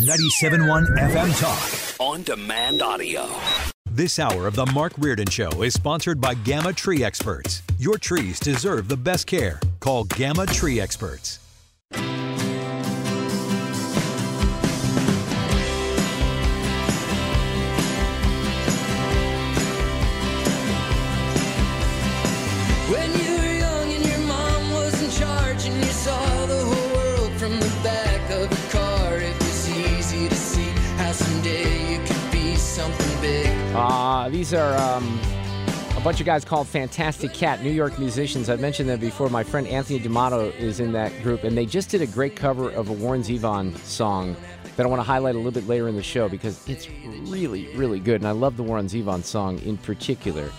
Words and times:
97.1 0.00 0.94
FM 0.98 1.40
Talk. 1.40 2.00
On 2.06 2.22
demand 2.22 2.82
audio. 2.82 3.26
This 3.90 4.18
hour 4.18 4.46
of 4.46 4.54
the 4.54 4.66
Mark 4.66 4.92
Reardon 4.98 5.26
Show 5.26 5.62
is 5.62 5.72
sponsored 5.72 6.20
by 6.20 6.34
Gamma 6.34 6.74
Tree 6.74 7.02
Experts. 7.02 7.62
Your 7.78 7.96
trees 7.96 8.38
deserve 8.38 8.88
the 8.88 8.96
best 8.98 9.26
care. 9.26 9.58
Call 9.80 10.04
Gamma 10.04 10.44
Tree 10.44 10.80
Experts. 10.80 11.38
Uh, 34.26 34.28
these 34.28 34.52
are 34.52 34.76
um, 34.78 35.20
a 35.96 36.00
bunch 36.00 36.18
of 36.18 36.26
guys 36.26 36.44
called 36.44 36.66
Fantastic 36.66 37.32
Cat, 37.32 37.62
New 37.62 37.70
York 37.70 37.96
musicians. 37.96 38.50
I've 38.50 38.58
mentioned 38.58 38.88
them 38.88 38.98
before. 38.98 39.28
My 39.30 39.44
friend 39.44 39.68
Anthony 39.68 40.00
D'Amato 40.00 40.50
is 40.58 40.80
in 40.80 40.90
that 40.94 41.12
group, 41.22 41.44
and 41.44 41.56
they 41.56 41.64
just 41.64 41.90
did 41.90 42.02
a 42.02 42.08
great 42.08 42.34
cover 42.34 42.68
of 42.70 42.88
a 42.88 42.92
Warren 42.92 43.22
Zevon 43.22 43.78
song 43.84 44.34
that 44.74 44.84
I 44.84 44.88
want 44.88 44.98
to 44.98 45.04
highlight 45.04 45.36
a 45.36 45.38
little 45.38 45.52
bit 45.52 45.68
later 45.68 45.86
in 45.86 45.94
the 45.94 46.02
show 46.02 46.28
because 46.28 46.68
it's 46.68 46.90
really, 47.30 47.68
really 47.76 48.00
good. 48.00 48.20
And 48.20 48.26
I 48.26 48.32
love 48.32 48.56
the 48.56 48.64
Warren 48.64 48.86
Zevon 48.86 49.22
song 49.22 49.60
in 49.60 49.76
particular. 49.76 50.50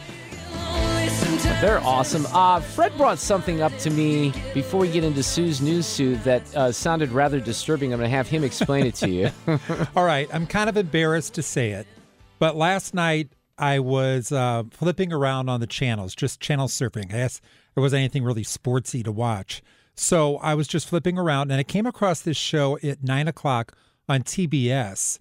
They're 1.60 1.84
awesome. 1.84 2.26
Uh, 2.28 2.62
Fred 2.62 2.96
brought 2.96 3.20
something 3.20 3.62
up 3.62 3.78
to 3.80 3.90
me 3.90 4.32
before 4.54 4.80
we 4.80 4.90
get 4.90 5.04
into 5.04 5.24
Sue's 5.24 5.60
news, 5.60 5.86
Sue, 5.86 6.16
that 6.18 6.56
uh, 6.56 6.72
sounded 6.72 7.12
rather 7.12 7.42
disturbing. 7.42 7.92
I'm 7.92 8.00
going 8.00 8.10
to 8.10 8.16
have 8.16 8.30
him 8.30 8.46
explain 8.46 8.86
it 8.86 8.96
to 8.96 9.10
you. 9.10 9.30
All 9.98 10.06
right, 10.06 10.30
I'm 10.34 10.48
kind 10.48 10.70
of 10.70 10.78
embarrassed 10.78 11.34
to 11.34 11.44
say 11.44 11.72
it, 11.72 11.86
but 12.40 12.56
last 12.56 12.94
night 12.94 13.30
I 13.58 13.80
was 13.80 14.32
uh, 14.32 14.64
flipping 14.72 15.12
around 15.12 15.50
on 15.50 15.60
the 15.60 15.68
channels, 15.68 16.16
just 16.16 16.40
channel 16.40 16.68
surfing. 16.68 17.14
I 17.14 17.18
guess 17.18 17.42
there 17.74 17.82
wasn't 17.82 18.00
anything 18.00 18.24
really 18.24 18.44
sportsy 18.44 19.04
to 19.04 19.12
watch. 19.12 19.62
So 19.96 20.38
I 20.38 20.54
was 20.54 20.68
just 20.68 20.88
flipping 20.88 21.18
around 21.18 21.52
and 21.52 21.60
I 21.60 21.64
came 21.64 21.88
across 21.88 22.22
this 22.22 22.38
show 22.38 22.78
at 22.84 23.04
nine 23.04 23.28
o'clock 23.28 23.76
on 24.08 24.22
TBS. 24.22 25.20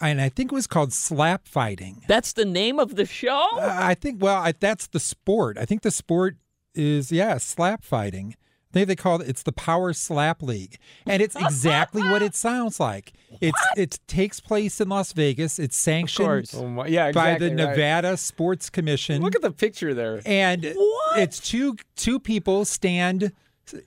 And 0.00 0.20
I 0.20 0.28
think 0.28 0.52
it 0.52 0.54
was 0.54 0.66
called 0.66 0.92
Slap 0.92 1.48
Fighting. 1.48 2.02
That's 2.06 2.32
the 2.32 2.44
name 2.44 2.78
of 2.78 2.96
the 2.96 3.06
show? 3.06 3.46
I 3.58 3.94
think, 3.94 4.22
well, 4.22 4.36
I, 4.36 4.52
that's 4.52 4.86
the 4.86 5.00
sport. 5.00 5.56
I 5.58 5.64
think 5.64 5.82
the 5.82 5.90
sport 5.90 6.36
is, 6.74 7.10
yeah, 7.10 7.38
slap 7.38 7.84
fighting. 7.84 8.36
I 8.72 8.74
think 8.74 8.88
they 8.88 8.96
call 8.96 9.20
it, 9.20 9.28
it's 9.28 9.42
the 9.42 9.52
Power 9.52 9.92
Slap 9.92 10.42
League. 10.42 10.78
And 11.06 11.20
it's 11.20 11.36
exactly 11.36 12.02
what 12.02 12.22
it 12.22 12.34
sounds 12.48 12.80
like. 12.80 13.12
It's 13.40 13.58
It 13.76 14.00
takes 14.06 14.40
place 14.40 14.80
in 14.80 14.88
Las 14.88 15.12
Vegas. 15.12 15.58
It's 15.58 15.76
sanctioned 15.76 16.50
Oh 16.54 16.66
my- 16.68 16.86
yeah, 16.86 17.12
by 17.12 17.32
exactly 17.32 17.48
the 17.50 17.56
right. 17.66 17.70
Nevada 17.76 18.16
Sports 18.16 18.70
Commission. 18.70 19.20
Look 19.20 19.34
at 19.36 19.42
the 19.42 19.50
picture 19.52 19.92
there. 19.92 20.22
and 20.24 20.64
what? 20.74 21.18
it's 21.18 21.38
two 21.38 21.76
two 21.96 22.18
people 22.18 22.64
stand, 22.64 23.32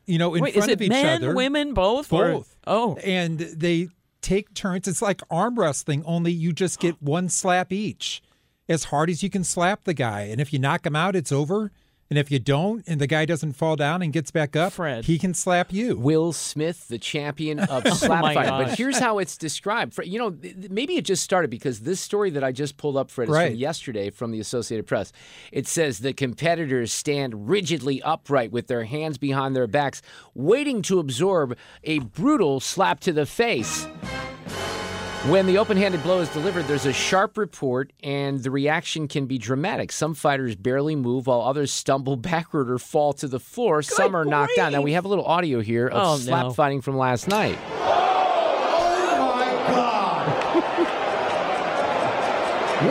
you 0.05 0.19
know, 0.19 0.35
in 0.35 0.43
Wait, 0.43 0.49
is 0.55 0.57
front 0.65 0.69
it 0.71 0.73
of 0.75 0.81
each 0.83 0.89
men, 0.89 1.23
other. 1.23 1.33
women, 1.33 1.73
both? 1.73 2.13
or- 2.13 2.31
Both. 2.33 2.55
oh. 2.67 2.95
And 3.03 3.39
they 3.39 3.87
take 4.21 4.53
turns. 4.53 4.87
It's 4.87 5.01
like 5.01 5.21
arm 5.31 5.55
wrestling, 5.59 6.03
only 6.05 6.31
you 6.31 6.53
just 6.53 6.79
get 6.79 7.01
one 7.01 7.27
slap 7.29 7.71
each, 7.73 8.21
as 8.69 8.85
hard 8.85 9.09
as 9.09 9.23
you 9.23 9.31
can 9.31 9.43
slap 9.43 9.83
the 9.85 9.93
guy. 9.95 10.21
And 10.21 10.39
if 10.39 10.53
you 10.53 10.59
knock 10.59 10.85
him 10.85 10.95
out, 10.95 11.15
it's 11.15 11.31
over. 11.31 11.71
And 12.07 12.19
if 12.19 12.29
you 12.29 12.37
don't, 12.37 12.83
and 12.87 13.01
the 13.01 13.07
guy 13.07 13.25
doesn't 13.25 13.53
fall 13.53 13.75
down 13.75 14.03
and 14.03 14.13
gets 14.13 14.29
back 14.29 14.55
up, 14.55 14.73
Fred. 14.73 15.05
he 15.05 15.17
can 15.17 15.33
slap 15.33 15.73
you. 15.73 15.97
Will 15.97 16.33
Smith, 16.33 16.87
the 16.87 16.99
champion 16.99 17.59
of 17.59 17.87
slap 17.97 18.19
oh 18.19 18.21
my 18.21 18.33
fighting. 18.35 18.51
But 18.67 18.77
here's 18.77 18.99
how 18.99 19.17
it's 19.17 19.35
described. 19.37 19.97
You 20.03 20.19
know, 20.19 20.29
th- 20.29 20.55
th- 20.55 20.69
maybe 20.69 20.97
it 20.97 21.05
just 21.05 21.23
started 21.23 21.49
because 21.49 21.79
this 21.79 21.99
story 21.99 22.29
that 22.29 22.43
I 22.43 22.51
just 22.51 22.77
pulled 22.77 22.95
up, 22.95 23.09
Fred, 23.09 23.27
is 23.29 23.33
Right. 23.33 23.49
from 23.51 23.57
yesterday 23.59 24.11
from 24.11 24.29
the 24.29 24.39
Associated 24.39 24.85
Press. 24.85 25.11
It 25.51 25.67
says 25.67 25.97
the 25.99 26.13
competitors 26.13 26.93
stand 26.93 27.49
rigidly 27.49 28.03
upright 28.03 28.51
with 28.51 28.67
their 28.67 28.83
hands 28.83 29.17
behind 29.17 29.55
their 29.55 29.65
backs, 29.67 30.03
waiting 30.35 30.83
to 30.83 30.99
absorb 30.99 31.57
a 31.83 31.97
brutal 31.99 32.59
slap 32.59 32.99
to 32.99 33.13
the 33.13 33.25
face. 33.25 33.87
When 35.29 35.47
the 35.47 35.57
open 35.57 35.75
handed 35.75 36.03
blow 36.03 36.19
is 36.19 36.29
delivered, 36.29 36.65
there's 36.67 36.85
a 36.85 36.93
sharp 36.93 37.35
report, 37.35 37.91
and 38.03 38.43
the 38.43 38.51
reaction 38.51 39.07
can 39.07 39.25
be 39.25 39.39
dramatic. 39.39 39.91
Some 39.91 40.13
fighters 40.13 40.55
barely 40.55 40.95
move, 40.95 41.25
while 41.25 41.41
others 41.41 41.71
stumble 41.71 42.15
backward 42.31 42.69
or 42.69 42.77
fall 42.77 43.11
to 43.13 43.27
the 43.27 43.39
floor. 43.39 43.81
Some 43.81 44.15
are 44.15 44.23
knocked 44.23 44.53
down. 44.55 44.71
Now, 44.71 44.81
we 44.81 44.93
have 44.93 45.03
a 45.03 45.07
little 45.07 45.25
audio 45.25 45.61
here 45.61 45.87
of 45.87 45.93
Oh, 45.95 46.17
slap 46.17 46.45
no. 46.45 46.53
fighting 46.53 46.81
from 46.81 46.95
last 46.97 47.27
night. 47.27 47.57
Oh 49.17 49.35
my 49.35 49.45
god. 49.67 50.27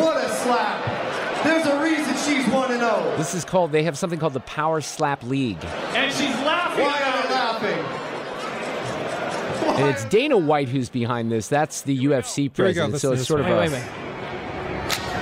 What 0.01 0.25
a 0.25 0.29
slap! 0.29 1.45
There's 1.45 1.67
a 1.67 1.81
reason 1.81 2.15
she's 2.17 2.53
1 2.53 2.73
and 2.73 2.81
0. 2.81 3.15
This 3.17 3.35
is 3.35 3.45
called, 3.45 3.71
they 3.71 3.83
have 3.85 3.97
something 3.97 4.19
called 4.19 4.33
the 4.33 4.41
Power 4.41 4.81
Slap 4.81 5.23
League. 5.23 5.63
And 5.95 6.13
she's 6.13 6.35
laughing. 6.45 6.85
Why 6.85 6.91
laughing? 6.91 7.04
And 9.77 9.89
it's 9.89 10.05
Dana 10.05 10.39
White 10.39 10.69
who's 10.69 10.89
behind 10.89 11.33
this. 11.33 11.49
That's 11.49 11.83
the 11.83 11.97
UFC 11.97 12.57
Here 12.57 12.67
we 12.67 12.73
go. 12.73 12.87
president. 12.87 13.01
So 13.01 13.13
it's 13.13 13.27
sort 13.27 13.41
of 13.41 13.47
one. 13.47 13.55
a. 13.55 13.61
Wait, 13.61 13.73
wait, 13.73 13.83
wait. 13.83 13.91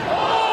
Oh! 0.08 0.52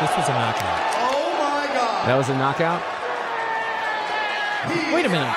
This 0.00 0.10
was 0.16 0.28
a 0.28 0.32
knockout. 0.32 0.94
Oh 0.96 1.32
my 1.38 1.66
God! 1.72 2.08
That 2.08 2.16
was 2.16 2.28
a 2.28 2.36
knockout? 2.36 2.82
Wait 4.92 5.06
a 5.06 5.08
minute. 5.08 5.34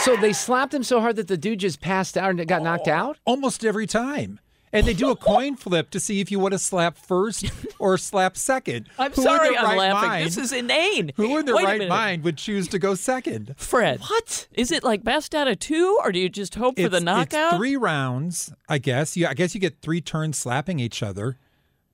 So 0.00 0.16
they 0.16 0.32
slapped 0.32 0.72
him 0.72 0.82
so 0.82 1.00
hard 1.00 1.16
that 1.16 1.28
the 1.28 1.36
dude 1.36 1.58
just 1.60 1.82
passed 1.82 2.16
out 2.16 2.30
and 2.30 2.48
got 2.48 2.62
knocked 2.62 2.88
oh, 2.88 2.92
out? 2.92 3.18
Almost 3.26 3.66
every 3.66 3.86
time. 3.86 4.40
And 4.72 4.86
they 4.86 4.94
do 4.94 5.10
a 5.10 5.16
coin 5.16 5.56
flip 5.56 5.90
to 5.90 5.98
see 5.98 6.20
if 6.20 6.30
you 6.30 6.38
want 6.38 6.52
to 6.52 6.58
slap 6.58 6.96
first 6.96 7.44
or 7.80 7.98
slap 7.98 8.36
second. 8.36 8.88
I'm 8.98 9.10
Who 9.12 9.22
sorry 9.22 9.56
I'm 9.56 9.64
right 9.64 9.76
laughing. 9.78 10.08
mind- 10.10 10.26
This 10.26 10.36
is 10.36 10.52
inane. 10.52 11.10
Who 11.16 11.38
in 11.38 11.44
their 11.46 11.56
Wait 11.56 11.64
right 11.64 11.88
mind 11.88 12.22
would 12.22 12.36
choose 12.36 12.68
to 12.68 12.78
go 12.78 12.94
second? 12.94 13.54
Fred. 13.56 13.98
What? 14.00 14.46
Is 14.52 14.70
it 14.70 14.84
like 14.84 15.02
best 15.02 15.34
out 15.34 15.48
of 15.48 15.58
two, 15.58 15.98
or 16.04 16.12
do 16.12 16.20
you 16.20 16.28
just 16.28 16.54
hope 16.54 16.76
for 16.76 16.82
the 16.88 16.98
It's- 16.98 17.02
knockout? 17.02 17.54
It's 17.54 17.56
three 17.56 17.76
rounds, 17.76 18.52
I 18.68 18.78
guess. 18.78 19.16
You, 19.16 19.26
I 19.26 19.34
guess 19.34 19.54
you 19.56 19.60
get 19.60 19.80
three 19.82 20.00
turns 20.00 20.38
slapping 20.38 20.78
each 20.78 21.02
other. 21.02 21.36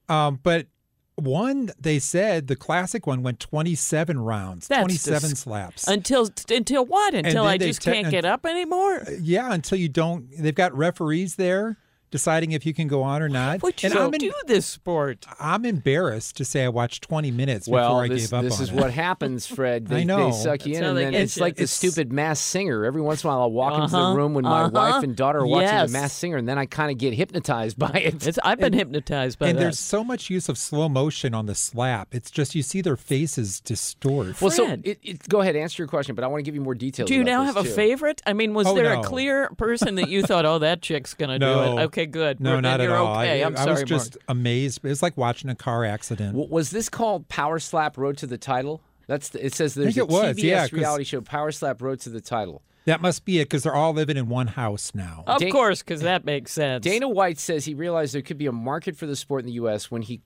Um, 0.09 0.39
but 0.43 0.67
one, 1.15 1.71
they 1.81 1.99
said 1.99 2.47
the 2.47 2.57
classic 2.57 3.07
one 3.07 3.23
went 3.23 3.41
27 3.41 4.19
rounds, 4.21 4.69
That's 4.69 4.81
27 4.83 5.31
dis- 5.31 5.39
slaps. 5.41 5.89
Until 5.89 6.29
until 6.51 6.85
what? 6.85 7.15
Until 7.15 7.45
I 7.45 7.57
just 7.57 7.81
te- 7.81 7.91
can't 7.91 8.11
get 8.11 8.27
up 8.27 8.45
anymore? 8.45 9.03
yeah, 9.23 9.51
until 9.55 9.79
you 9.79 9.89
don't. 9.89 10.29
They've 10.39 10.55
got 10.55 10.77
referees 10.77 11.37
there 11.37 11.79
deciding 12.17 12.53
if 12.53 12.65
you 12.65 12.73
can 12.73 12.89
go 12.89 13.03
on 13.03 13.23
or 13.23 13.29
not. 13.29 13.63
Would 13.63 13.83
you 13.83 13.91
and 13.91 13.99
I'm, 13.99 14.11
do 14.11 14.33
this 14.47 14.65
sport? 14.67 15.27
I'm 15.39 15.65
embarrassed 15.65 16.37
to 16.39 16.45
say 16.45 16.65
I 16.65 16.69
watched 16.69 17.03
20 17.03 17.31
minutes 17.31 17.69
Well, 17.69 17.89
before 17.91 18.05
I 18.05 18.09
gave 18.09 18.33
up 18.33 18.43
this 18.43 18.57
on 18.57 18.63
is 18.63 18.71
it. 18.71 18.75
what 18.75 18.91
happens, 19.07 19.47
Fred. 19.47 19.87
They, 19.89 20.01
I 20.01 20.05
know. 20.05 20.27
They 20.31 20.33
suck 20.37 20.65
you 20.67 20.75
That's 20.75 20.83
in, 20.83 20.85
and 20.97 20.97
then 20.99 21.15
it's 21.15 21.37
you. 21.37 21.43
like 21.43 21.57
the 21.57 21.67
stupid 21.67 22.13
Masked 22.13 22.45
Singer. 22.47 22.85
Every 22.85 23.03
once 23.03 23.23
in 23.23 23.29
a 23.29 23.33
while, 23.33 23.43
I'll 23.43 23.51
walk 23.53 23.75
into 23.75 23.89
the 23.91 23.97
Uh-huh, 23.99 24.15
room 24.17 24.35
when 24.35 24.45
my 24.45 24.63
uh-huh. 24.63 24.71
wife 24.73 25.03
and 25.05 25.15
daughter 25.15 25.41
are 25.41 25.47
watching 25.47 25.69
Yes. 25.69 25.93
the 25.93 25.99
Masked 25.99 26.17
Singer, 26.19 26.37
and 26.39 26.49
then 26.49 26.59
I 26.59 26.67
kind 26.67 26.91
of 26.91 26.99
get 26.99 27.13
hypnotized 27.15 27.79
by 27.79 27.91
it. 27.91 28.27
It's, 28.27 28.39
I've 28.43 28.59
been 28.59 28.73
hypnotized 28.73 29.39
by 29.39 29.49
and 29.49 29.59
that. 29.59 29.63
there's 29.63 29.79
so 29.79 30.03
much 30.03 30.31
use 30.31 30.49
of 30.49 30.57
slow 30.59 30.89
motion 30.89 31.35
on 31.35 31.47
the 31.47 31.55
slap. 31.55 32.15
It's 32.15 32.31
just 32.31 32.55
you 32.55 32.63
see 32.63 32.81
their 32.81 32.97
faces 32.97 33.61
distort. 33.61 34.41
well, 34.41 34.51
so 34.51 34.67
it, 34.83 34.99
it, 35.03 35.29
go 35.29 35.41
ahead, 35.43 35.57
answer 35.57 35.83
your 35.83 35.89
question, 35.89 36.15
but 36.15 36.25
I 36.25 36.29
want 36.29 36.41
to 36.41 36.45
give 36.45 36.55
you 36.55 36.61
more 36.61 36.75
details. 36.75 37.09
Do 37.09 37.15
you 37.15 37.21
about 37.23 37.31
now 37.31 37.45
this, 37.45 37.55
have 37.57 37.67
a 37.67 37.69
favorite? 37.69 38.23
I 38.27 38.33
mean, 38.33 38.55
was 38.55 38.67
Oh, 38.67 38.75
there 38.75 38.95
no. 38.95 39.01
a 39.01 39.05
clear 39.05 39.51
person 39.59 39.97
that 39.97 40.09
you 40.09 40.23
thought, 40.23 40.45
oh, 40.47 40.59
that 40.61 40.83
chick's 40.83 41.15
going 41.15 41.31
to 41.31 41.39
do 41.39 41.47
it? 41.63 41.67
Okay, 41.87 42.06
good. 42.07 42.41
No, 42.41 42.51
We're- 42.53 42.63
not 42.63 42.81
at 42.81 42.91
all. 42.91 43.17
Okay, 43.19 43.43
I, 43.43 43.47
am 43.47 43.57
I 43.57 43.67
was 43.67 43.83
just 43.85 44.15
Mark. 44.17 44.25
amazed. 44.29 44.85
It's 44.85 45.03
like 45.03 45.17
watching 45.17 45.51
a 45.51 45.55
car 45.55 45.85
accident. 45.85 46.33
W- 46.35 46.49
Was 46.51 46.71
this 46.71 46.89
called 46.89 47.29
Power 47.29 47.59
Slap 47.59 47.97
Road 47.99 48.17
to 48.19 48.27
the 48.27 48.39
Title? 48.39 48.81
That's 49.07 49.29
the, 49.31 49.45
it 49.45 49.55
says 49.55 49.75
there's 49.75 49.95
think 49.95 50.09
a 50.09 50.13
it 50.13 50.13
was, 50.13 50.37
TBS 50.37 50.43
yeah, 50.43 50.61
'cause- 50.63 50.73
reality 50.73 51.05
show 51.05 51.21
Power 51.21 51.53
Slap 51.53 51.81
Road 51.83 52.01
to 52.01 52.11
the 52.11 52.21
Title. 52.21 52.63
That 52.87 53.01
must 53.01 53.25
be 53.25 53.41
it 53.41 53.47
because 53.47 53.65
they're 53.65 53.75
all 53.75 53.93
living 53.93 54.17
in 54.17 54.29
one 54.29 54.47
house 54.47 54.93
now. 54.95 55.25
Of 55.27 55.41
Dan- 55.41 55.51
course, 55.51 55.83
because 55.83 56.01
that 56.03 56.25
makes 56.25 56.53
sense. 56.53 56.85
Dana 56.85 57.09
White 57.09 57.39
says 57.39 57.65
he 57.65 57.75
realized 57.75 58.15
there 58.15 58.23
could 58.23 58.39
be 58.39 58.47
a 58.47 58.53
market 58.53 58.97
for 58.97 59.07
the 59.07 59.17
sport 59.17 59.41
in 59.41 59.47
the 59.47 59.53
U.S. 59.55 59.91
when 59.91 60.03
he 60.03 60.21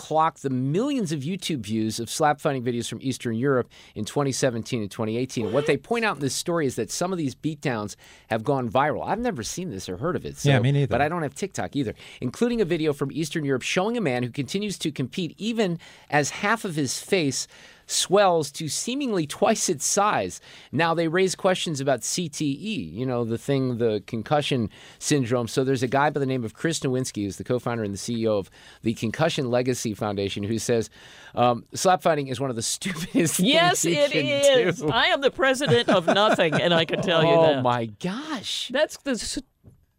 clocked 0.00 0.42
the 0.42 0.48
millions 0.48 1.12
of 1.12 1.20
YouTube 1.20 1.58
views 1.58 2.00
of 2.00 2.08
slap 2.08 2.40
fighting 2.40 2.64
videos 2.64 2.88
from 2.88 3.00
Eastern 3.02 3.34
Europe 3.34 3.68
in 3.94 4.06
2017 4.06 4.80
and 4.80 4.90
2018. 4.90 5.52
What 5.52 5.66
they 5.66 5.76
point 5.76 6.06
out 6.06 6.16
in 6.16 6.22
this 6.22 6.34
story 6.34 6.64
is 6.64 6.76
that 6.76 6.90
some 6.90 7.12
of 7.12 7.18
these 7.18 7.34
beatdowns 7.34 7.96
have 8.30 8.42
gone 8.42 8.70
viral. 8.70 9.06
I've 9.06 9.18
never 9.18 9.42
seen 9.42 9.68
this 9.68 9.90
or 9.90 9.98
heard 9.98 10.16
of 10.16 10.24
it. 10.24 10.38
So, 10.38 10.48
Yeah, 10.48 10.58
me 10.58 10.72
neither. 10.72 10.90
But 10.90 11.02
I 11.02 11.10
don't 11.10 11.20
have 11.20 11.34
TikTok 11.34 11.76
either, 11.76 11.94
including 12.22 12.62
a 12.62 12.64
video 12.64 12.94
from 12.94 13.12
Eastern 13.12 13.44
Europe 13.44 13.60
showing 13.60 13.98
a 13.98 14.00
man 14.00 14.22
who 14.22 14.30
continues 14.30 14.78
to 14.78 14.90
compete 14.90 15.34
even 15.36 15.78
as 16.08 16.30
half 16.30 16.64
of 16.64 16.76
his 16.76 16.98
face 16.98 17.46
swells 17.90 18.50
to 18.52 18.68
seemingly 18.68 19.26
twice 19.26 19.68
its 19.68 19.84
size. 19.84 20.40
Now 20.72 20.94
they 20.94 21.08
raise 21.08 21.34
questions 21.34 21.80
about 21.80 22.00
CTE, 22.00 22.92
you 22.92 23.04
know, 23.04 23.24
the 23.24 23.38
thing, 23.38 23.78
the 23.78 24.02
concussion 24.06 24.70
syndrome. 24.98 25.48
So 25.48 25.64
there's 25.64 25.82
a 25.82 25.88
guy 25.88 26.10
by 26.10 26.20
the 26.20 26.26
name 26.26 26.44
of 26.44 26.54
Chris 26.54 26.80
Nowinski, 26.80 27.24
who's 27.24 27.36
the 27.36 27.44
co-founder 27.44 27.82
and 27.82 27.92
the 27.94 27.98
CEO 27.98 28.38
of 28.38 28.50
the 28.82 28.94
Concussion 28.94 29.50
Legacy 29.50 29.94
Foundation, 29.94 30.42
who 30.42 30.58
says 30.58 30.90
um, 31.34 31.64
slap 31.74 32.02
fighting 32.02 32.28
is 32.28 32.40
one 32.40 32.50
of 32.50 32.56
the 32.56 32.62
stupidest 32.70 33.40
yes, 33.40 33.82
things 33.82 34.14
you 34.14 34.20
it 34.20 34.66
is. 34.68 34.80
do. 34.80 34.90
I 34.90 35.06
am 35.06 35.20
the 35.20 35.30
president 35.30 35.88
of 35.88 36.06
nothing, 36.06 36.54
and 36.54 36.72
I 36.72 36.84
can 36.84 37.02
tell 37.02 37.22
you 37.22 37.30
oh 37.34 37.54
that. 37.54 37.62
my 37.62 37.86
gosh. 37.86 38.70
That's 38.72 38.96
the 38.98 39.16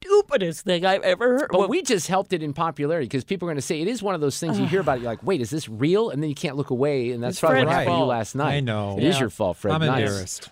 stupidest 0.04 0.66
thing 0.66 0.86
I've 0.86 1.02
ever 1.04 1.40
heard. 1.40 1.50
But 1.52 1.60
Well, 1.60 1.68
we 1.70 1.82
just 1.82 2.08
helped 2.08 2.34
it 2.34 2.42
in 2.44 2.54
popularity 2.54 3.06
because 3.06 3.24
people 3.24 3.48
are 3.48 3.52
going 3.52 3.58
to 3.58 3.62
say 3.62 3.82
it 3.82 3.88
is 3.88 4.02
one 4.04 4.16
of 4.16 4.22
those 4.22 4.40
things 4.40 4.60
you 4.60 4.66
hear 4.66 4.82
about 4.82 4.98
it. 4.98 5.02
You're 5.02 5.12
like, 5.12 5.24
wait, 5.24 5.42
is 5.42 5.50
this 5.50 5.70
real? 5.70 6.10
And 6.10 6.22
then 6.22 6.30
you 6.30 6.36
can't 6.36 6.56
look 6.58 6.70
away, 6.70 7.12
and 7.12 7.24
that's 7.24 7.40
probably 7.40 7.60
what 7.66 7.70
happened 7.70 7.94
to 7.96 8.00
you 8.00 8.06
last 8.06 8.36
night. 8.36 8.54
I 8.56 8.60
know. 8.60 8.98
It 8.98 9.04
is 9.04 9.16
Yeah. 9.16 9.22
your 9.22 9.30
fault, 9.30 9.58
Fred. 9.58 9.74
I'm 9.74 9.82
Nice. 9.82 10.00
embarrassed. 10.02 10.50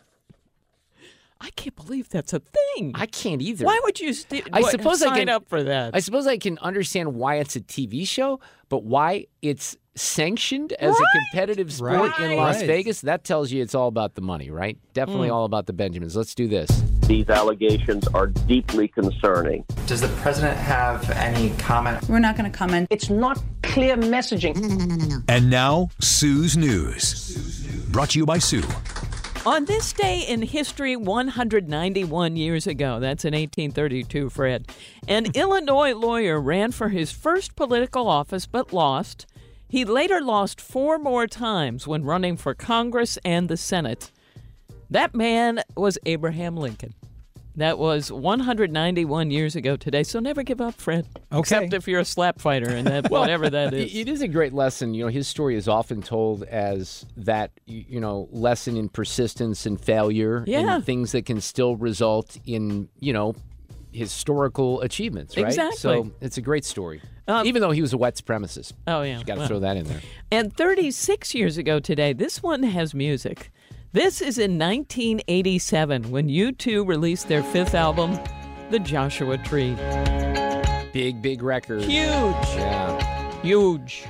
I 1.42 1.50
can't 1.52 1.76
believe 1.76 2.10
that's 2.10 2.34
a 2.34 2.40
thing. 2.42 2.92
I 2.96 3.06
can't 3.06 3.42
either. 3.42 3.66
Why 3.66 3.80
would 3.84 4.00
you 4.00 4.14
st- 4.14 4.48
I 4.52 4.60
what, 4.62 4.72
suppose 4.72 5.02
I 5.02 5.18
can- 5.18 5.30
up 5.30 5.48
for 5.48 5.64
that? 5.64 5.96
I 5.96 6.00
suppose 6.00 6.28
I 6.28 6.38
can 6.38 6.58
understand 6.60 7.16
why 7.16 7.36
it's 7.36 7.56
a 7.56 7.62
TV 7.62 8.06
show, 8.08 8.40
but 8.68 8.84
why 8.84 9.26
it's 9.42 9.78
sanctioned 9.96 10.74
as 10.74 10.96
a 10.96 11.04
competitive 11.14 11.72
sport 11.74 12.12
in 12.20 12.36
Las 12.38 12.58
Right. 12.58 12.68
Vegas, 12.68 13.02
that 13.02 13.24
tells 13.24 13.52
you 13.52 13.62
it's 13.62 13.76
all 13.76 13.88
about 13.88 14.16
the 14.16 14.22
money, 14.22 14.50
right? 14.50 14.78
Definitely 14.94 15.28
Hmm. 15.30 15.34
all 15.34 15.46
about 15.46 15.66
the 15.66 15.74
Benjamins. 15.74 16.16
Let's 16.16 16.34
do 16.36 16.48
this. 16.48 16.70
These 17.08 17.30
allegations 17.30 18.08
are 18.10 18.28
deeply 18.28 18.88
concerning. 18.88 19.66
Does 19.88 20.00
the 20.02 20.08
president 20.22 20.58
have 20.58 21.10
any 21.12 21.50
comment? 21.58 22.08
We're 22.08 22.20
not 22.20 22.38
going 22.38 22.50
to 22.50 22.56
comment. 22.58 22.88
It's 22.92 23.10
not 23.10 23.42
clear 23.64 23.98
messaging. 23.98 24.56
No, 24.58 24.68
no, 24.68 24.86
no, 24.86 24.96
no, 24.96 25.06
no. 25.06 25.18
And 25.28 25.50
now, 25.50 25.90
Sue's 26.00 26.56
News. 26.56 27.86
Brought 27.90 28.12
to 28.12 28.20
you 28.20 28.26
by 28.26 28.38
Sue. 28.38 28.64
On 29.46 29.64
this 29.64 29.94
day 29.94 30.26
in 30.28 30.42
history, 30.42 30.98
191 30.98 32.36
years 32.36 32.68
ago, 32.68 33.00
that's 33.00 33.24
in 33.24 33.34
1832, 33.34 34.30
Fred, 34.30 34.70
an 35.08 35.28
Illinois 35.34 35.94
lawyer 35.94 36.42
ran 36.42 36.74
for 36.74 36.90
his 36.90 37.14
first 37.14 37.56
political 37.56 38.10
office 38.10 38.46
but 38.46 38.74
lost. 38.74 39.26
He 39.70 39.86
later 39.86 40.20
lost 40.20 40.60
four 40.60 41.00
more 41.00 41.26
times 41.26 41.88
when 41.88 42.04
running 42.04 42.36
for 42.36 42.54
Congress 42.54 43.18
and 43.24 43.48
the 43.48 43.56
Senate. 43.56 44.12
That 44.90 45.16
man 45.16 45.62
was 45.76 45.98
Abraham 46.06 46.58
Lincoln. 46.58 46.94
That 47.56 47.78
was 47.78 48.12
191 48.12 49.32
years 49.32 49.56
ago 49.56 49.76
today, 49.76 50.04
so 50.04 50.20
never 50.20 50.44
give 50.44 50.62
up, 50.62 50.76
Fred. 50.76 51.08
Okay. 51.32 51.40
Except 51.40 51.74
if 51.74 51.88
you're 51.88 52.00
a 52.00 52.06
slap 52.06 52.40
fighter 52.40 52.70
and 52.70 52.88
that, 52.88 53.10
whatever 53.12 53.50
that 53.50 53.74
is. 53.74 53.94
It 53.94 54.08
is 54.08 54.22
a 54.22 54.28
great 54.28 54.54
lesson. 54.54 54.94
You 54.94 55.06
know, 55.06 55.10
his 55.10 55.28
story 55.28 55.56
is 55.56 55.68
often 55.68 56.02
told 56.02 56.44
as 56.44 57.06
that, 57.18 57.52
you 57.66 58.00
know, 58.00 58.30
lesson 58.32 58.78
in 58.78 58.88
persistence 58.88 59.66
and 59.66 59.80
failure 59.80 60.44
Yeah. 60.48 60.76
and 60.76 60.86
things 60.86 61.12
that 61.12 61.26
can 61.26 61.42
still 61.42 61.76
result 61.76 62.38
in, 62.46 62.88
you 63.00 63.12
know, 63.12 63.36
historical 63.92 64.82
achievements, 64.82 65.36
right? 65.36 65.48
Exactly. 65.48 65.78
So 65.78 66.12
it's 66.22 66.38
a 66.38 66.42
great 66.42 66.64
story. 66.64 67.02
Um, 67.28 67.46
Even 67.46 67.62
though 67.62 67.72
he 67.72 67.82
was 67.82 67.92
a 67.94 67.98
white 67.98 68.16
supremacist. 68.16 68.74
Oh, 68.88 69.02
yeah. 69.02 69.22
Got 69.24 69.34
to 69.36 69.40
Well. 69.40 69.48
throw 69.48 69.60
that 69.60 69.78
in 69.78 69.86
there. 69.86 70.02
And 70.32 70.56
36 70.56 71.36
years 71.36 71.58
ago 71.58 71.80
today, 71.80 72.14
this 72.14 72.42
one 72.42 72.64
has 72.64 72.94
music. 72.94 73.52
This 73.92 74.22
is 74.22 74.38
in 74.38 74.60
1987 74.60 76.12
when 76.12 76.28
U2 76.28 76.88
released 76.88 77.28
their 77.28 77.42
fifth 77.42 77.74
album, 77.74 78.20
The 78.70 78.78
Joshua 78.78 79.40
Tree. 79.40 79.74
Big, 80.94 81.24
big 81.24 81.42
record. 81.42 81.82
Huge. 81.82 81.98
Yeah. 82.06 83.42
Huge. 83.42 84.04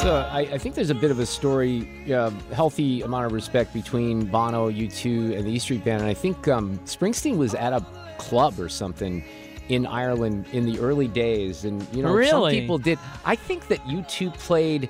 So 0.00 0.26
I, 0.32 0.48
I 0.52 0.58
think 0.58 0.74
there's 0.74 0.88
a 0.88 0.94
bit 0.94 1.10
of 1.10 1.18
a 1.18 1.26
story, 1.26 1.86
uh, 2.14 2.30
healthy 2.54 3.02
amount 3.02 3.26
of 3.26 3.32
respect 3.32 3.74
between 3.74 4.24
Bono, 4.24 4.70
U2, 4.70 5.36
and 5.36 5.46
the 5.46 5.50
E 5.50 5.58
Street 5.58 5.84
Band. 5.84 6.00
And 6.00 6.10
I 6.10 6.14
think 6.14 6.48
um, 6.48 6.78
Springsteen 6.86 7.36
was 7.36 7.54
at 7.54 7.74
a 7.74 7.84
club 8.16 8.58
or 8.58 8.70
something 8.70 9.22
in 9.68 9.86
Ireland 9.86 10.46
in 10.52 10.64
the 10.66 10.78
early 10.78 11.08
days, 11.08 11.64
and 11.64 11.86
you 11.94 12.02
know, 12.02 12.22
some 12.24 12.50
people 12.50 12.78
did. 12.78 12.98
I 13.24 13.34
think 13.36 13.68
that 13.68 13.86
you 13.88 14.02
two 14.02 14.30
played 14.30 14.88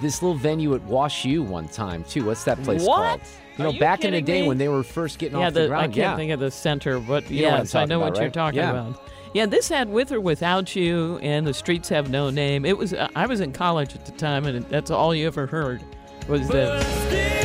this 0.00 0.22
little 0.22 0.36
venue 0.36 0.74
at 0.74 0.82
Wash 0.82 1.24
U 1.24 1.42
one 1.42 1.68
time 1.68 2.04
too. 2.04 2.24
What's 2.24 2.44
that 2.44 2.62
place 2.62 2.82
What? 2.82 2.96
called? 2.96 3.20
You 3.56 3.64
know, 3.64 3.70
Are 3.70 3.72
you 3.72 3.80
back 3.80 4.04
in 4.04 4.12
the 4.12 4.20
day 4.20 4.42
me? 4.42 4.48
when 4.48 4.58
they 4.58 4.68
were 4.68 4.82
first 4.82 5.18
getting 5.18 5.38
yeah, 5.38 5.46
off 5.46 5.54
the, 5.54 5.60
the, 5.62 5.68
ground. 5.68 5.84
I 5.84 5.86
can't 5.86 5.96
yeah. 5.96 6.16
think 6.16 6.32
of 6.32 6.40
the 6.40 6.50
center, 6.50 7.00
but 7.00 7.30
You 7.30 7.42
know 7.42 7.48
I'm 7.52 7.58
yes, 7.60 7.74
I 7.74 7.86
know 7.86 8.02
about, 8.02 8.12
what 8.12 8.20
you're 8.20 8.30
talking 8.30 8.58
Yeah. 8.58 8.70
about. 8.70 9.00
Yeah, 9.32 9.46
this 9.46 9.68
had 9.68 9.88
"With 9.90 10.12
or 10.12 10.20
Without 10.20 10.74
You" 10.76 11.18
and 11.22 11.46
"The 11.46 11.54
Streets 11.54 11.88
Have 11.90 12.10
No 12.10 12.30
Name." 12.30 12.64
It 12.64 12.76
was 12.76 12.92
uh, 12.94 13.08
I 13.14 13.26
was 13.26 13.40
in 13.40 13.52
college 13.52 13.94
at 13.94 14.06
the 14.06 14.12
time, 14.12 14.46
and 14.46 14.64
that's 14.66 14.90
all 14.90 15.14
you 15.14 15.26
ever 15.26 15.46
heard 15.46 15.82
was 16.28 16.48
this. 16.48 17.35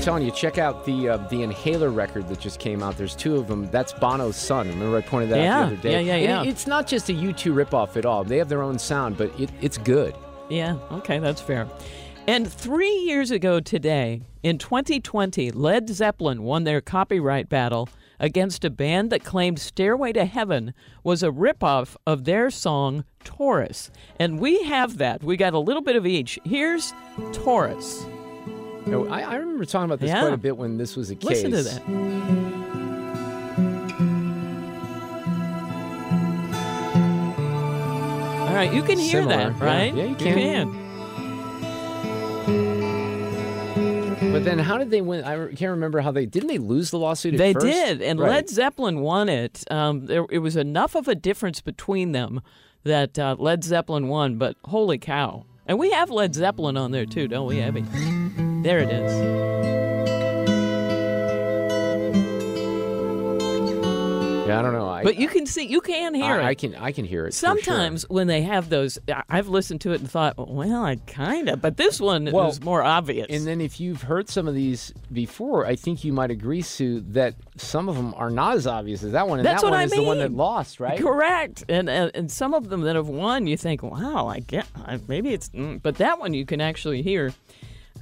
I'm 0.00 0.04
telling 0.04 0.24
you, 0.24 0.30
check 0.30 0.56
out 0.56 0.86
the 0.86 1.10
uh, 1.10 1.16
the 1.28 1.42
Inhaler 1.42 1.90
record 1.90 2.26
that 2.28 2.40
just 2.40 2.58
came 2.58 2.82
out. 2.82 2.96
There's 2.96 3.14
two 3.14 3.36
of 3.36 3.46
them. 3.46 3.70
That's 3.70 3.92
Bono's 3.92 4.34
son. 4.34 4.66
Remember 4.66 4.96
I 4.96 5.02
pointed 5.02 5.28
that 5.28 5.40
Yeah, 5.40 5.58
out 5.58 5.68
the 5.68 5.74
other 5.74 5.82
day. 5.82 6.02
yeah, 6.02 6.16
yeah. 6.16 6.42
it- 6.42 6.48
it's 6.48 6.66
not 6.66 6.86
just 6.86 7.10
a 7.10 7.12
U2 7.12 7.52
ripoff 7.52 7.98
at 7.98 8.06
all. 8.06 8.24
They 8.24 8.38
have 8.38 8.48
their 8.48 8.62
own 8.62 8.78
sound, 8.78 9.18
but 9.18 9.30
it, 9.38 9.50
it's 9.60 9.76
good. 9.76 10.14
Yeah, 10.48 10.78
okay, 10.90 11.18
that's 11.18 11.42
fair. 11.42 11.68
And 12.26 12.50
three 12.50 12.94
years 13.00 13.30
ago 13.30 13.60
today, 13.60 14.22
in 14.42 14.56
2020, 14.56 15.50
Led 15.50 15.90
Zeppelin 15.90 16.44
won 16.44 16.64
their 16.64 16.80
copyright 16.80 17.50
battle 17.50 17.86
against 18.18 18.64
a 18.64 18.70
band 18.70 19.10
that 19.12 19.22
claimed 19.22 19.58
Stairway 19.58 20.14
to 20.14 20.24
Heaven 20.24 20.72
was 21.04 21.22
a 21.22 21.28
ripoff 21.30 21.96
of 22.06 22.24
their 22.24 22.48
song 22.50 23.04
Taurus. 23.22 23.90
And 24.18 24.40
we 24.40 24.62
have 24.62 24.96
that. 24.96 25.22
We 25.22 25.36
got 25.36 25.52
a 25.52 25.58
little 25.58 25.82
bit 25.82 25.96
of 25.96 26.06
each. 26.06 26.38
Here's 26.46 26.94
Taurus. 27.34 28.06
No, 28.86 29.06
I, 29.08 29.20
I 29.20 29.34
remember 29.36 29.64
talking 29.64 29.84
about 29.84 30.00
this 30.00 30.08
Yeah. 30.08 30.20
quite 30.22 30.32
a 30.32 30.36
bit 30.38 30.56
when 30.56 30.76
this 30.78 30.96
was 30.96 31.10
a 31.10 31.14
case. 31.16 31.42
Listen 31.44 31.50
to 31.52 31.62
that. 31.62 32.90
All 38.48 38.56
right, 38.56 38.72
you 38.72 38.82
can 38.82 38.98
hear 38.98 39.22
Similar, 39.22 39.50
that, 39.52 39.58
yeah. 39.58 39.64
right? 39.64 39.94
Yeah, 39.94 40.04
you 40.04 40.14
can. 40.16 40.76
But 44.32 44.44
then 44.44 44.58
how 44.58 44.76
did 44.78 44.90
they 44.90 45.00
win? 45.00 45.24
I 45.24 45.36
can't 45.54 45.70
remember 45.70 46.00
how 46.00 46.10
they 46.10 46.26
didn't 46.26 46.48
they 46.48 46.58
lose 46.58 46.90
the 46.90 46.98
lawsuit 46.98 47.34
at 47.34 47.38
They 47.38 47.52
first? 47.52 47.66
did, 47.66 48.02
and 48.02 48.18
Right. 48.18 48.30
Led 48.30 48.48
Zeppelin 48.48 49.00
won 49.00 49.28
it. 49.28 49.64
Um, 49.70 50.06
there, 50.06 50.24
it 50.30 50.38
was 50.38 50.56
enough 50.56 50.94
of 50.94 51.08
a 51.08 51.14
difference 51.14 51.60
between 51.60 52.12
them 52.12 52.40
that 52.84 53.18
uh, 53.18 53.36
Led 53.38 53.62
Zeppelin 53.64 54.08
won. 54.08 54.36
But 54.36 54.56
holy 54.64 54.98
cow! 54.98 55.44
And 55.66 55.78
we 55.78 55.90
have 55.92 56.10
Led 56.10 56.34
Zeppelin 56.34 56.76
on 56.76 56.90
there 56.90 57.06
too, 57.06 57.28
don't 57.28 57.46
we, 57.46 57.60
Abby? 57.60 57.84
There 58.62 58.78
it 58.78 58.90
is. 58.90 59.40
Yeah, 64.46 64.58
I 64.58 64.62
don't 64.62 64.72
know. 64.72 64.88
I, 64.88 65.04
but 65.04 65.16
you 65.16 65.28
can 65.28 65.46
see, 65.46 65.64
you 65.66 65.80
can 65.80 66.12
hear 66.12 66.40
it. 66.40 66.42
I, 66.42 66.48
I 66.48 66.54
can 66.56 66.74
I 66.74 66.90
can 66.90 67.04
hear 67.04 67.24
it. 67.26 67.34
for 67.34 67.38
sure. 67.38 67.56
Sometimes 67.62 68.08
when 68.08 68.26
they 68.26 68.42
have 68.42 68.68
those, 68.68 68.98
I- 69.08 69.22
I've 69.28 69.46
listened 69.48 69.80
to 69.82 69.92
it 69.92 70.00
and 70.00 70.10
thought, 70.10 70.34
well, 70.38 70.84
I 70.84 70.96
kind 71.06 71.48
of, 71.48 71.62
but 71.62 71.76
this 71.76 72.00
one 72.00 72.24
Well, 72.32 72.46
was 72.46 72.60
more 72.60 72.82
obvious. 72.82 73.28
And 73.30 73.46
then 73.46 73.60
if 73.60 73.78
you've 73.78 74.02
heard 74.02 74.28
some 74.28 74.48
of 74.48 74.54
these 74.56 74.92
before, 75.12 75.66
I 75.66 75.76
think 75.76 76.02
you 76.02 76.12
might 76.12 76.32
agree, 76.32 76.62
Sue, 76.62 77.00
that 77.12 77.34
some 77.58 77.88
of 77.88 77.94
them 77.94 78.12
are 78.16 78.30
not 78.30 78.56
as 78.56 78.66
obvious 78.66 79.04
as 79.04 79.12
that 79.12 79.28
one. 79.28 79.38
And 79.38 79.46
That's 79.46 79.62
that 79.62 79.66
what 79.66 79.72
one 79.72 79.80
I 79.80 79.84
is 79.84 79.92
the 79.92 80.02
one 80.02 80.18
that 80.18 80.32
lost, 80.32 80.80
right? 80.80 80.98
Correct. 80.98 81.62
And, 81.68 81.88
and 81.88 82.10
and 82.14 82.30
some 82.32 82.52
of 82.52 82.68
them 82.70 82.80
that 82.82 82.96
have 82.96 83.08
won, 83.08 83.46
you 83.46 83.56
think, 83.56 83.84
wow, 83.84 84.26
I 84.26 84.40
get, 84.40 84.66
I- 84.84 84.98
maybe 85.06 85.32
it's, 85.32 85.48
mm, 85.50 85.80
but 85.80 85.96
that 85.98 86.18
one 86.18 86.34
you 86.34 86.44
can 86.44 86.60
actually 86.60 87.02
hear. 87.02 87.32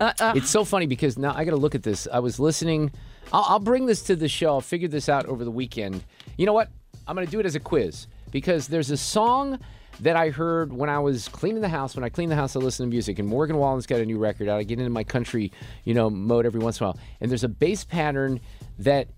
Uh, 0.01 0.13
uh, 0.21 0.33
It's 0.37 0.51
so 0.51 0.65
funny 0.65 0.87
because 0.87 1.19
now 1.19 1.33
I 1.35 1.45
got 1.45 1.51
to 1.53 1.57
look 1.57 1.75
at 1.75 1.83
this. 1.83 2.07
I 2.13 2.21
was 2.21 2.39
listening. 2.39 2.93
I'll, 3.33 3.45
I'll 3.49 3.59
bring 3.59 3.87
this 3.87 4.03
to 4.03 4.17
the 4.17 4.29
show. 4.29 4.49
I'll 4.51 4.61
figure 4.61 4.89
this 4.89 5.09
out 5.09 5.27
over 5.27 5.45
the 5.45 5.51
weekend. 5.51 6.05
You 6.37 6.47
know 6.47 6.53
what? 6.53 6.69
I'm 7.07 7.15
going 7.15 7.27
to 7.27 7.31
do 7.31 7.41
it 7.41 7.47
as 7.47 7.55
a 7.55 7.61
quiz 7.61 8.07
because 8.31 8.69
there's 8.69 8.91
a 8.91 8.97
song 8.97 9.59
that 10.01 10.15
I 10.15 10.31
heard 10.31 10.73
when 10.73 10.89
I 10.89 10.99
was 11.01 11.29
cleaning 11.29 11.61
the 11.63 11.69
house. 11.69 11.97
When 11.97 12.05
I 12.05 12.09
clean 12.09 12.29
the 12.29 12.37
house, 12.37 12.55
I 12.55 12.61
listen 12.61 12.87
to 12.87 12.91
music. 12.91 13.19
And 13.19 13.27
Morgan 13.27 13.57
Wallen's 13.57 13.87
got 13.87 14.01
a 14.01 14.07
new 14.07 14.19
record 14.19 14.49
out. 14.49 14.59
I 14.59 14.63
get 14.63 14.79
into 14.79 14.91
my 14.91 15.05
country, 15.05 15.51
you 15.85 15.95
know, 15.95 16.09
mode 16.11 16.47
every 16.47 16.61
once 16.61 16.79
in 16.81 16.85
a 16.85 16.89
while. 16.91 16.99
And 17.21 17.31
there's 17.31 17.45
a 17.45 17.49
bass 17.49 17.83
pattern 17.85 18.41
that 18.79 19.09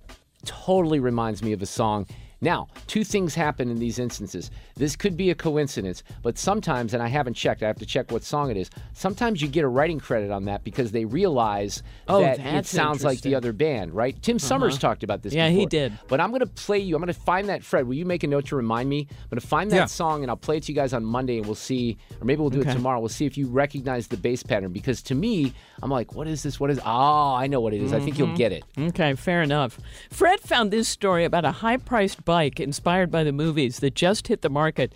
totally 0.46 1.00
reminds 1.00 1.42
me 1.42 1.52
of 1.52 1.60
a 1.60 1.66
song. 1.66 2.06
Now, 2.40 2.68
two 2.86 3.04
things 3.04 3.34
happen 3.34 3.68
in 3.70 3.78
these 3.78 3.98
instances. 3.98 4.50
This 4.76 4.96
could 4.96 5.16
be 5.16 5.28
a 5.30 5.34
coincidence, 5.34 6.02
but 6.22 6.38
sometimes, 6.38 6.94
and 6.94 7.02
I 7.02 7.08
haven't 7.08 7.34
checked, 7.34 7.62
I 7.62 7.66
have 7.66 7.78
to 7.78 7.86
check 7.86 8.10
what 8.10 8.22
song 8.24 8.50
it 8.50 8.56
is. 8.56 8.70
Sometimes 8.94 9.42
you 9.42 9.48
get 9.48 9.62
a 9.64 9.68
writing 9.68 10.00
credit 10.00 10.30
on 10.30 10.46
that 10.46 10.64
because 10.64 10.92
they 10.92 11.04
realize 11.04 11.82
Oh, 12.08 12.20
that 12.22 12.38
it 12.38 12.66
sounds 12.66 13.04
like 13.04 13.20
the 13.20 13.34
other 13.34 13.52
band, 13.52 13.92
right? 13.92 14.20
Tim 14.22 14.38
Summers 14.38 14.74
Uh-huh. 14.74 14.80
talked 14.80 15.02
about 15.02 15.22
this 15.22 15.34
Yeah, 15.34 15.50
he 15.50 15.66
did. 15.66 15.98
But 16.08 16.20
I'm 16.20 16.30
going 16.30 16.40
to 16.40 16.46
play 16.46 16.78
you, 16.78 16.96
I'm 16.96 17.02
going 17.02 17.12
to 17.12 17.20
find 17.20 17.48
that, 17.50 17.62
Fred, 17.62 17.86
will 17.86 17.94
you 17.94 18.06
make 18.06 18.24
a 18.24 18.26
note 18.26 18.46
to 18.46 18.56
remind 18.56 18.88
me? 18.88 19.00
I'm 19.10 19.28
going 19.30 19.40
to 19.40 19.46
find 19.46 19.70
that 19.72 19.76
Yeah. 19.76 19.84
song 19.86 20.22
and 20.22 20.30
I'll 20.30 20.36
play 20.36 20.56
it 20.56 20.62
to 20.64 20.72
you 20.72 20.76
guys 20.76 20.94
on 20.94 21.04
Monday 21.04 21.36
and 21.36 21.46
we'll 21.46 21.54
see, 21.54 21.98
or 22.20 22.24
maybe 22.24 22.40
we'll 22.40 22.48
do 22.50 22.60
Okay. 22.60 22.70
it 22.70 22.72
tomorrow. 22.72 23.00
We'll 23.00 23.08
see 23.10 23.26
if 23.26 23.36
you 23.36 23.48
recognize 23.48 24.06
the 24.08 24.16
bass 24.16 24.42
pattern 24.42 24.72
because 24.72 25.02
to 25.02 25.14
me, 25.14 25.52
I'm 25.82 25.90
like, 25.90 26.14
what 26.14 26.26
is 26.26 26.42
this? 26.42 26.58
What 26.58 26.70
is, 26.70 26.80
oh, 26.84 27.34
I 27.34 27.46
know 27.48 27.60
what 27.60 27.74
it 27.74 27.82
is. 27.82 27.92
I 27.92 27.98
think 28.00 28.16
Mm-hmm. 28.16 28.24
you'll 28.24 28.36
get 28.36 28.52
it. 28.52 28.64
Okay, 28.78 29.14
fair 29.14 29.42
enough. 29.42 29.78
Fred 30.10 30.40
found 30.40 30.70
this 30.70 30.88
story 30.88 31.24
about 31.24 31.44
a 31.44 31.52
high 31.52 31.76
priced 31.76 32.24
bike 32.30 32.60
inspired 32.60 33.10
by 33.10 33.24
the 33.24 33.32
movies 33.32 33.80
that 33.80 33.96
just 33.96 34.28
hit 34.28 34.40
the 34.40 34.48
market. 34.48 34.94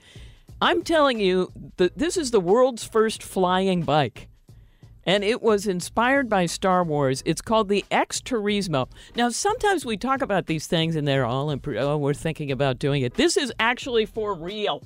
I'm 0.63 0.85
telling 0.85 1.19
you, 1.19 1.51
that 1.79 1.99
this 1.99 2.17
is 2.17 2.31
the 2.31 2.39
world's 2.39 2.85
first 2.85 3.25
flying 3.25 3.83
bike. 3.83 4.29
And 5.05 5.25
it 5.25 5.43
was 5.43 5.67
inspired 5.67 6.29
by 6.29 6.47
Star 6.47 6.85
Wars. 6.85 7.25
It's 7.27 7.43
called 7.43 7.69
the 7.69 7.85
X 7.91 8.21
Turismo. 8.21 8.87
Now, 9.17 9.31
sometimes 9.31 9.85
we 9.85 9.97
talk 9.97 10.23
about 10.23 10.47
these 10.47 10.69
things 10.69 10.95
and 10.95 11.09
they're 11.09 11.25
all, 11.25 11.51
imp- 11.51 11.67
oh, 11.67 11.97
we're 11.97 12.15
thinking 12.15 12.53
about 12.53 12.79
doing 12.79 13.03
it. 13.03 13.15
This 13.15 13.37
is 13.37 13.53
actually 13.59 14.07
for 14.07 14.33
real. 14.35 14.85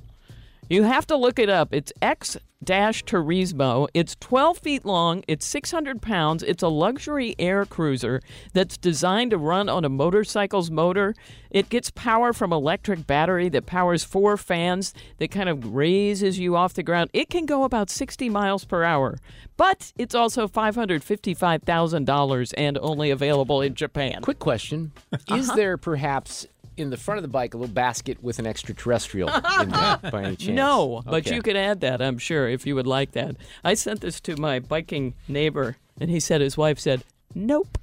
You 0.68 0.82
have 0.82 1.06
to 1.06 1.16
look 1.16 1.38
it 1.38 1.48
up. 1.48 1.72
It's 1.72 1.94
X 2.02 2.36
Turismo. 2.62 3.88
It's 3.94 4.14
12 4.20 4.58
feet 4.58 4.84
long. 4.84 5.24
It's 5.26 5.46
600 5.46 6.02
pounds. 6.02 6.42
It's 6.42 6.62
a 6.62 6.68
luxury 6.68 7.34
air 7.38 7.64
cruiser 7.64 8.20
that's 8.52 8.76
designed 8.76 9.30
to 9.30 9.38
run 9.38 9.70
on 9.70 9.86
a 9.86 9.88
motorcycle's 9.88 10.70
motor. 10.70 11.14
It 11.50 11.70
gets 11.70 11.90
power 11.90 12.34
from 12.34 12.52
electric 12.52 13.06
battery 13.06 13.48
that 13.50 13.64
powers 13.64 14.04
four 14.04 14.36
fans 14.36 14.92
that 15.16 15.30
kind 15.30 15.48
of 15.48 15.74
raises 15.74 16.38
you 16.38 16.56
off 16.56 16.74
the 16.74 16.82
ground. 16.82 17.08
It 17.14 17.30
can 17.30 17.46
go 17.46 17.64
about 17.64 17.88
60 17.88 18.28
miles 18.28 18.66
per 18.66 18.84
hour, 18.84 19.16
but 19.56 19.94
it's 19.96 20.14
also 20.14 20.46
$555,000 20.46 22.54
and 22.58 22.76
only 22.78 23.10
available 23.10 23.62
in 23.62 23.74
Japan. 23.74 24.20
Quick 24.20 24.38
question: 24.38 24.92
uh-huh. 25.12 25.36
Is 25.36 25.50
there 25.54 25.78
perhaps 25.78 26.46
in 26.78 26.90
the 26.90 26.96
front 26.96 27.18
of 27.18 27.22
the 27.22 27.28
bike 27.28 27.54
a 27.54 27.56
little 27.58 27.72
basket 27.74 28.22
with 28.22 28.38
an 28.38 28.46
extraterrestrial 28.46 29.28
in 29.60 29.70
there 29.70 29.98
by 30.10 30.22
any 30.24 30.36
chance? 30.36 30.48
No, 30.56 31.02
but 31.04 31.26
Okay. 31.26 31.34
you 31.34 31.42
could 31.42 31.56
add 31.56 31.80
that, 31.80 32.00
I'm 32.00 32.18
sure, 32.18 32.48
if 32.48 32.66
you 32.66 32.74
would 32.74 32.86
like 32.86 33.12
that. 33.12 33.36
I 33.64 33.74
sent 33.74 34.00
this 34.00 34.20
to 34.22 34.36
my 34.36 34.58
biking 34.60 35.14
neighbor, 35.26 35.76
and 36.00 36.10
he 36.10 36.20
said 36.20 36.40
his 36.40 36.56
wife 36.56 36.78
said, 36.78 37.02
nope. 37.34 37.78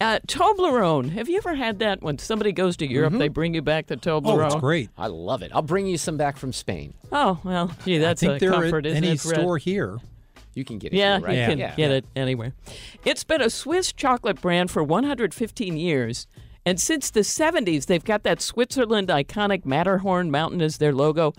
Uh, 0.00 0.20
Toblerone. 0.28 1.10
Have 1.10 1.28
you 1.28 1.38
ever 1.38 1.54
had 1.54 1.80
that 1.80 2.02
when 2.02 2.18
somebody 2.18 2.52
goes 2.52 2.76
to 2.76 2.86
Europe, 2.86 3.12
Mm-hmm. 3.14 3.18
they 3.18 3.28
bring 3.28 3.54
you 3.54 3.62
back 3.62 3.86
the 3.88 3.96
Toblerone. 3.96 4.22
Oh, 4.26 4.36
Toblerone? 4.36 4.46
it's 4.46 4.54
great. 4.56 4.90
I 4.96 5.06
love 5.08 5.42
it. 5.42 5.50
I'll 5.54 5.62
bring 5.62 5.86
you 5.86 5.98
some 5.98 6.16
back 6.16 6.36
from 6.36 6.52
Spain. 6.52 6.94
Oh, 7.10 7.40
well, 7.42 7.72
gee, 7.84 7.98
that's 7.98 8.22
I 8.22 8.26
think 8.26 8.36
a 8.36 8.40
they're 8.40 8.52
comfort, 8.52 8.86
at 8.86 8.92
isn't 8.92 9.04
any 9.04 9.14
it, 9.14 9.20
store 9.20 9.58
here. 9.58 9.98
You 10.54 10.64
can 10.64 10.78
get 10.78 10.92
it. 10.92 10.96
Yeah, 10.96 11.18
here, 11.18 11.26
right? 11.26 11.38
you 11.38 11.46
can 11.46 11.58
yeah. 11.58 11.74
get 11.76 11.90
it 11.90 12.04
anywhere. 12.16 12.52
It's 13.04 13.24
been 13.24 13.40
a 13.40 13.50
Swiss 13.50 13.92
chocolate 13.92 14.40
brand 14.40 14.70
for 14.70 14.82
115 14.84 15.76
years. 15.76 16.26
And 16.68 16.78
since 16.78 17.08
the 17.08 17.20
70s, 17.20 17.86
they've 17.86 18.04
got 18.04 18.24
that 18.24 18.42
Switzerland 18.42 19.08
iconic 19.08 19.64
Matterhorn 19.64 20.30
mountain 20.30 20.60
as 20.60 20.76
their 20.76 20.92
logo. 20.92 21.32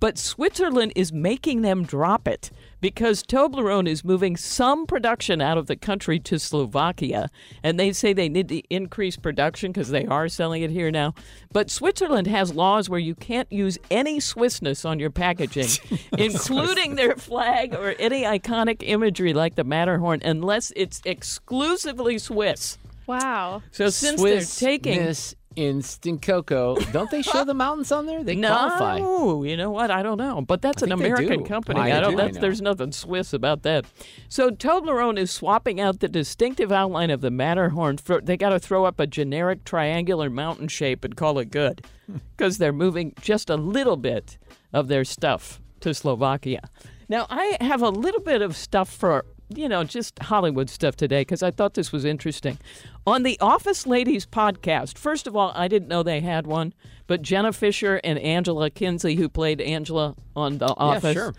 But 0.00 0.18
Switzerland 0.18 0.92
is 0.96 1.12
making 1.12 1.62
them 1.62 1.84
drop 1.84 2.26
it 2.26 2.50
because 2.80 3.22
Toblerone 3.22 3.88
is 3.88 4.04
moving 4.04 4.36
some 4.36 4.84
production 4.84 5.40
out 5.40 5.56
of 5.56 5.68
the 5.68 5.76
country 5.76 6.18
to 6.18 6.40
Slovakia. 6.40 7.30
And 7.62 7.78
they 7.78 7.92
say 7.92 8.12
they 8.12 8.28
need 8.28 8.48
to 8.48 8.60
increase 8.70 9.16
production 9.16 9.70
because 9.70 9.90
they 9.90 10.04
are 10.06 10.28
selling 10.28 10.62
it 10.62 10.72
here 10.72 10.90
now. 10.90 11.14
But 11.52 11.70
Switzerland 11.70 12.26
has 12.26 12.52
laws 12.52 12.90
where 12.90 12.98
you 12.98 13.14
can't 13.14 13.52
use 13.52 13.78
any 13.88 14.18
Swissness 14.18 14.84
on 14.84 14.98
your 14.98 15.10
packaging, 15.10 15.68
including 16.18 16.96
their 16.96 17.14
flag 17.14 17.72
or 17.72 17.94
any 18.00 18.24
iconic 18.24 18.78
imagery 18.80 19.32
like 19.32 19.54
the 19.54 19.62
Matterhorn, 19.62 20.22
unless 20.24 20.72
it's 20.74 21.00
exclusively 21.04 22.18
Swiss. 22.18 22.78
Wow. 23.06 23.62
So 23.70 23.88
since 23.90 24.20
they're 24.20 24.40
Swiss 24.40 24.58
taking 24.58 25.04
Miss 25.04 25.34
Instant 25.56 26.22
Cocoa, 26.22 26.76
don't 26.92 27.10
they 27.10 27.22
show 27.22 27.44
the 27.44 27.54
mountains 27.64 27.92
on 27.92 28.06
there? 28.06 28.22
They 28.24 28.36
qualify. 28.36 28.98
No, 29.00 29.44
you 29.44 29.56
know 29.56 29.70
what? 29.70 29.90
I 29.90 30.02
don't 30.02 30.18
know, 30.18 30.40
but 30.40 30.62
that's 30.62 30.82
I 30.82 30.86
an 30.86 30.92
American 30.92 31.42
do. 31.42 31.48
company. 31.48 31.80
I 31.80 31.98
I 31.98 32.00
don't. 32.00 32.12
do, 32.12 32.20
I 32.20 32.24
That's, 32.24 32.34
know. 32.36 32.40
there's 32.40 32.62
nothing 32.62 32.92
Swiss 32.92 33.32
about 33.32 33.62
that. 33.62 33.84
So 34.28 34.50
Toblerone 34.50 35.18
is 35.18 35.30
swapping 35.30 35.80
out 35.80 36.00
the 36.00 36.08
distinctive 36.08 36.72
outline 36.72 37.10
of 37.10 37.20
the 37.20 37.30
Matterhorn. 37.30 37.98
For, 37.98 38.20
they 38.20 38.36
got 38.36 38.50
to 38.50 38.58
throw 38.58 38.84
up 38.84 38.98
a 38.98 39.06
generic 39.06 39.64
triangular 39.64 40.30
mountain 40.30 40.68
shape 40.68 41.04
and 41.04 41.16
call 41.16 41.38
it 41.38 41.50
good, 41.50 41.84
hmm. 42.06 42.18
because 42.36 42.58
they're 42.58 42.72
moving 42.72 43.14
just 43.20 43.50
a 43.50 43.56
little 43.56 43.96
bit 43.96 44.38
of 44.72 44.88
their 44.88 45.04
stuff 45.04 45.60
to 45.80 45.92
Slovakia. 45.92 46.60
Now 47.08 47.26
I 47.28 47.58
have 47.60 47.82
a 47.82 47.90
little 47.90 48.22
bit 48.22 48.40
of 48.40 48.56
stuff 48.56 48.88
for 48.88 49.26
you 49.56 49.68
know 49.68 49.84
just 49.84 50.18
Hollywood 50.18 50.68
stuff 50.70 50.96
today 50.96 51.22
because 51.22 51.42
I 51.42 51.50
thought 51.50 51.74
this 51.74 51.92
was 51.92 52.04
interesting. 52.04 52.58
On 53.06 53.22
the 53.22 53.38
Office 53.40 53.86
Ladies 53.86 54.26
podcast, 54.26 54.96
first 54.96 55.26
of 55.26 55.36
all, 55.36 55.52
I 55.54 55.68
didn't 55.68 55.88
know 55.88 56.02
they 56.02 56.20
had 56.20 56.46
one, 56.46 56.72
but 57.06 57.22
Jenna 57.22 57.52
Fischer 57.52 58.00
and 58.04 58.18
Angela 58.18 58.70
Kinsey, 58.70 59.16
who 59.16 59.28
played 59.28 59.60
Angela 59.60 60.14
on 60.36 60.58
The 60.58 60.74
Office, 60.76 61.14
sure. 61.14 61.34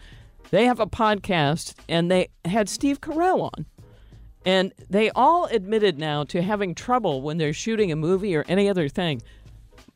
they 0.51 0.65
have 0.65 0.79
a 0.79 0.87
podcast 0.87 1.73
and 1.87 2.11
they 2.11 2.29
had 2.45 2.69
Steve 2.69 3.01
Carell 3.01 3.43
on. 3.43 3.65
And 4.45 4.73
they 4.89 5.09
all 5.11 5.45
admitted 5.45 5.97
now 5.97 6.25
to 6.25 6.41
having 6.41 6.75
trouble 6.75 7.21
when 7.21 7.37
they're 7.37 7.53
shooting 7.53 7.91
a 7.91 7.95
movie 7.95 8.35
or 8.35 8.43
any 8.49 8.69
other 8.69 8.89
thing 8.89 9.21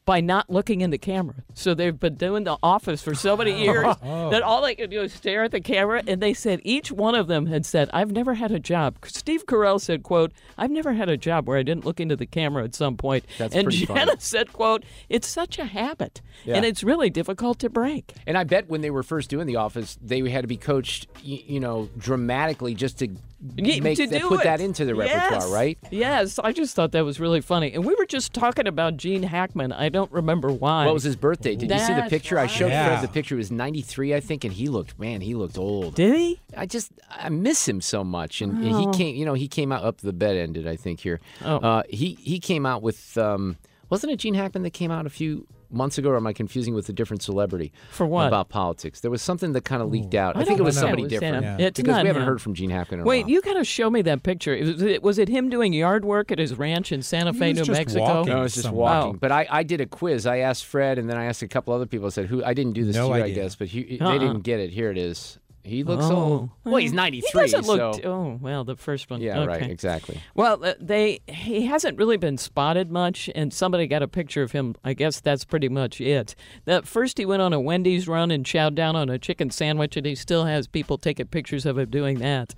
by 0.07 0.21
not 0.21 0.49
looking 0.49 0.79
in 0.79 0.89
the 0.89 0.97
camera. 0.97 1.35
So 1.53 1.73
they've 1.73 1.99
been 1.99 2.15
doing 2.15 2.45
the 2.45 2.57
office 2.63 3.03
for 3.03 3.13
so 3.13 3.35
many 3.35 3.61
years 3.61 3.85
oh. 4.03 4.29
that 4.29 4.41
all 4.41 4.61
they 4.63 4.73
can 4.73 4.89
do 4.89 5.01
is 5.01 5.11
stare 5.11 5.43
at 5.43 5.51
the 5.51 5.59
camera. 5.59 6.01
And 6.07 6.21
they 6.21 6.33
said 6.33 6.61
each 6.63 6.93
one 6.93 7.13
of 7.13 7.27
them 7.27 7.45
had 7.47 7.65
said, 7.65 7.89
"I've 7.93 8.11
never 8.11 8.35
had 8.35 8.51
a 8.51 8.57
job." 8.57 8.95
Steve 9.05 9.45
Carell 9.45 9.81
said, 9.81 10.03
"quote 10.03 10.31
I've 10.57 10.71
never 10.71 10.93
had 10.93 11.09
a 11.09 11.17
job 11.17 11.45
where 11.45 11.57
I 11.57 11.63
didn't 11.63 11.85
look 11.85 11.99
into 11.99 12.15
the 12.15 12.25
camera 12.25 12.63
at 12.63 12.73
some 12.73 12.95
point." 12.95 13.25
That's 13.37 13.53
and 13.53 13.69
Jenna 13.69 14.15
said, 14.17 14.53
"quote 14.53 14.85
It's 15.09 15.27
such 15.27 15.59
a 15.59 15.65
habit, 15.65 16.21
Yeah. 16.45 16.55
and 16.55 16.65
it's 16.65 16.85
really 16.85 17.09
difficult 17.09 17.59
to 17.59 17.69
break." 17.69 18.13
And 18.25 18.37
I 18.37 18.45
bet 18.45 18.69
when 18.69 18.79
they 18.79 18.89
were 18.89 19.03
first 19.03 19.29
doing 19.29 19.45
The 19.45 19.57
Office, 19.57 19.99
they 20.01 20.27
had 20.29 20.43
to 20.43 20.47
be 20.47 20.57
coached, 20.57 21.07
you 21.21 21.59
know, 21.59 21.89
dramatically 21.97 22.73
just 22.75 22.97
to 22.99 23.09
Yeah, 23.55 23.81
make 23.81 23.97
to 23.97 24.07
that, 24.07 24.21
do 24.21 24.27
put 24.29 24.39
it. 24.41 24.43
that 24.45 24.61
into 24.61 24.83
the 24.83 24.95
repertoire, 24.95 25.31
Yes. 25.31 25.51
right? 25.51 25.77
Yes, 25.91 26.39
I 26.39 26.51
just 26.53 26.75
thought 26.75 26.91
that 26.93 27.05
was 27.05 27.19
really 27.19 27.41
funny. 27.41 27.71
And 27.73 27.85
we 27.85 27.93
were 27.93 28.05
just 28.07 28.33
talking 28.33 28.65
about 28.67 28.97
Gene 28.97 29.21
Hackman. 29.21 29.71
I 29.71 29.89
don't 29.89 30.11
remember 30.11 30.51
why. 30.51 30.85
What 30.85 30.95
was 30.95 31.03
his 31.03 31.15
birthday? 31.15 31.55
Did 31.55 31.69
you 31.69 31.77
see 31.77 31.93
the 31.93 32.01
That's 32.01 32.09
picture? 32.09 32.39
I 32.39 32.47
showed 32.47 32.71
right. 32.71 32.87
Fred 32.87 33.03
the 33.03 33.07
picture. 33.07 33.35
It 33.35 33.39
was 33.39 33.51
93, 33.51 34.15
I 34.15 34.19
think, 34.21 34.43
and 34.43 34.51
he 34.53 34.67
looked, 34.69 34.97
man, 34.99 35.21
he 35.21 35.35
looked 35.35 35.57
old. 35.57 35.93
Did 35.95 36.15
he? 36.15 36.39
I 36.55 36.65
just, 36.65 36.91
I 37.11 37.29
miss 37.29 37.67
him 37.67 37.79
so 37.79 38.03
much. 38.03 38.41
And, 38.41 38.53
and 38.63 38.75
he 38.75 38.97
came, 38.97 39.15
you 39.15 39.25
know, 39.25 39.35
he 39.35 39.47
came 39.47 39.71
out 39.71 39.83
up 39.83 39.97
the 40.01 40.13
bed 40.13 40.35
ended, 40.35 40.67
I 40.67 40.75
think, 40.75 40.99
here. 41.01 41.19
Oh. 41.45 41.57
Uh, 41.57 41.83
he, 41.89 42.15
he 42.19 42.39
came 42.39 42.65
out 42.65 42.81
with, 42.81 43.17
um, 43.19 43.57
wasn't 43.91 44.13
it 44.13 44.17
Gene 44.17 44.33
Hackman 44.33 44.63
that 44.63 44.73
came 44.73 44.89
out 44.89 45.05
a 45.05 45.09
few 45.11 45.45
months 45.69 45.97
ago, 45.97 46.09
or 46.09 46.15
am 46.17 46.25
I 46.27 46.33
confusing 46.33 46.73
with 46.73 46.87
a 46.89 46.93
different 46.93 47.21
celebrity? 47.23 47.71
For 47.91 48.05
what? 48.05 48.27
About 48.27 48.49
politics. 48.49 48.99
There 49.01 49.11
was 49.11 49.21
something 49.21 49.53
that 49.53 49.65
kind 49.65 49.81
of 49.81 49.89
leaked 49.89 50.15
out. 50.15 50.35
I, 50.35 50.41
I 50.41 50.43
think 50.45 50.59
it 50.59 50.63
was 50.63 50.75
know. 50.75 50.81
somebody 50.81 51.03
It 51.03 51.05
was 51.05 51.11
different. 51.19 51.43
him. 51.45 51.59
It's 51.59 51.79
because 51.79 52.01
we 52.03 52.07
haven't 52.07 52.21
him. 52.23 52.27
heard 52.27 52.41
from 52.41 52.53
Gene 52.53 52.69
Hackman 52.69 52.99
in 53.01 53.05
a 53.05 53.07
Wait, 53.07 53.23
while. 53.23 53.29
you 53.31 53.41
got 53.41 53.53
to 53.53 53.63
show 53.63 53.89
me 53.89 54.01
that 54.03 54.23
picture. 54.23 54.57
Was 54.57 54.81
it, 54.81 55.03
was 55.03 55.17
it 55.19 55.29
him 55.29 55.49
doing 55.49 55.73
yard 55.73 56.05
work 56.05 56.31
at 56.31 56.39
his 56.39 56.57
ranch 56.57 56.91
in 56.91 57.01
Santa 57.01 57.33
He 57.33 57.39
Fe, 57.39 57.49
was 57.49 57.57
New 57.59 57.63
just 57.65 57.79
Mexico? 57.79 58.03
walking. 58.03 58.33
No, 58.33 58.39
I 58.39 58.43
was 58.43 58.53
just 58.53 58.65
somewhere. 58.65 58.81
walking. 58.83 59.15
Oh. 59.15 59.19
But 59.19 59.31
I, 59.31 59.47
I 59.49 59.63
did 59.63 59.81
a 59.81 59.85
quiz. 59.85 60.25
I 60.25 60.37
asked 60.39 60.65
Fred, 60.65 60.97
and 60.97 61.09
then 61.09 61.17
I 61.17 61.25
asked 61.25 61.41
a 61.41 61.47
couple 61.47 61.73
other 61.73 61.85
people. 61.85 62.07
I 62.07 62.09
said, 62.09 62.25
"Who?" 62.27 62.43
I 62.43 62.53
didn't 62.53 62.73
do 62.73 62.85
this 62.85 62.95
No 62.95 63.09
to 63.11 63.17
you, 63.17 63.23
I 63.25 63.31
guess, 63.31 63.55
but 63.55 63.67
he, 63.67 63.99
Uh-uh. 63.99 64.11
they 64.11 64.19
didn't 64.19 64.41
get 64.41 64.59
it. 64.59 64.71
Here 64.71 64.89
it 64.91 64.97
is. 64.97 65.37
He 65.67 65.83
looks 65.83 66.05
Oh. 66.05 66.15
old. 66.15 66.49
Well, 66.63 66.77
he's 66.77 66.93
93. 66.93 67.29
He 67.31 67.37
93. 67.37 67.59
doesn't 67.61 67.77
look. 67.77 67.95
so- 67.95 68.09
oh 68.09 68.39
well, 68.41 68.63
the 68.63 68.75
first 68.75 69.09
one. 69.09 69.21
yeah, 69.21 69.43
right. 69.45 69.61
Exactly. 69.69 70.19
Well, 70.35 70.63
uh, 70.63 70.73
they 70.79 71.19
he 71.27 71.65
hasn't 71.67 71.97
really 71.97 72.17
been 72.17 72.37
spotted 72.37 72.89
much, 72.91 73.29
and 73.35 73.53
somebody 73.53 73.85
got 73.87 74.01
a 74.01 74.07
picture 74.07 74.41
of 74.43 74.53
him. 74.53 74.75
I 74.83 74.93
guess 74.93 75.19
that's 75.19 75.45
pretty 75.45 75.69
much 75.69 76.01
it. 76.01 76.35
That 76.65 76.87
first 76.87 77.17
he 77.17 77.25
went 77.25 77.41
on 77.41 77.53
a 77.53 77.59
Wendy's 77.59 78.07
run 78.07 78.31
and 78.31 78.45
chowed 78.45 78.75
down 78.75 78.95
on 78.95 79.09
a 79.09 79.19
chicken 79.19 79.49
sandwich, 79.51 79.97
and 79.97 80.05
he 80.05 80.15
still 80.15 80.45
has 80.45 80.67
people 80.67 80.97
taking 80.97 81.27
pictures 81.27 81.65
of 81.65 81.77
him 81.77 81.89
doing 81.89 82.19
that. 82.19 82.55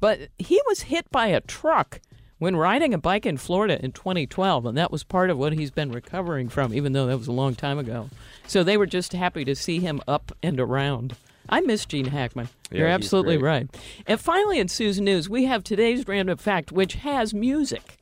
But 0.00 0.28
he 0.38 0.60
was 0.66 0.82
hit 0.82 1.10
by 1.10 1.28
a 1.28 1.40
truck 1.40 2.00
when 2.38 2.56
riding 2.56 2.92
a 2.92 2.98
bike 2.98 3.24
in 3.24 3.36
Florida 3.36 3.78
in 3.84 3.92
2012, 3.92 4.66
and 4.66 4.76
that 4.76 4.90
was 4.90 5.04
part 5.04 5.30
of 5.30 5.38
what 5.38 5.52
he's 5.52 5.70
been 5.70 5.92
recovering 5.92 6.48
from, 6.48 6.74
even 6.74 6.92
though 6.92 7.06
that 7.06 7.16
was 7.16 7.28
a 7.28 7.32
long 7.32 7.54
time 7.54 7.78
ago. 7.78 8.08
So 8.48 8.64
they 8.64 8.76
were 8.76 8.86
just 8.86 9.12
happy 9.12 9.44
to 9.44 9.54
see 9.54 9.78
him 9.78 10.00
up 10.08 10.32
and 10.42 10.58
around. 10.58 11.14
I 11.52 11.60
miss 11.60 11.86
Gene 11.86 12.06
Hackman. 12.06 12.48
Yeah, 12.70 12.78
You're 12.78 12.88
absolutely 12.88 13.36
great. 13.36 13.48
right. 13.48 13.76
And 14.06 14.18
finally, 14.20 14.58
in 14.58 14.68
Sue's 14.68 15.00
News, 15.00 15.28
we 15.28 15.44
have 15.44 15.62
today's 15.62 16.08
random 16.08 16.38
fact, 16.38 16.72
which 16.72 16.94
has 16.94 17.32
music. 17.34 17.98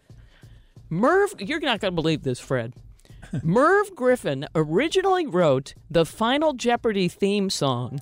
Merv, 0.89 1.35
you're 1.39 1.61
not 1.61 1.81
going 1.81 1.93
to 1.93 1.95
believe 2.03 2.23
this, 2.23 2.41
Fred. 2.41 2.75
Merv 3.43 3.95
Griffin 3.95 4.47
originally 4.55 5.27
wrote 5.27 5.75
the 5.91 6.05
Final 6.07 6.53
Jeopardy 6.53 7.09
theme 7.09 7.51
song 7.51 8.01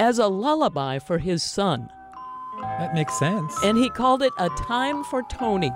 as 0.00 0.18
a 0.18 0.26
lullaby 0.26 0.98
for 0.98 1.18
his 1.18 1.42
son, 1.42 1.88
That 2.60 2.94
makes 2.94 3.18
sense. 3.18 3.54
and 3.62 3.78
he 3.78 3.88
called 3.90 4.22
it 4.22 4.32
A 4.38 4.48
Time 4.50 5.04
for 5.04 5.22
Tony. 5.30 5.70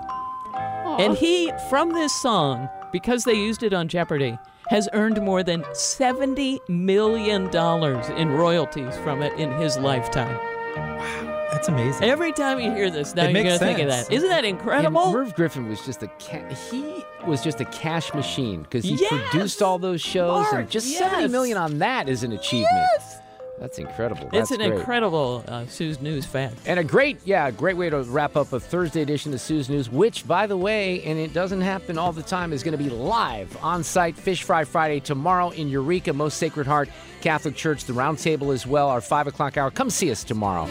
And 0.98 1.16
he, 1.16 1.52
from 1.70 1.90
this 1.92 2.12
song, 2.12 2.68
because 2.92 3.24
they 3.24 3.34
used 3.34 3.62
it 3.62 3.72
on 3.72 3.86
Jeopardy, 3.88 4.36
has 4.68 4.88
earned 4.92 5.20
more 5.22 5.42
than 5.42 5.62
$70 5.62 6.68
million 6.68 7.48
in 8.16 8.28
royalties 8.30 8.96
from 8.98 9.22
it 9.22 9.32
in 9.38 9.50
his 9.52 9.76
lifetime. 9.78 10.36
Wow, 10.76 11.48
that's 11.50 11.68
amazing. 11.68 12.08
Every 12.08 12.32
time 12.32 12.60
you 12.60 12.70
hear 12.72 12.90
this, 12.90 13.14
now 13.14 13.24
It 13.24 13.32
you're 13.34 13.42
going 13.44 13.58
to 13.58 13.64
think 13.64 13.78
of 13.80 13.88
that. 13.88 14.12
Isn't 14.12 14.28
that 14.28 14.44
incredible? 14.44 15.12
Merv 15.12 15.34
Griffin 15.34 15.68
was 15.68 15.84
just 15.84 16.02
a 16.02 16.08
ca- 16.20 16.54
he 16.70 17.04
was 17.26 17.42
just 17.42 17.60
a 17.60 17.64
cash 17.66 18.12
machine 18.14 18.62
because 18.62 18.84
he 18.84 18.94
Yes! 18.96 19.08
produced 19.30 19.62
all 19.62 19.78
those 19.78 20.00
shows 20.00 20.42
Mark, 20.44 20.54
and 20.54 20.70
just 20.70 20.86
yes! 20.88 20.98
70 21.10 21.28
million 21.28 21.56
on 21.56 21.78
that 21.78 22.08
is 22.08 22.22
an 22.22 22.32
achievement. 22.32 22.68
Yes! 22.94 23.20
That's 23.60 23.78
incredible. 23.78 24.28
It's 24.32 24.50
an 24.50 24.58
great. 24.58 24.72
incredible 24.72 25.44
uh, 25.48 25.66
Sue's 25.66 26.00
News 26.00 26.24
fact. 26.24 26.54
And 26.66 26.78
a 26.78 26.84
great, 26.84 27.18
yeah, 27.24 27.50
great 27.50 27.76
way 27.76 27.90
to 27.90 28.02
wrap 28.02 28.36
up 28.36 28.52
a 28.52 28.60
Thursday 28.60 29.02
edition 29.02 29.34
of 29.34 29.40
Sue's 29.40 29.68
News, 29.68 29.90
which, 29.90 30.26
by 30.26 30.46
the 30.46 30.56
way, 30.56 31.02
and 31.02 31.18
it 31.18 31.32
doesn't 31.32 31.60
happen 31.60 31.98
all 31.98 32.12
the 32.12 32.22
time, 32.22 32.52
is 32.52 32.62
going 32.62 32.76
to 32.76 32.82
be 32.82 32.90
live 32.90 33.56
on 33.62 33.82
site 33.82 34.16
Fish 34.16 34.42
Fry 34.42 34.64
Friday 34.64 35.00
tomorrow 35.00 35.50
in 35.50 35.68
Eureka, 35.68 36.12
Most 36.12 36.38
Sacred 36.38 36.66
Heart 36.66 36.88
Catholic 37.20 37.56
Church, 37.56 37.84
the 37.84 37.92
Roundtable 37.92 38.54
as 38.54 38.66
well, 38.66 38.88
our 38.88 39.00
5 39.00 39.26
o'clock 39.26 39.56
hour. 39.56 39.70
Come 39.70 39.90
see 39.90 40.10
us 40.10 40.22
tomorrow. 40.24 40.68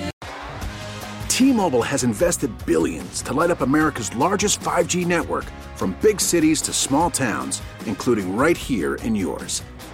T-Mobile 1.28 1.84
has 1.84 2.04
invested 2.04 2.52
billions 2.66 3.22
to 3.22 3.34
light 3.34 3.52
up 3.52 3.62
America's 3.62 4.16
largest 4.16 4.60
5G 4.62 5.06
network 5.06 5.46
from 5.76 5.96
big 6.02 6.20
cities 6.20 6.62
to 6.64 6.74
small 6.74 7.12
towns, 7.12 7.62
including 7.86 8.36
right 8.36 8.58
here 8.58 8.96
in 8.96 9.14
yours. 9.14 9.62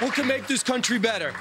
What 0.00 0.14
can 0.14 0.26
make 0.26 0.46
this 0.46 0.62
country 0.62 0.98
better? 0.98 1.34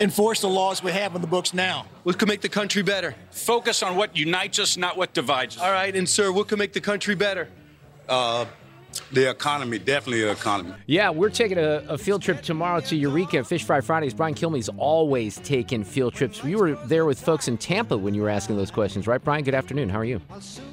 Enforce 0.00 0.40
the 0.40 0.48
laws 0.48 0.82
we 0.82 0.90
have 0.90 1.14
on 1.14 1.20
the 1.20 1.28
books 1.28 1.54
now. 1.54 1.86
What 2.02 2.18
can 2.18 2.26
make 2.26 2.40
the 2.40 2.48
country 2.48 2.82
better? 2.82 3.14
Focus 3.30 3.84
on 3.84 3.94
what 3.94 4.16
unites 4.16 4.58
us, 4.58 4.76
not 4.76 4.96
what 4.96 5.14
divides 5.14 5.56
us. 5.56 5.62
All 5.62 5.70
right, 5.70 5.94
and 5.94 6.08
sir, 6.08 6.32
what 6.32 6.48
can 6.48 6.58
make 6.58 6.72
the 6.72 6.80
country 6.80 7.14
better? 7.14 7.48
Uh, 8.08 8.46
the 9.12 9.30
economy, 9.30 9.78
definitely 9.78 10.22
the 10.22 10.32
economy. 10.32 10.74
Yeah, 10.86 11.10
we're 11.10 11.30
taking 11.30 11.56
a, 11.56 11.84
a 11.88 11.96
field 11.96 12.20
trip 12.22 12.42
tomorrow 12.42 12.80
to 12.80 12.96
Eureka 12.96 13.44
Fish 13.44 13.62
Fry 13.62 13.80
Fridays. 13.80 14.12
Brian 14.12 14.34
Kilmeade's 14.34 14.68
always 14.76 15.38
taking 15.38 15.84
field 15.84 16.14
trips. 16.14 16.42
You 16.42 16.58
were 16.58 16.74
there 16.86 17.04
with 17.04 17.20
folks 17.20 17.46
in 17.46 17.58
Tampa 17.58 17.96
when 17.96 18.12
you 18.12 18.22
were 18.22 18.28
asking 18.28 18.56
those 18.56 18.72
questions, 18.72 19.06
right, 19.06 19.22
Brian? 19.22 19.44
Good 19.44 19.54
afternoon. 19.54 19.88
How 19.88 20.00
are 20.00 20.04
you? 20.04 20.20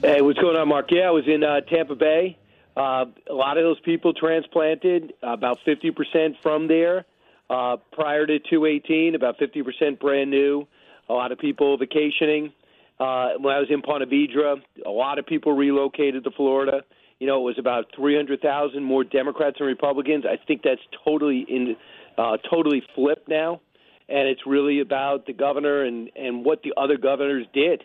Hey, 0.02 0.22
what's 0.22 0.40
going 0.40 0.58
on, 0.58 0.68
Mark? 0.68 0.88
Yeah, 0.90 1.10
I 1.10 1.12
was 1.12 1.28
in 1.28 1.44
uh, 1.44 1.62
Tampa 1.62 1.94
Bay. 1.94 2.40
Uh, 2.80 3.06
a 3.30 3.34
lot 3.34 3.58
of 3.58 3.64
those 3.64 3.80
people 3.82 4.14
transplanted, 4.14 5.12
about 5.22 5.58
50% 5.68 6.36
from 6.42 6.70
there. 6.70 7.06
Uh, 7.50 7.76
prior 7.92 8.26
to 8.26 8.40
218, 8.40 9.16
about 9.16 9.38
50% 9.38 10.00
brand 10.00 10.32
new. 10.32 10.66
A 11.10 11.14
lot 11.14 11.34
of 11.34 11.40
people 11.40 11.78
vacationing. 11.78 12.54
Uh, 12.98 13.32
when 13.40 13.54
I 13.54 13.60
was 13.60 13.68
in 13.70 13.82
Ponte 13.82 14.10
Vedra, 14.10 14.62
a 14.86 14.90
lot 14.90 15.20
of 15.20 15.26
people 15.26 15.54
relocated 15.54 16.24
to 16.24 16.32
Florida. 16.32 16.84
You 17.20 17.28
know, 17.28 17.42
it 17.42 17.44
was 17.44 17.58
about 17.60 17.88
300,000 17.96 18.82
more 18.82 19.04
Democrats 19.04 19.58
and 19.60 19.68
Republicans. 19.68 20.24
I 20.26 20.38
think 20.46 20.62
that's 20.64 20.82
totally 21.04 21.46
in, 21.50 21.76
uh, 22.18 22.38
totally 22.50 22.82
flipped 22.96 23.28
now, 23.28 23.60
and 24.08 24.30
it's 24.30 24.42
really 24.46 24.80
about 24.80 25.26
the 25.26 25.34
governor 25.34 25.84
and 25.84 26.10
and 26.16 26.46
what 26.46 26.62
the 26.64 26.74
other 26.78 26.98
governors 26.98 27.46
did 27.54 27.84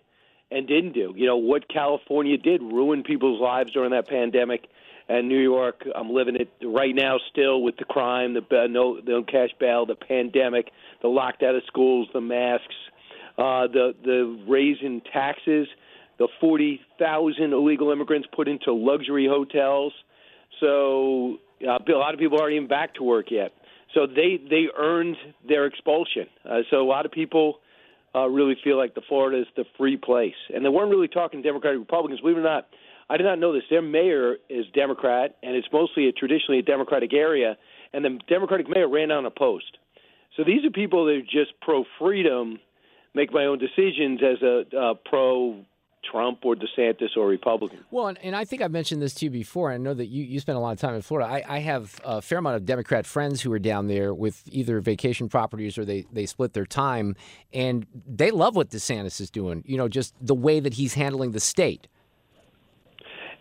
and 0.51 0.69
didn't 0.69 0.93
do. 0.93 1.15
You 1.17 1.27
know 1.27 1.37
what 1.37 1.69
California 1.69 2.37
did 2.37 2.63
ruin 2.63 3.03
people's 3.03 3.41
lives 3.41 3.73
during 3.73 3.91
that 3.91 4.09
pandemic, 4.09 4.69
and 5.09 5.29
New 5.29 5.39
York. 5.39 5.87
I'm 5.95 6.11
living 6.11 6.37
it 6.37 6.51
right 6.65 6.95
now 6.95 7.19
still 7.31 7.63
with 7.63 7.77
the 7.77 7.85
crime, 7.85 8.35
the 8.35 8.67
no 8.69 9.01
no 9.05 9.23
cash 9.23 9.51
bail, 9.61 9.87
the 9.87 9.95
pandemic, 9.95 10.71
the 11.03 11.09
locked 11.09 11.43
out 11.43 11.55
of 11.55 11.63
schools, 11.67 12.09
the 12.13 12.21
masks, 12.21 12.75
uh, 13.39 13.67
the 13.67 13.95
the 14.03 14.45
raise 14.49 14.79
in 14.83 15.03
taxes, 15.13 15.69
the 16.19 16.29
forty 16.41 16.81
thousand 16.99 17.53
illegal 17.53 17.91
immigrants 17.91 18.29
put 18.35 18.49
into 18.49 18.73
luxury 18.73 19.27
hotels. 19.27 19.93
So 20.61 21.39
uh, 21.67 21.79
a 21.87 21.93
lot 21.93 22.15
of 22.15 22.21
people 22.21 22.41
aren't 22.41 22.55
even 22.55 22.69
back 22.69 22.95
to 22.95 23.03
work 23.03 23.31
yet. 23.31 23.53
So 23.93 24.07
they 24.07 24.41
they 24.49 24.67
earned 24.77 25.17
their 25.47 25.67
expulsion. 25.67 26.27
Uh, 26.49 26.61
so 26.71 26.81
a 26.81 26.89
lot 26.89 27.07
of 27.07 27.13
people 27.13 27.61
uh, 28.15 28.29
really 28.29 28.57
feel 28.63 28.77
like 28.77 28.95
the 28.95 29.03
Florida 29.09 29.41
is 29.41 29.47
the 29.57 29.65
free 29.77 29.97
place. 29.97 30.35
And 30.55 30.65
they 30.65 30.69
weren't 30.69 30.91
really 30.91 31.09
talking 31.09 31.43
Democratic 31.43 31.81
Republicans. 31.81 32.21
Believe 32.21 32.37
it 32.37 32.41
or 32.41 32.45
not, 32.45 32.69
I 33.09 33.17
did 33.17 33.25
not 33.25 33.39
know 33.39 33.53
this. 33.53 33.63
Their 33.71 33.83
mayor 33.83 34.37
is 34.49 34.65
Democrat, 34.75 35.37
and 35.43 35.55
it's 35.57 35.69
mostly 35.73 36.09
a, 36.09 36.13
traditionally 36.13 36.61
a 36.61 36.63
Democratic 36.63 37.13
area. 37.13 37.57
And 37.93 38.05
the 38.05 38.19
Democratic 38.29 38.69
mayor 38.69 38.89
ran 38.89 39.11
on 39.11 39.27
a 39.27 39.31
post. 39.31 39.79
So 40.37 40.43
these 40.45 40.65
are 40.65 40.71
people 40.71 41.05
that 41.07 41.13
are 41.13 41.23
just 41.23 41.53
pro 41.61 41.85
freedom, 41.99 42.59
make 43.15 43.33
my 43.33 43.45
own 43.45 43.59
decisions 43.59 44.21
as 44.23 44.43
a 44.43 44.77
uh, 44.77 44.95
pro 45.05 45.65
Trump 46.11 46.41
or 46.45 46.55
DeSantis 46.55 47.17
or 47.17 47.27
Republican. 47.27 47.79
Well, 47.91 48.09
and, 48.09 48.19
and 48.19 48.37
I 48.37 48.45
think 48.45 48.63
I've 48.63 48.71
mentioned 48.71 49.01
this 49.01 49.15
to 49.15 49.27
you 49.27 49.31
before. 49.31 49.73
I 49.73 49.79
know 49.79 49.95
that 49.95 50.07
you, 50.07 50.25
you 50.25 50.41
spent 50.41 50.57
a 50.57 50.61
lot 50.61 50.73
of 50.73 50.79
time 50.79 50.95
in 50.95 51.03
Florida. 51.03 51.31
I, 51.31 51.57
I 51.57 51.59
have 51.61 52.01
a 52.05 52.21
fair 52.21 52.39
amount 52.39 52.57
of 52.57 52.67
Democrat 52.67 53.07
friends 53.07 53.41
who 53.41 53.53
are 53.53 53.59
down 53.59 53.87
there 53.87 54.13
with 54.13 54.43
either 54.47 54.81
vacation 54.81 55.29
properties 55.29 55.79
or 55.79 55.85
they, 55.85 56.05
they 56.13 56.27
split 56.27 56.53
their 56.53 56.67
time, 56.67 57.17
and 57.53 57.87
they 58.07 58.31
love 58.31 58.57
what 58.57 58.71
DeSantis 58.71 59.21
is 59.21 59.31
doing, 59.31 59.63
you 59.67 59.77
know, 59.77 59.89
just 59.89 60.15
the 60.21 60.35
way 60.35 60.61
that 60.61 60.75
he's 60.75 60.95
handling 60.95 61.33
the 61.33 61.41
state. 61.41 61.89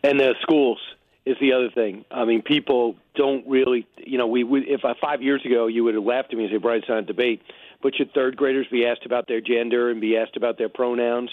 And 0.03 0.19
the 0.19 0.35
schools. 0.41 0.79
is 1.25 1.37
the 1.39 1.53
other 1.53 1.69
thing. 1.69 2.03
I 2.11 2.25
mean, 2.25 2.41
people 2.41 2.95
don't 3.15 3.47
really, 3.47 3.87
you 3.97 4.17
know, 4.17 4.27
we 4.27 4.43
would 4.43 4.67
if 4.67 4.83
uh, 4.83 4.93
five 5.01 5.21
years 5.21 5.41
ago 5.45 5.67
you 5.67 5.83
would 5.85 5.95
have 5.95 6.03
laughed 6.03 6.33
at 6.33 6.37
me 6.37 6.43
and 6.43 6.51
said, 6.53 6.61
"Brian, 6.61 6.79
it's 6.79 6.89
not 6.89 6.99
a 6.99 7.03
debate." 7.03 7.41
But 7.81 7.95
should 7.95 8.13
third 8.13 8.37
graders 8.37 8.67
be 8.71 8.85
asked 8.85 9.05
about 9.05 9.27
their 9.27 9.41
gender 9.41 9.89
and 9.89 9.99
be 9.99 10.17
asked 10.17 10.37
about 10.37 10.57
their 10.57 10.69
pronouns? 10.69 11.29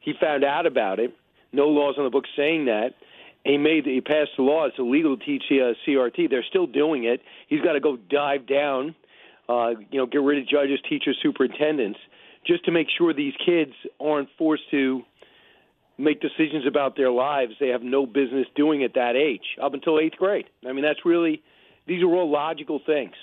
He 0.00 0.12
found 0.20 0.44
out 0.44 0.66
about 0.66 0.98
it. 0.98 1.14
No 1.52 1.68
laws 1.68 1.94
on 1.98 2.04
the 2.04 2.10
books 2.10 2.30
saying 2.36 2.66
that. 2.66 2.94
He 3.44 3.58
made 3.58 3.84
he 3.84 4.00
passed 4.00 4.30
the 4.36 4.42
law. 4.42 4.64
It's 4.64 4.78
illegal 4.78 5.16
to 5.16 5.24
teach 5.24 5.44
uh, 5.50 5.74
CRT. 5.86 6.30
They're 6.30 6.44
still 6.48 6.66
doing 6.66 7.04
it. 7.04 7.20
He's 7.48 7.60
got 7.60 7.74
to 7.74 7.80
go 7.80 7.96
dive 7.96 8.46
down. 8.46 8.94
Uh, 9.46 9.72
you 9.90 9.98
know, 9.98 10.06
get 10.06 10.22
rid 10.22 10.38
of 10.38 10.48
judges, 10.48 10.80
teachers, 10.88 11.18
superintendents, 11.22 11.98
just 12.46 12.64
to 12.64 12.70
make 12.70 12.86
sure 12.96 13.12
these 13.12 13.34
kids 13.44 13.72
aren't 14.00 14.30
forced 14.38 14.62
to 14.70 15.02
make 15.98 16.20
decisions 16.20 16.66
about 16.66 16.96
their 16.96 17.10
lives 17.10 17.52
they 17.60 17.68
have 17.68 17.82
no 17.82 18.06
business 18.06 18.46
doing 18.54 18.82
at 18.82 18.94
that 18.94 19.16
age, 19.16 19.56
up 19.62 19.74
until 19.74 19.98
eighth 20.00 20.16
grade. 20.16 20.46
I 20.66 20.72
mean, 20.72 20.82
that's 20.82 21.04
really 21.04 21.42
these 21.86 22.02
are 22.02 22.06
all 22.06 22.30
logical 22.30 22.80
things. 22.84 23.14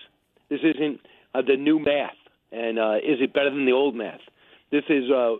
This 0.49 0.59
isn't 0.63 0.99
uh, 1.33 1.41
the 1.41 1.57
new 1.57 1.79
math, 1.79 2.15
and 2.51 2.79
uh, 2.79 2.95
is 2.97 3.19
it 3.21 3.33
better 3.33 3.49
than 3.49 3.65
the 3.65 3.71
old 3.71 3.95
math? 3.95 4.19
This 4.71 4.83
is 4.89 5.09
uh, 5.09 5.35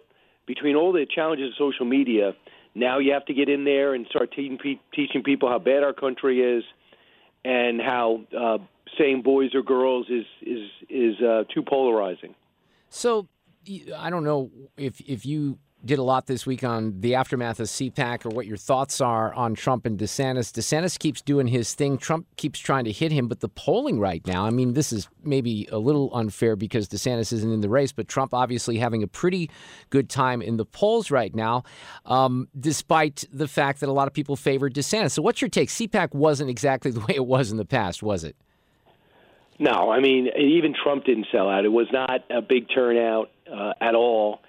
between 0.46 0.76
all 0.76 0.92
the 0.92 1.06
challenges 1.14 1.50
of 1.50 1.54
social 1.58 1.86
media. 1.86 2.34
Now 2.74 3.00
you 3.00 3.14
have 3.14 3.26
to 3.26 3.34
get 3.34 3.50
in 3.50 3.66
there 3.66 3.94
and 3.94 4.06
start 4.08 4.32
teaching, 4.34 4.58
teaching 4.94 5.24
people 5.24 5.50
how 5.50 5.60
bad 5.60 5.84
our 5.84 5.94
country 5.94 6.40
is, 6.40 6.64
and 7.44 7.82
how 7.82 8.22
uh, 8.38 8.58
saying 8.98 9.22
boys 9.22 9.54
or 9.54 9.62
girls 9.62 10.08
is 10.10 10.26
is 10.42 10.70
is 10.90 11.22
uh, 11.22 11.44
too 11.54 11.64
polarizing. 11.68 12.36
So 12.90 13.28
I 13.98 14.10
don't 14.10 14.24
know 14.24 14.52
if 14.78 15.02
if 15.02 15.26
you 15.26 15.60
did 15.84 16.00
a 16.00 16.04
lot 16.04 16.28
this 16.28 16.46
week 16.46 16.64
on 16.64 17.00
the 17.02 17.16
aftermath 17.16 17.60
of 17.60 17.68
CPAC 17.68 18.26
or 18.26 18.30
what 18.30 18.46
your 18.46 18.58
thoughts 18.58 19.02
are 19.02 19.34
on 19.34 19.56
Trump 19.56 19.86
and 19.86 19.98
DeSantis. 19.98 20.52
DeSantis 20.52 20.98
keeps 20.98 21.22
doing 21.22 21.48
his 21.48 21.74
thing. 21.74 21.98
Trump 21.98 22.28
keeps 22.38 22.60
trying 22.60 22.86
to 22.86 22.92
hit 22.92 23.12
him, 23.12 23.28
but 23.28 23.40
the 23.40 23.50
polling 23.50 24.00
right 24.00 24.26
now, 24.28 24.46
I 24.46 24.52
mean, 24.52 24.74
this 24.74 24.94
is 24.94 25.08
maybe 25.24 25.68
a 25.72 25.80
little 25.80 26.16
unfair 26.16 26.56
because 26.56 26.88
DeSantis 26.88 27.34
isn't 27.34 27.52
in 27.52 27.62
the 27.62 27.70
race, 27.70 27.92
but 27.92 28.08
Trump 28.08 28.34
obviously 28.34 28.78
having 28.78 29.02
a 29.02 29.08
pretty 29.08 29.50
good 29.90 30.10
time 30.10 30.42
in 30.42 30.58
the 30.58 30.66
polls 30.66 31.10
right 31.10 31.34
now, 31.34 31.64
um, 32.06 32.48
despite 32.60 33.26
the 33.32 33.48
fact 33.48 33.80
that 33.80 33.90
a 33.90 33.94
lot 33.94 34.08
of 34.08 34.14
people 34.14 34.36
favor 34.36 34.70
DeSantis. 34.70 35.12
So, 35.12 35.22
what's 35.22 35.42
your 35.42 35.50
take? 35.50 35.70
CPAC 35.70 36.14
wasn't 36.14 36.50
exactly 36.50 36.92
the 36.92 37.00
way 37.00 37.16
it 37.16 37.26
was 37.26 37.52
in 37.52 37.58
the 37.58 37.66
past, 37.66 38.04
was 38.04 38.24
it? 38.24 38.36
No, 39.58 39.92
I 39.92 40.00
mean, 40.00 40.28
even 40.36 40.74
Trump 40.74 41.06
didn't 41.06 41.28
sell 41.32 41.48
out. 41.48 41.66
It 41.66 41.72
was 41.72 41.88
not 41.92 42.24
a 42.32 42.42
big 42.42 42.68
turnout 42.74 43.30
uh, 43.52 43.74
at 43.80 43.94
all 43.94 44.42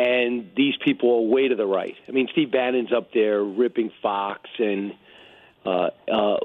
and 0.00 0.50
these 0.56 0.74
people 0.82 1.16
are 1.16 1.28
way 1.28 1.48
to 1.48 1.54
the 1.54 1.66
right. 1.66 1.94
I 2.08 2.12
mean, 2.12 2.28
Steve 2.32 2.50
Bannon's 2.50 2.92
up 2.92 3.12
there 3.12 3.42
ripping 3.42 3.90
Fox 4.00 4.48
and 4.58 4.92
uh, 5.66 5.90
uh, 6.10 6.36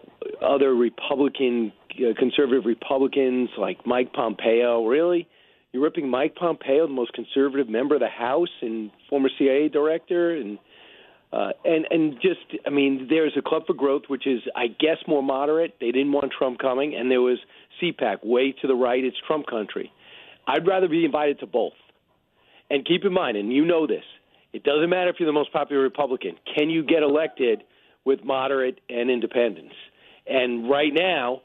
other 0.42 0.74
Republican, 0.76 1.72
uh, 1.94 2.14
conservative 2.20 2.66
Republicans 2.66 3.50
like 3.58 3.86
Mike 3.86 4.12
Pompeo. 4.12 4.86
Really, 4.86 5.28
you're 5.72 5.84
ripping 5.84 6.10
Mike 6.10 6.36
Pompeo, 6.36 6.86
the 6.86 6.94
most 6.94 7.14
conservative 7.14 7.70
member 7.70 7.96
of 7.96 8.02
the 8.02 8.10
House 8.10 8.50
and 8.62 8.92
former 9.10 9.30
CIA 9.38 9.70
director, 9.70 10.36
and 10.36 10.60
uh, 11.32 11.52
and 11.64 11.88
and 11.90 12.16
just, 12.22 12.62
I 12.66 12.72
mean, 12.72 13.08
there's 13.10 13.34
a 13.38 13.42
Club 13.42 13.64
for 13.68 13.74
Growth, 13.74 14.04
which 14.10 14.28
is, 14.28 14.42
I 14.54 14.68
guess, 14.68 14.98
more 15.08 15.24
moderate. 15.24 15.76
They 15.80 15.92
didn't 15.92 16.12
want 16.12 16.34
Trump 16.38 16.60
coming, 16.60 16.94
and 16.94 17.10
there 17.10 17.22
was 17.22 17.38
CPAC, 17.82 18.26
way 18.26 18.54
to 18.62 18.68
the 18.68 18.76
right. 18.76 19.04
It's 19.04 19.18
Trump 19.26 19.48
country. 19.48 19.94
I'd 20.46 20.68
rather 20.68 20.90
be 20.90 21.06
invited 21.06 21.40
to 21.40 21.46
both. 21.46 21.74
And 22.70 22.86
keep 22.86 23.06
in 23.06 23.14
mind, 23.14 23.38
and 23.38 23.52
you 23.52 23.66
know 23.66 23.86
this, 23.88 24.04
it 24.54 24.64
doesn't 24.64 24.90
matter 24.90 25.10
if 25.10 25.18
you're 25.20 25.28
the 25.28 25.34
most 25.34 25.52
popular 25.54 25.82
Republican. 25.82 26.36
Can 26.56 26.70
you 26.70 26.84
get 26.84 27.04
elected 27.04 27.64
with 28.06 28.24
moderate 28.24 28.80
and 28.90 29.10
independents? 29.10 29.76
And 30.26 30.70
right 30.70 30.94
now, 30.94 31.42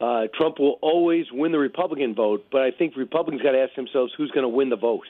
uh, 0.00 0.26
Trump 0.34 0.58
will 0.58 0.78
always 0.82 1.26
win 1.32 1.52
the 1.52 1.58
Republican 1.58 2.14
vote, 2.14 2.46
but 2.50 2.62
I 2.62 2.70
think 2.70 2.96
Republicans 2.96 3.42
got 3.42 3.52
to 3.52 3.60
ask 3.60 3.74
themselves 3.74 4.12
who's 4.16 4.30
going 4.30 4.42
to 4.42 4.48
win 4.48 4.68
the 4.68 4.76
vote. 4.76 5.06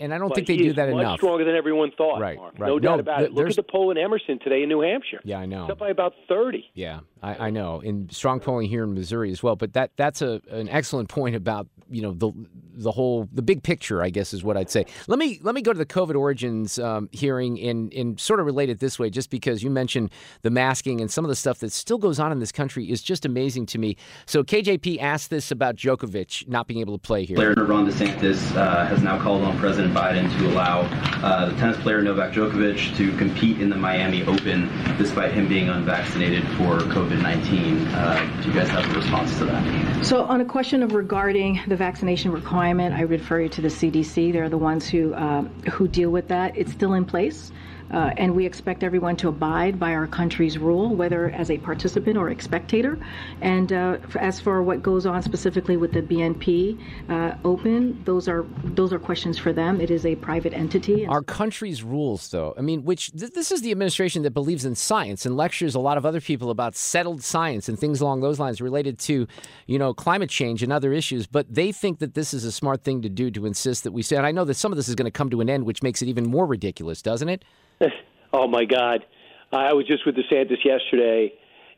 And 0.00 0.14
I 0.14 0.18
don't 0.18 0.28
but 0.28 0.36
think 0.36 0.46
they 0.46 0.56
do 0.56 0.72
that 0.74 0.90
much 0.90 1.00
enough. 1.00 1.18
Stronger 1.18 1.44
than 1.44 1.54
everyone 1.54 1.90
thought. 1.96 2.20
Right, 2.20 2.36
Mark. 2.36 2.54
right. 2.58 2.68
No, 2.68 2.74
No, 2.74 2.78
doubt 2.78 3.00
about 3.00 3.18
th- 3.18 3.30
it. 3.30 3.34
Look 3.34 3.50
at 3.50 3.56
the 3.56 3.62
poll 3.62 3.90
in 3.90 3.98
Emerson 3.98 4.38
today 4.38 4.62
in 4.62 4.68
New 4.68 4.80
Hampshire. 4.80 5.20
Yeah, 5.24 5.38
I 5.38 5.46
know. 5.46 5.64
It's 5.64 5.72
up 5.72 5.78
by 5.78 5.90
about 5.90 6.14
thirty. 6.28 6.70
Yeah, 6.74 7.00
I, 7.22 7.46
I 7.46 7.50
know. 7.50 7.80
And 7.80 8.10
strong 8.12 8.40
polling 8.40 8.68
here 8.68 8.84
in 8.84 8.94
Missouri 8.94 9.30
as 9.30 9.42
well. 9.42 9.56
But 9.56 9.74
that 9.74 9.90
that's 9.96 10.22
a 10.22 10.40
an 10.50 10.68
excellent 10.68 11.08
point 11.08 11.36
about 11.36 11.68
you 11.90 12.00
know 12.02 12.12
the 12.12 12.32
the 12.76 12.90
whole 12.90 13.28
the 13.32 13.42
big 13.42 13.62
picture. 13.62 14.02
I 14.02 14.10
guess 14.10 14.32
is 14.32 14.42
what 14.42 14.56
I'd 14.56 14.70
say. 14.70 14.86
Let 15.06 15.18
me 15.18 15.38
let 15.42 15.54
me 15.54 15.60
go 15.60 15.72
to 15.72 15.78
the 15.78 15.86
COVID 15.86 16.14
origins 16.14 16.78
um, 16.78 17.10
hearing 17.12 17.60
and 17.60 17.92
and 17.92 18.18
sort 18.18 18.40
of 18.40 18.46
relate 18.46 18.70
it 18.70 18.80
this 18.80 18.98
way, 18.98 19.10
just 19.10 19.28
because 19.28 19.62
you 19.62 19.70
mentioned 19.70 20.10
the 20.42 20.50
masking 20.50 21.00
and 21.00 21.10
some 21.10 21.24
of 21.24 21.28
the 21.28 21.36
stuff 21.36 21.58
that 21.58 21.72
still 21.72 21.98
goes 21.98 22.18
on 22.18 22.32
in 22.32 22.38
this 22.38 22.52
country 22.52 22.90
is 22.90 23.02
just 23.02 23.26
amazing 23.26 23.66
to 23.66 23.78
me. 23.78 23.96
So 24.26 24.42
KJP 24.42 25.00
asked 25.00 25.30
this 25.30 25.50
about 25.50 25.76
Djokovic 25.76 26.48
not 26.48 26.66
being 26.66 26.80
able 26.80 26.96
to 26.96 27.02
play 27.02 27.24
here. 27.24 27.36
Player 27.36 27.54
Ron 27.54 27.86
DeSantis 27.86 28.56
uh, 28.56 28.86
has 28.86 29.02
now 29.02 29.20
called 29.20 29.42
on 29.42 29.58
President 29.58 29.73
Biden 29.74 30.30
to 30.38 30.46
allow 30.48 30.82
uh, 31.22 31.50
the 31.50 31.56
tennis 31.56 31.76
player 31.78 32.00
Novak 32.00 32.32
Djokovic 32.32 32.96
to 32.96 33.16
compete 33.16 33.60
in 33.60 33.68
the 33.68 33.76
Miami 33.76 34.22
Open 34.24 34.68
despite 34.96 35.32
him 35.32 35.48
being 35.48 35.68
unvaccinated 35.68 36.44
for 36.56 36.78
COVID 36.78 37.20
19. 37.20 37.86
Uh, 37.88 38.40
do 38.42 38.48
you 38.48 38.54
guys 38.54 38.68
have 38.68 38.88
a 38.88 38.94
response 38.94 39.36
to 39.38 39.46
that? 39.46 40.06
So, 40.06 40.24
on 40.24 40.40
a 40.40 40.44
question 40.44 40.82
of 40.82 40.92
regarding 40.92 41.60
the 41.66 41.76
vaccination 41.76 42.30
requirement, 42.30 42.94
I 42.94 43.02
refer 43.02 43.40
you 43.40 43.48
to 43.48 43.60
the 43.60 43.68
CDC. 43.68 44.32
They're 44.32 44.48
the 44.48 44.58
ones 44.58 44.88
who 44.88 45.12
uh, 45.14 45.42
who 45.72 45.88
deal 45.88 46.10
with 46.10 46.28
that. 46.28 46.56
It's 46.56 46.72
still 46.72 46.94
in 46.94 47.04
place. 47.04 47.50
Uh, 47.92 48.12
and 48.16 48.34
we 48.34 48.46
expect 48.46 48.82
everyone 48.82 49.16
to 49.16 49.28
abide 49.28 49.78
by 49.78 49.94
our 49.94 50.06
country's 50.06 50.58
rule, 50.58 50.94
whether 50.94 51.30
as 51.30 51.50
a 51.50 51.58
participant 51.58 52.16
or 52.16 52.28
a 52.28 52.40
spectator. 52.40 52.98
And 53.40 53.72
uh, 53.72 53.98
as 54.18 54.40
for 54.40 54.62
what 54.62 54.82
goes 54.82 55.06
on 55.06 55.22
specifically 55.22 55.76
with 55.76 55.92
the 55.92 56.02
BNP 56.02 56.78
uh, 57.08 57.36
Open, 57.44 58.02
those 58.04 58.28
are 58.28 58.46
those 58.64 58.92
are 58.92 58.98
questions 58.98 59.38
for 59.38 59.52
them. 59.52 59.80
It 59.80 59.90
is 59.90 60.06
a 60.06 60.16
private 60.16 60.52
entity. 60.52 61.06
Our 61.06 61.22
country's 61.22 61.82
rules, 61.82 62.30
though, 62.30 62.54
I 62.58 62.62
mean, 62.62 62.84
which 62.84 63.12
th- 63.12 63.32
this 63.32 63.52
is 63.52 63.62
the 63.62 63.70
administration 63.70 64.22
that 64.22 64.32
believes 64.32 64.64
in 64.64 64.74
science 64.74 65.26
and 65.26 65.36
lectures 65.36 65.74
a 65.74 65.80
lot 65.80 65.98
of 65.98 66.06
other 66.06 66.20
people 66.20 66.50
about 66.50 66.74
settled 66.74 67.22
science 67.22 67.68
and 67.68 67.78
things 67.78 68.00
along 68.00 68.20
those 68.20 68.38
lines 68.38 68.60
related 68.60 68.98
to, 69.00 69.26
you 69.66 69.78
know, 69.78 69.94
climate 69.94 70.30
change 70.30 70.62
and 70.62 70.72
other 70.72 70.92
issues. 70.92 71.26
But 71.26 71.52
they 71.52 71.72
think 71.72 71.98
that 71.98 72.14
this 72.14 72.34
is 72.34 72.44
a 72.44 72.52
smart 72.52 72.82
thing 72.82 73.02
to 73.02 73.08
do 73.08 73.30
to 73.30 73.46
insist 73.46 73.84
that 73.84 73.92
we 73.92 74.02
say, 74.02 74.16
and 74.16 74.26
I 74.26 74.32
know 74.32 74.44
that 74.44 74.54
some 74.54 74.72
of 74.72 74.76
this 74.76 74.88
is 74.88 74.94
going 74.94 75.06
to 75.06 75.10
come 75.10 75.30
to 75.30 75.40
an 75.40 75.50
end, 75.50 75.64
which 75.64 75.82
makes 75.82 76.02
it 76.02 76.08
even 76.08 76.26
more 76.26 76.46
ridiculous, 76.46 77.02
doesn't 77.02 77.28
it? 77.28 77.44
oh 78.32 78.48
my 78.48 78.64
God! 78.64 79.04
I 79.52 79.72
was 79.72 79.86
just 79.86 80.04
with 80.06 80.16
DeSantis 80.16 80.64
yesterday, 80.64 81.32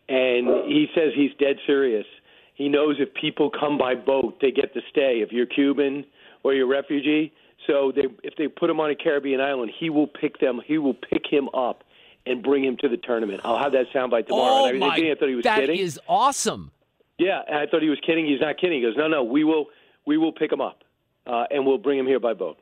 and 0.09 0.48
he 0.66 0.88
says 0.94 1.12
he's 1.14 1.32
dead 1.38 1.56
serious. 1.66 2.06
He 2.54 2.68
knows 2.68 2.96
if 2.98 3.12
people 3.14 3.50
come 3.50 3.76
by 3.76 3.94
boat, 3.94 4.38
they 4.40 4.50
get 4.50 4.72
to 4.74 4.80
stay. 4.90 5.20
If 5.20 5.30
you're 5.30 5.46
Cuban 5.46 6.06
or 6.42 6.54
you're 6.54 6.64
a 6.64 6.68
refugee, 6.68 7.32
so 7.66 7.92
they, 7.94 8.04
if 8.22 8.35
they 8.37 8.48
put 8.48 8.70
him 8.70 8.80
on 8.80 8.90
a 8.90 8.94
Caribbean 8.94 9.40
island, 9.40 9.72
he 9.78 9.90
will 9.90 10.06
pick 10.06 10.38
them. 10.38 10.61
He 10.64 10.78
will 10.78 10.94
pick 10.94 11.26
him 11.28 11.48
up 11.52 11.85
and 12.24 12.42
bring 12.42 12.64
him 12.64 12.76
to 12.78 12.88
the 12.88 12.96
tournament. 12.96 13.42
I'll 13.44 13.59
have 13.59 13.72
that 13.72 13.87
soundbite 13.94 14.28
tomorrow. 14.28 14.64
Oh 14.64 14.66
and 14.66 14.82
I, 14.82 14.88
my! 14.88 14.94
I 14.94 15.14
thought 15.18 15.28
he 15.28 15.35
was 15.35 15.44
that 15.44 15.61
kidding. 15.61 15.78
is 15.78 16.00
awesome. 16.09 16.70
Yeah, 17.18 17.40
and 17.46 17.56
I 17.56 17.66
thought 17.66 17.82
he 17.82 17.88
was 17.88 18.00
kidding. 18.06 18.26
He's 18.26 18.40
not 18.40 18.59
kidding. 18.59 18.80
He 18.80 18.82
goes, 18.82 18.96
no, 18.96 19.09
no, 19.09 19.24
we 19.24 19.44
will, 19.44 19.66
we 20.06 20.18
will 20.18 20.32
pick 20.32 20.52
him 20.52 20.61
up, 20.61 20.85
uh, 21.26 21.44
and 21.50 21.64
we'll 21.64 21.78
bring 21.78 21.98
him 21.98 22.06
here 22.06 22.20
by 22.20 22.35
boat. 22.35 22.59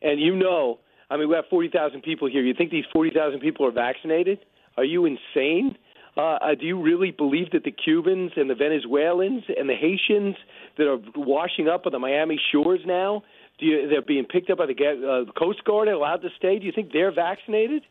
And 0.00 0.20
you 0.20 0.34
know, 0.34 0.78
I 1.10 1.16
mean, 1.16 1.28
we 1.28 1.34
have 1.34 1.46
forty 1.50 1.68
thousand 1.68 2.02
people 2.02 2.28
here. 2.28 2.42
You 2.42 2.54
think 2.54 2.70
these 2.70 2.84
forty 2.92 3.10
thousand 3.10 3.40
people 3.40 3.66
are 3.66 3.72
vaccinated? 3.72 4.38
Are 4.76 4.84
you 4.84 5.06
insane? 5.06 5.76
Uh, 6.16 6.20
uh, 6.20 6.54
do 6.58 6.66
you 6.66 6.80
really 6.80 7.12
believe 7.12 7.50
that 7.52 7.62
the 7.64 7.70
Cubans 7.70 8.32
and 8.36 8.50
the 8.50 8.54
Venezuelans 8.54 9.44
and 9.56 9.68
the 9.68 9.74
Haitians 9.74 10.34
that 10.76 10.88
are 10.88 10.98
washing 11.14 11.68
up 11.68 11.86
on 11.86 11.92
the 11.92 11.98
Miami 12.00 12.40
shores 12.50 12.80
now, 12.84 13.22
do 13.60 13.66
you, 13.66 13.88
they're 13.88 14.02
being 14.02 14.24
picked 14.24 14.50
up 14.50 14.58
by 14.58 14.66
the 14.66 14.74
uh, 15.28 15.30
Coast 15.38 15.62
Guard 15.64 15.86
and 15.86 15.96
allowed 15.96 16.22
to 16.22 16.28
stay? 16.36 16.58
Do 16.58 16.66
you 16.66 16.72
think 16.72 16.92
they're 16.92 17.12
vaccinated? 17.12 17.84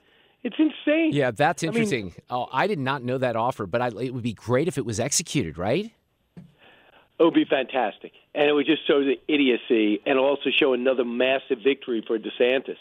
It's 0.44 0.58
insane. 0.60 1.12
Yeah, 1.14 1.32
that's 1.32 1.64
I 1.64 1.68
mean- 1.68 1.76
interesting. 1.76 2.14
oh, 2.30 2.48
I 2.52 2.68
did 2.68 2.80
not 2.80 3.02
know 3.02 3.18
that 3.18 3.38
offer, 3.38 3.66
but 3.66 3.82
I, 3.82 3.88
it 3.88 4.14
would 4.14 4.24
be 4.24 4.34
great 4.34 4.68
if 4.68 4.78
it 4.78 4.86
was 4.86 5.00
executed, 5.00 5.58
right? 5.58 5.90
It 6.36 7.24
would 7.24 7.34
be 7.34 7.46
fantastic, 7.46 8.12
and 8.36 8.48
it 8.50 8.54
would 8.54 8.66
just 8.68 8.86
show 8.88 9.04
the 9.04 9.16
idiocy, 9.28 10.02
and 10.06 10.20
also 10.20 10.50
show 10.52 10.74
another 10.74 11.04
massive 11.06 11.60
victory 11.64 12.04
for 12.06 12.20
DeSantis. 12.20 12.78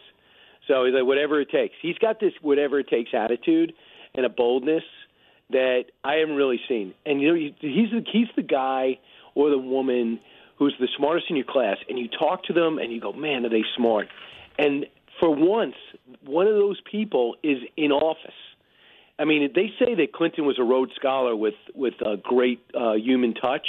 So 0.69 0.85
he's 0.85 0.95
like, 0.95 1.05
whatever 1.05 1.41
it 1.41 1.51
takes. 1.51 1.75
He's 1.81 1.99
got 1.99 2.21
this 2.21 2.33
whatever 2.43 2.81
it 2.81 2.89
takes 2.89 3.11
attitude 3.15 3.73
and 4.15 4.27
a 4.27 4.29
boldness 4.29 4.85
that 5.51 5.85
I 6.03 6.15
haven't 6.15 6.37
really 6.37 6.61
seen. 6.69 6.95
And 7.05 7.21
you 7.21 7.29
know, 7.29 7.35
he's 7.35 7.91
the, 7.93 8.05
he's 8.13 8.29
the 8.35 8.43
guy 8.43 8.99
or 9.35 9.51
the 9.51 9.59
woman 9.59 10.21
who's 10.59 10.75
the 10.81 10.89
smartest 10.97 11.27
in 11.29 11.37
your 11.37 11.45
class, 11.45 11.77
and 11.89 11.99
you 11.99 12.09
talk 12.09 12.45
to 12.45 12.53
them, 12.53 12.79
and 12.79 12.91
you 12.91 13.01
go, 13.01 13.13
man, 13.13 13.45
are 13.45 13.51
they 13.51 13.65
smart? 13.77 14.09
And 14.59 14.87
for 15.21 15.31
once, 15.35 15.75
one 16.25 16.47
of 16.47 16.55
those 16.55 16.81
people 16.91 17.37
is 17.43 17.59
in 17.77 17.93
office. 17.93 18.33
I 19.19 19.25
mean, 19.25 19.51
they 19.55 19.71
say 19.79 19.95
that 19.95 20.13
Clinton 20.13 20.47
was 20.47 20.59
a 20.59 20.63
Rhodes 20.63 20.93
Scholar 20.97 21.35
with 21.35 21.55
with 21.75 21.95
a 22.05 22.17
great 22.17 22.61
uh, 22.75 22.95
human 22.95 23.35
touch. 23.35 23.67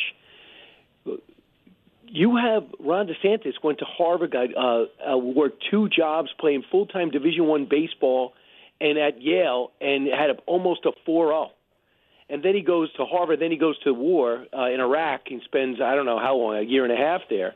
You 2.10 2.38
have 2.38 2.64
Ron 2.80 3.08
DeSantis 3.08 3.54
went 3.64 3.80
to 3.80 3.86
Harvard, 3.86 4.32
got 4.32 4.50
uh, 4.56 5.14
uh, 5.14 5.18
worked 5.18 5.64
two 5.70 5.90
jobs, 5.90 6.30
playing 6.40 6.64
full 6.72 6.86
time 6.86 7.12
Division 7.12 7.46
One 7.46 7.68
baseball, 7.70 8.34
and 8.80 8.98
at 8.98 9.22
Yale, 9.22 9.72
and 9.82 10.08
had 10.08 10.30
a, 10.30 10.34
almost 10.46 10.86
a 10.86 10.92
4.0. 11.10 11.50
and 12.30 12.44
then 12.44 12.56
he 12.56 12.62
goes 12.62 12.92
to 12.94 13.06
Harvard. 13.06 13.40
Then 13.40 13.52
he 13.52 13.58
goes 13.58 13.78
to 13.80 13.94
war 13.94 14.46
uh, 14.58 14.70
in 14.70 14.80
Iraq. 14.80 15.22
He 15.28 15.40
spends 15.46 15.82
I 15.82 15.96
don't 15.96 16.06
know 16.06 16.20
how 16.20 16.36
long, 16.36 16.58
a 16.58 16.62
year 16.62 16.84
and 16.84 16.94
a 16.94 16.98
half 16.98 17.22
there, 17.30 17.56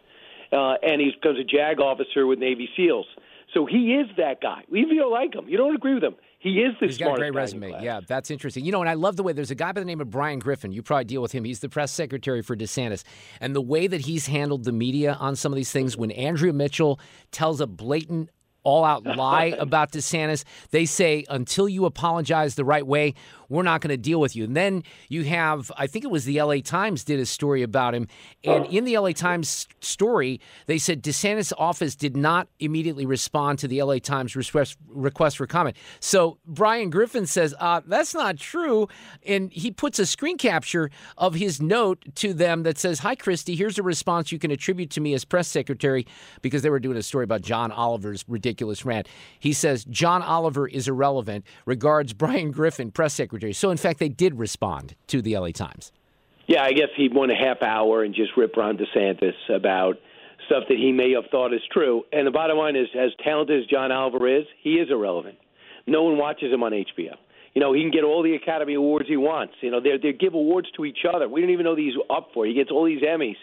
uh, 0.51 0.73
and 0.83 0.99
he 0.99 1.11
becomes 1.11 1.39
a 1.39 1.43
JAG 1.43 1.79
officer 1.79 2.25
with 2.27 2.39
Navy 2.39 2.69
SEALs. 2.75 3.05
So 3.53 3.65
he 3.65 3.93
is 3.93 4.07
that 4.17 4.41
guy. 4.41 4.63
Even 4.69 4.85
if 4.85 4.89
you 4.91 4.99
don't 4.99 5.11
like 5.11 5.33
him, 5.35 5.47
you 5.49 5.57
don't 5.57 5.75
agree 5.75 5.93
with 5.93 6.03
him. 6.03 6.15
He 6.39 6.59
is 6.59 6.73
the 6.79 6.87
He's 6.87 6.97
got 6.97 7.13
a 7.13 7.17
great 7.17 7.19
guy 7.19 7.27
in 7.27 7.33
the 7.33 7.37
resume. 7.37 7.83
Yeah, 7.83 7.99
that's 8.07 8.31
interesting. 8.31 8.65
You 8.65 8.71
know, 8.71 8.79
and 8.79 8.89
I 8.89 8.93
love 8.93 9.17
the 9.17 9.23
way 9.23 9.33
there's 9.33 9.51
a 9.51 9.55
guy 9.55 9.71
by 9.73 9.81
the 9.81 9.85
name 9.85 10.01
of 10.01 10.09
Bryan 10.09 10.39
Griffin. 10.39 10.71
You 10.71 10.81
probably 10.81 11.03
deal 11.05 11.21
with 11.21 11.33
him. 11.33 11.43
He's 11.43 11.59
the 11.59 11.69
press 11.69 11.91
secretary 11.91 12.41
for 12.41 12.55
DeSantis. 12.55 13.03
And 13.39 13.55
the 13.55 13.61
way 13.61 13.87
that 13.87 14.01
he's 14.01 14.27
handled 14.27 14.63
the 14.63 14.71
media 14.71 15.17
on 15.19 15.35
some 15.35 15.51
of 15.51 15.57
these 15.57 15.71
things, 15.71 15.97
when 15.97 16.11
Andrea 16.11 16.53
Mitchell 16.53 16.99
tells 17.31 17.61
a 17.61 17.67
blatant 17.67 18.29
all 18.63 18.83
out 18.83 19.03
lie 19.03 19.55
about 19.59 19.91
DeSantis, 19.91 20.43
they 20.71 20.85
say, 20.85 21.25
until 21.29 21.67
you 21.67 21.85
apologize 21.85 22.55
the 22.55 22.65
right 22.65 22.85
way, 22.85 23.13
we're 23.51 23.63
not 23.63 23.81
going 23.81 23.89
to 23.89 23.97
deal 23.97 24.19
with 24.21 24.35
you. 24.35 24.45
And 24.45 24.55
then 24.55 24.83
you 25.09 25.23
have, 25.25 25.71
I 25.77 25.85
think 25.85 26.05
it 26.05 26.09
was 26.09 26.23
the 26.23 26.41
LA 26.41 26.57
Times 26.63 27.03
did 27.03 27.19
a 27.19 27.25
story 27.25 27.61
about 27.61 27.93
him. 27.93 28.07
And 28.45 28.65
in 28.67 28.85
the 28.85 28.97
LA 28.97 29.11
Times 29.11 29.67
story, 29.81 30.39
they 30.67 30.77
said 30.77 31.03
DeSantis' 31.03 31.51
office 31.57 31.93
did 31.95 32.15
not 32.15 32.47
immediately 32.59 33.05
respond 33.05 33.59
to 33.59 33.67
the 33.67 33.83
LA 33.83 33.99
Times 33.99 34.37
request, 34.37 34.77
request 34.87 35.35
for 35.35 35.47
comment. 35.47 35.75
So 35.99 36.37
Bryan 36.45 36.89
Griffin 36.89 37.27
says, 37.27 37.53
uh, 37.59 37.81
that's 37.85 38.13
not 38.13 38.37
true. 38.37 38.87
And 39.25 39.51
he 39.51 39.69
puts 39.69 39.99
a 39.99 40.05
screen 40.05 40.37
capture 40.37 40.89
of 41.17 41.35
his 41.35 41.61
note 41.61 42.03
to 42.15 42.33
them 42.33 42.63
that 42.63 42.77
says, 42.77 42.99
Hi, 42.99 43.15
Christy, 43.15 43.55
here's 43.55 43.77
a 43.77 43.83
response 43.83 44.31
you 44.31 44.39
can 44.39 44.51
attribute 44.51 44.91
to 44.91 45.01
me 45.01 45.13
as 45.13 45.25
press 45.25 45.49
secretary 45.49 46.07
because 46.41 46.61
they 46.61 46.69
were 46.69 46.79
doing 46.79 46.97
a 46.97 47.03
story 47.03 47.25
about 47.25 47.41
John 47.41 47.71
Oliver's 47.71 48.23
ridiculous 48.29 48.85
rant. 48.85 49.09
He 49.39 49.51
says, 49.51 49.83
John 49.85 50.21
Oliver 50.21 50.69
is 50.69 50.87
irrelevant. 50.87 51.45
Regards, 51.65 52.13
Bryan 52.13 52.51
Griffin, 52.51 52.91
press 52.91 53.13
secretary. 53.13 53.40
So, 53.54 53.71
in 53.71 53.77
fact, 53.77 53.99
they 53.99 54.10
did 54.10 54.38
respond 54.38 54.95
to 55.08 55.21
the 55.21 55.38
LA 55.38 55.49
Times. 55.49 55.91
Yeah, 56.47 56.63
I 56.63 56.73
guess 56.73 56.89
he 56.95 57.10
won 57.10 57.30
a 57.30 57.36
half 57.36 57.62
hour 57.62 58.04
and 58.04 58.13
just 58.13 58.32
ripped 58.36 58.58
Ron 58.58 58.77
DeSantis 58.77 59.34
about 59.49 59.95
stuff 60.47 60.63
that 60.69 60.77
he 60.77 60.91
may 60.91 61.12
have 61.13 61.25
thought 61.32 61.54
is 61.54 61.62
true. 61.71 62.04
And 62.12 62.27
the 62.27 62.32
bottom 62.32 62.58
line 62.58 62.75
is, 62.75 62.88
as 62.97 63.12
talented 63.23 63.62
as 63.62 63.67
John 63.67 63.91
Oliver 63.91 64.27
is, 64.27 64.45
he 64.62 64.73
is 64.73 64.89
irrelevant. 64.89 65.38
No 65.88 66.04
one 66.04 66.17
watches 66.17 66.51
him 66.51 66.63
on 66.63 66.71
HBO. 66.71 67.15
You 67.54 67.62
know, 67.62 67.73
he 67.73 67.82
can 67.82 67.91
get 67.91 68.04
all 68.04 68.23
the 68.23 68.36
Academy 68.36 68.75
Awards 68.75 69.08
he 69.08 69.17
wants. 69.17 69.54
You 69.62 69.71
know, 69.71 69.82
they 69.82 69.97
they 70.01 70.13
give 70.13 70.34
awards 70.34 70.67
to 70.77 70.86
each 70.86 70.99
other. 71.12 71.27
We 71.27 71.41
don't 71.41 71.49
even 71.49 71.65
know 71.65 71.75
that 71.75 71.82
he's 71.82 71.95
up 72.10 72.30
for. 72.34 72.45
He 72.45 72.54
gets 72.54 72.71
all 72.71 72.86
these 72.86 73.01
Emmys, 73.01 73.36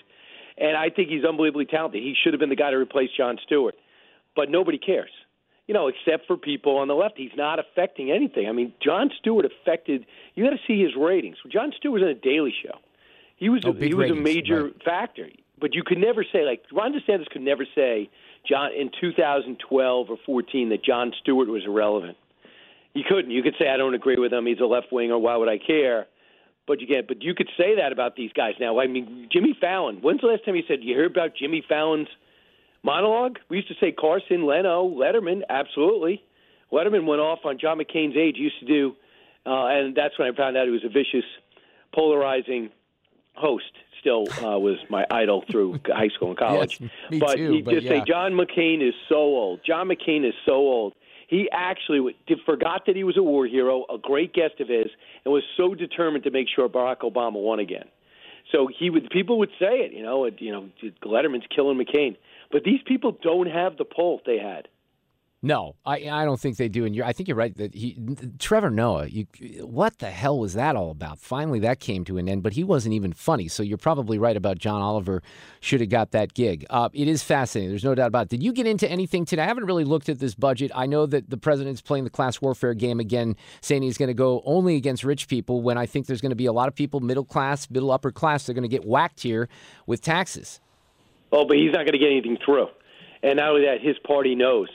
and 0.56 0.76
I 0.76 0.88
think 0.88 1.08
he's 1.10 1.24
unbelievably 1.24 1.66
talented. 1.66 2.02
He 2.02 2.14
should 2.22 2.32
have 2.32 2.40
been 2.40 2.48
the 2.48 2.56
guy 2.56 2.70
to 2.70 2.76
replace 2.76 3.10
Jon 3.16 3.38
Stewart, 3.44 3.74
but 4.34 4.50
nobody 4.50 4.78
cares. 4.78 5.10
You 5.68 5.74
know, 5.74 5.86
except 5.88 6.26
for 6.26 6.36
people 6.36 6.78
on 6.78 6.88
the 6.88 6.94
left, 6.94 7.14
he's 7.18 7.30
not 7.36 7.58
affecting 7.60 8.10
anything. 8.10 8.48
I 8.48 8.52
mean, 8.52 8.72
Jon 8.82 9.10
Stewart 9.20 9.44
affected. 9.44 10.04
You 10.34 10.42
got 10.42 10.50
to 10.50 10.62
see 10.66 10.82
his 10.82 10.96
ratings. 10.98 11.36
Jon 11.52 11.72
Stewart 11.76 12.00
was 12.00 12.02
on 12.02 12.08
a 12.08 12.14
Daily 12.14 12.52
Show. 12.64 12.78
He 13.36 13.50
was 13.50 13.62
Oh, 13.66 13.70
a, 13.70 13.74
he 13.74 13.94
was 13.94 14.10
a 14.10 14.14
major 14.14 14.64
right. 14.64 14.82
factor, 14.82 15.28
but 15.60 15.74
you 15.74 15.82
could 15.84 15.98
never 15.98 16.24
say 16.24 16.44
like 16.44 16.62
Ron 16.72 16.92
DeSantis 16.92 17.26
could 17.30 17.42
never 17.42 17.64
say 17.74 18.10
John 18.48 18.70
in 18.72 18.90
2012 19.00 20.10
or 20.10 20.16
14 20.26 20.70
that 20.70 20.82
Jon 20.82 21.12
Stewart 21.20 21.48
was 21.48 21.62
irrelevant. 21.64 22.16
You 22.94 23.04
couldn't. 23.06 23.30
You 23.30 23.42
could 23.42 23.54
say 23.60 23.68
I 23.68 23.76
don't 23.76 23.94
agree 23.94 24.16
with 24.18 24.32
him. 24.32 24.46
He's 24.46 24.58
a 24.60 24.64
left 24.66 24.88
winger. 24.90 25.18
Why 25.18 25.36
would 25.36 25.48
I 25.48 25.58
care? 25.58 26.06
But 26.66 26.80
you 26.80 26.86
can't. 26.86 27.06
But 27.06 27.22
you 27.22 27.34
could 27.34 27.48
say 27.58 27.76
that 27.76 27.92
about 27.92 28.16
these 28.16 28.32
guys 28.32 28.54
now. 28.58 28.80
I 28.80 28.86
mean, 28.86 29.28
Jimmy 29.30 29.56
Fallon. 29.60 29.98
When's 30.00 30.22
the 30.22 30.28
last 30.28 30.44
time 30.46 30.56
you 30.56 30.62
said 30.66 30.78
you 30.82 30.96
heard 30.96 31.10
about 31.10 31.36
Jimmy 31.36 31.62
Fallon's 31.68 32.08
monologue? 32.88 33.38
We 33.48 33.58
used 33.58 33.68
to 33.68 33.74
say 33.80 33.92
Carson, 33.92 34.46
Leno, 34.46 34.88
Letterman. 34.88 35.42
Absolutely. 35.48 36.24
Letterman 36.72 37.06
went 37.06 37.20
off 37.20 37.40
on 37.44 37.58
John 37.58 37.78
McCain's 37.78 38.16
age. 38.16 38.36
He 38.36 38.44
used 38.44 38.60
to 38.60 38.66
do, 38.66 38.96
uh, 39.46 39.66
and 39.66 39.94
that's 39.94 40.18
when 40.18 40.32
I 40.32 40.36
found 40.36 40.56
out 40.56 40.66
he 40.66 40.70
was 40.70 40.84
a 40.84 40.88
vicious, 40.88 41.24
polarizing 41.94 42.70
host. 43.34 43.72
Still 44.00 44.24
uh, 44.44 44.58
was 44.58 44.78
my 44.88 45.04
idol 45.10 45.44
through 45.50 45.80
high 45.86 46.08
school 46.08 46.28
and 46.28 46.38
college. 46.38 46.78
Yes, 46.80 46.90
me 47.10 47.18
but 47.18 47.36
too, 47.36 47.62
but 47.64 47.74
just 47.74 47.86
yeah. 47.86 48.00
say 48.00 48.04
John 48.06 48.32
McCain 48.32 48.86
is 48.86 48.94
so 49.08 49.16
old. 49.16 49.60
John 49.66 49.88
McCain 49.88 50.26
is 50.26 50.34
so 50.46 50.52
old. 50.52 50.94
He 51.26 51.48
actually 51.52 52.16
did, 52.26 52.38
forgot 52.46 52.86
that 52.86 52.96
he 52.96 53.04
was 53.04 53.18
a 53.18 53.22
war 53.22 53.46
hero, 53.46 53.84
a 53.92 53.98
great 53.98 54.32
guest 54.32 54.60
of 54.60 54.68
his, 54.68 54.86
and 55.24 55.32
was 55.32 55.42
so 55.56 55.74
determined 55.74 56.24
to 56.24 56.30
make 56.30 56.46
sure 56.54 56.68
Barack 56.68 57.00
Obama 57.00 57.34
won 57.34 57.58
again. 57.58 57.86
So 58.52 58.66
he 58.66 58.88
would 58.88 59.10
people 59.10 59.38
would 59.40 59.50
say 59.58 59.80
it, 59.80 59.92
you 59.92 60.02
know, 60.02 60.24
you 60.38 60.52
know, 60.52 60.68
Letterman's 61.04 61.44
killing 61.54 61.78
McCain, 61.78 62.16
but 62.50 62.64
these 62.64 62.80
people 62.86 63.16
don't 63.22 63.48
have 63.48 63.76
the 63.76 63.84
pull 63.84 64.20
they 64.26 64.38
had. 64.38 64.68
No, 65.40 65.76
I 65.86 66.08
I 66.10 66.24
don't 66.24 66.40
think 66.40 66.56
they 66.56 66.68
do. 66.68 66.84
And 66.84 67.00
I 67.00 67.12
think 67.12 67.28
you're 67.28 67.36
right 67.36 67.56
that 67.58 67.72
he 67.72 67.96
Trevor 68.40 68.70
Noah. 68.70 69.06
You, 69.06 69.26
what 69.64 69.98
the 69.98 70.10
hell 70.10 70.36
was 70.36 70.54
that 70.54 70.74
all 70.74 70.90
about? 70.90 71.20
Finally, 71.20 71.60
that 71.60 71.78
came 71.78 72.04
to 72.06 72.18
an 72.18 72.28
end. 72.28 72.42
But 72.42 72.54
he 72.54 72.64
wasn't 72.64 72.94
even 72.94 73.12
funny. 73.12 73.46
So 73.46 73.62
you're 73.62 73.78
probably 73.78 74.18
right 74.18 74.36
about 74.36 74.58
John 74.58 74.82
Oliver. 74.82 75.22
Should 75.60 75.80
have 75.80 75.90
got 75.90 76.10
that 76.10 76.34
gig. 76.34 76.66
Uh, 76.70 76.88
it 76.92 77.06
is 77.06 77.22
fascinating. 77.22 77.70
There's 77.70 77.84
no 77.84 77.94
doubt 77.94 78.08
about 78.08 78.26
it. 78.26 78.30
Did 78.30 78.42
you 78.42 78.52
get 78.52 78.66
into 78.66 78.90
anything 78.90 79.24
today? 79.24 79.42
I 79.42 79.46
haven't 79.46 79.66
really 79.66 79.84
looked 79.84 80.08
at 80.08 80.18
this 80.18 80.34
budget. 80.34 80.72
I 80.74 80.86
know 80.86 81.06
that 81.06 81.30
the 81.30 81.38
president's 81.38 81.82
playing 81.82 82.02
the 82.02 82.10
class 82.10 82.40
warfare 82.40 82.74
game 82.74 82.98
again, 82.98 83.36
saying 83.60 83.82
he's 83.82 83.98
going 83.98 84.08
to 84.08 84.14
go 84.14 84.42
only 84.44 84.74
against 84.74 85.04
rich 85.04 85.28
people. 85.28 85.62
When 85.62 85.78
I 85.78 85.86
think 85.86 86.06
there's 86.06 86.20
going 86.20 86.30
to 86.30 86.36
be 86.36 86.46
a 86.46 86.52
lot 86.52 86.66
of 86.66 86.74
people, 86.74 86.98
middle 86.98 87.24
class, 87.24 87.70
middle 87.70 87.92
upper 87.92 88.10
class, 88.10 88.46
they're 88.46 88.56
going 88.56 88.62
to 88.62 88.68
get 88.68 88.84
whacked 88.84 89.20
here 89.20 89.48
with 89.86 90.00
taxes. 90.00 90.58
Oh, 91.32 91.44
but 91.46 91.56
he's 91.56 91.72
not 91.72 91.84
going 91.84 91.92
to 91.92 91.98
get 91.98 92.10
anything 92.10 92.38
through. 92.44 92.68
And 93.22 93.36
not 93.36 93.50
only 93.50 93.66
that, 93.66 93.80
his 93.80 93.96
party 94.06 94.34
knows 94.34 94.68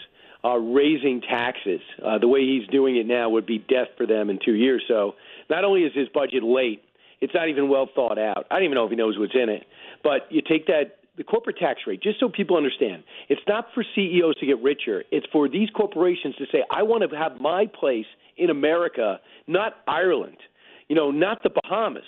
uh, 0.43 0.57
raising 0.57 1.21
taxes 1.21 1.79
uh, 2.05 2.17
the 2.17 2.27
way 2.27 2.41
he's 2.41 2.67
doing 2.67 2.97
it 2.97 3.05
now 3.05 3.29
would 3.29 3.45
be 3.45 3.59
death 3.59 3.87
for 3.97 4.05
them 4.05 4.29
in 4.29 4.39
two 4.43 4.53
years. 4.53 4.83
So 4.87 5.15
not 5.49 5.63
only 5.63 5.83
is 5.83 5.93
his 5.93 6.09
budget 6.09 6.43
late, 6.43 6.83
it's 7.21 7.33
not 7.33 7.47
even 7.47 7.69
well 7.69 7.87
thought 7.93 8.17
out. 8.17 8.45
I 8.51 8.55
don't 8.55 8.65
even 8.65 8.75
know 8.75 8.85
if 8.85 8.89
he 8.89 8.97
knows 8.97 9.17
what's 9.17 9.35
in 9.35 9.49
it. 9.49 9.65
But 10.03 10.29
you 10.29 10.41
take 10.41 10.67
that 10.67 10.97
the 11.15 11.23
corporate 11.23 11.57
tax 11.57 11.81
rate, 11.85 12.01
just 12.01 12.19
so 12.19 12.27
people 12.27 12.57
understand, 12.57 13.03
it's 13.29 13.41
not 13.47 13.67
for 13.73 13.85
CEOs 13.95 14.37
to 14.39 14.45
get 14.45 14.61
richer. 14.61 15.03
It's 15.11 15.25
for 15.31 15.47
these 15.47 15.69
corporations 15.69 16.35
to 16.37 16.45
say, 16.51 16.63
I 16.71 16.83
want 16.83 17.09
to 17.09 17.15
have 17.15 17.39
my 17.39 17.67
place 17.67 18.07
in 18.35 18.49
America, 18.49 19.19
not 19.47 19.75
Ireland, 19.87 20.37
you 20.89 20.95
know, 20.95 21.11
not 21.11 21.43
the 21.43 21.51
Bahamas. 21.51 22.03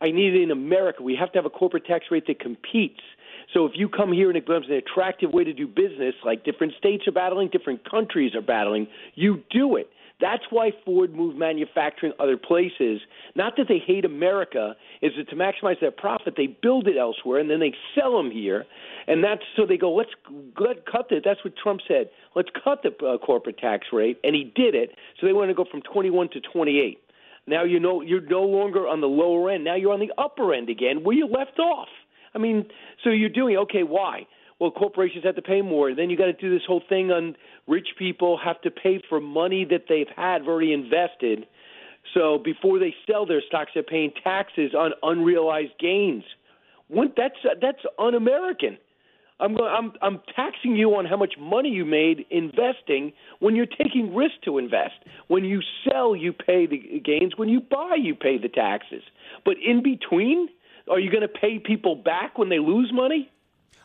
I 0.00 0.10
need 0.10 0.34
it 0.34 0.42
in 0.42 0.50
America. 0.50 1.02
We 1.02 1.16
have 1.16 1.32
to 1.32 1.38
have 1.38 1.46
a 1.46 1.50
corporate 1.50 1.86
tax 1.86 2.06
rate 2.10 2.26
that 2.26 2.40
competes. 2.40 3.00
So 3.54 3.64
if 3.64 3.72
you 3.74 3.88
come 3.88 4.12
here 4.12 4.28
and 4.28 4.36
it 4.36 4.46
becomes 4.46 4.66
an 4.68 4.74
attractive 4.74 5.32
way 5.32 5.44
to 5.44 5.52
do 5.52 5.66
business, 5.66 6.14
like 6.24 6.44
different 6.44 6.74
states 6.78 7.06
are 7.08 7.12
battling, 7.12 7.48
different 7.48 7.88
countries 7.88 8.34
are 8.34 8.42
battling, 8.42 8.88
you 9.14 9.42
do 9.50 9.76
it. 9.76 9.88
That's 10.20 10.42
why 10.50 10.72
Ford 10.84 11.14
moved 11.14 11.38
manufacturing 11.38 12.12
other 12.18 12.36
places. 12.36 13.00
Not 13.36 13.54
that 13.56 13.66
they 13.68 13.78
hate 13.78 14.04
America, 14.04 14.74
is 15.00 15.12
that 15.16 15.28
to 15.30 15.36
maximize 15.36 15.80
their 15.80 15.92
profit, 15.92 16.34
they 16.36 16.48
build 16.48 16.88
it 16.88 16.96
elsewhere 16.96 17.38
and 17.38 17.48
then 17.48 17.60
they 17.60 17.72
sell 17.94 18.16
them 18.16 18.30
here. 18.30 18.66
And 19.06 19.22
that's 19.22 19.42
so 19.56 19.64
they 19.64 19.76
go, 19.76 19.94
let's 19.94 20.10
let 20.58 20.84
cut 20.86 21.06
it. 21.10 21.22
That's 21.24 21.42
what 21.44 21.54
Trump 21.56 21.80
said. 21.86 22.10
Let's 22.34 22.48
cut 22.62 22.82
the 22.82 22.90
uh, 23.06 23.18
corporate 23.18 23.58
tax 23.58 23.86
rate, 23.92 24.18
and 24.24 24.34
he 24.34 24.44
did 24.44 24.74
it. 24.74 24.90
So 25.18 25.26
they 25.26 25.32
want 25.32 25.50
to 25.50 25.54
go 25.54 25.64
from 25.70 25.82
21 25.82 26.30
to 26.30 26.40
28. 26.40 26.98
Now 27.46 27.64
you 27.64 27.80
know 27.80 28.02
you're 28.02 28.20
no 28.20 28.42
longer 28.42 28.86
on 28.86 29.00
the 29.00 29.06
lower 29.06 29.50
end. 29.50 29.64
Now 29.64 29.76
you're 29.76 29.94
on 29.94 30.00
the 30.00 30.12
upper 30.18 30.52
end 30.52 30.68
again, 30.68 31.04
where 31.04 31.16
you 31.16 31.26
left 31.26 31.58
off. 31.58 31.88
I 32.38 32.40
mean, 32.40 32.66
so 33.02 33.10
you're 33.10 33.28
doing 33.28 33.56
okay. 33.58 33.82
Why? 33.82 34.26
Well, 34.60 34.70
corporations 34.70 35.24
have 35.24 35.36
to 35.36 35.42
pay 35.42 35.62
more. 35.62 35.94
Then 35.94 36.10
you 36.10 36.16
got 36.16 36.26
to 36.26 36.32
do 36.32 36.50
this 36.50 36.62
whole 36.66 36.82
thing 36.88 37.10
on 37.10 37.36
rich 37.66 37.88
people 37.98 38.38
have 38.44 38.60
to 38.62 38.70
pay 38.70 39.00
for 39.08 39.20
money 39.20 39.66
that 39.70 39.84
they've 39.88 40.08
had 40.16 40.42
already 40.42 40.72
invested. 40.72 41.46
So 42.14 42.38
before 42.38 42.78
they 42.78 42.94
sell 43.08 43.26
their 43.26 43.42
stocks, 43.46 43.72
they're 43.74 43.82
paying 43.82 44.12
taxes 44.24 44.72
on 44.74 44.92
unrealized 45.02 45.72
gains. 45.78 46.24
What, 46.88 47.14
that's 47.16 47.36
that's 47.60 47.82
un-American. 47.98 48.78
I'm 49.40 49.54
going. 49.54 49.72
I'm 49.72 49.92
I'm 50.02 50.20
taxing 50.34 50.74
you 50.74 50.96
on 50.96 51.06
how 51.06 51.16
much 51.16 51.34
money 51.38 51.68
you 51.68 51.84
made 51.84 52.24
investing 52.30 53.12
when 53.38 53.54
you're 53.54 53.66
taking 53.66 54.14
risk 54.14 54.34
to 54.46 54.58
invest. 54.58 54.94
When 55.28 55.44
you 55.44 55.60
sell, 55.88 56.16
you 56.16 56.32
pay 56.32 56.66
the 56.66 57.00
gains. 57.04 57.34
When 57.36 57.48
you 57.48 57.60
buy, 57.60 57.96
you 58.00 58.16
pay 58.16 58.38
the 58.38 58.48
taxes. 58.48 59.02
But 59.44 59.54
in 59.64 59.82
between, 59.82 60.48
are 60.90 61.00
you 61.00 61.10
going 61.10 61.22
to 61.22 61.28
pay 61.28 61.58
people 61.58 61.96
back 61.96 62.38
when 62.38 62.48
they 62.48 62.58
lose 62.58 62.90
money? 62.92 63.30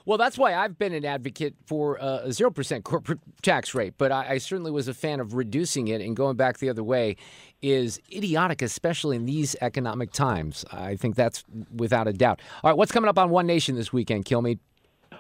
Well, 0.06 0.18
that's 0.18 0.38
why 0.38 0.54
I've 0.54 0.78
been 0.78 0.94
an 0.94 1.06
advocate 1.06 1.56
for 1.66 1.96
a 1.96 2.32
zero 2.32 2.52
percent 2.52 2.84
corporate 2.84 3.20
tax 3.42 3.74
rate, 3.74 3.94
but 3.98 4.12
I, 4.12 4.32
I 4.32 4.38
certainly 4.38 4.72
was 4.72 4.90
a 4.90 4.94
fan 4.94 5.22
of 5.22 5.34
reducing 5.34 5.88
it 5.88 6.02
and 6.02 6.14
going 6.16 6.36
back 6.36 6.58
the 6.58 6.70
other 6.70 6.84
way 6.84 7.16
is 7.62 8.02
idiotic, 8.12 8.62
especially 8.62 9.16
in 9.16 9.26
these 9.26 9.56
economic 9.62 10.12
times. 10.12 10.66
I 10.74 10.98
think 10.98 11.16
that's 11.16 11.46
without 11.74 12.08
a 12.08 12.14
doubt. 12.14 12.42
All 12.64 12.72
right, 12.72 12.78
what's 12.78 12.92
coming 12.92 13.08
up 13.08 13.18
on 13.18 13.30
One 13.30 13.48
Nation 13.48 13.76
this 13.76 13.94
weekend, 13.94 14.26
Kilmeade? 14.26 14.60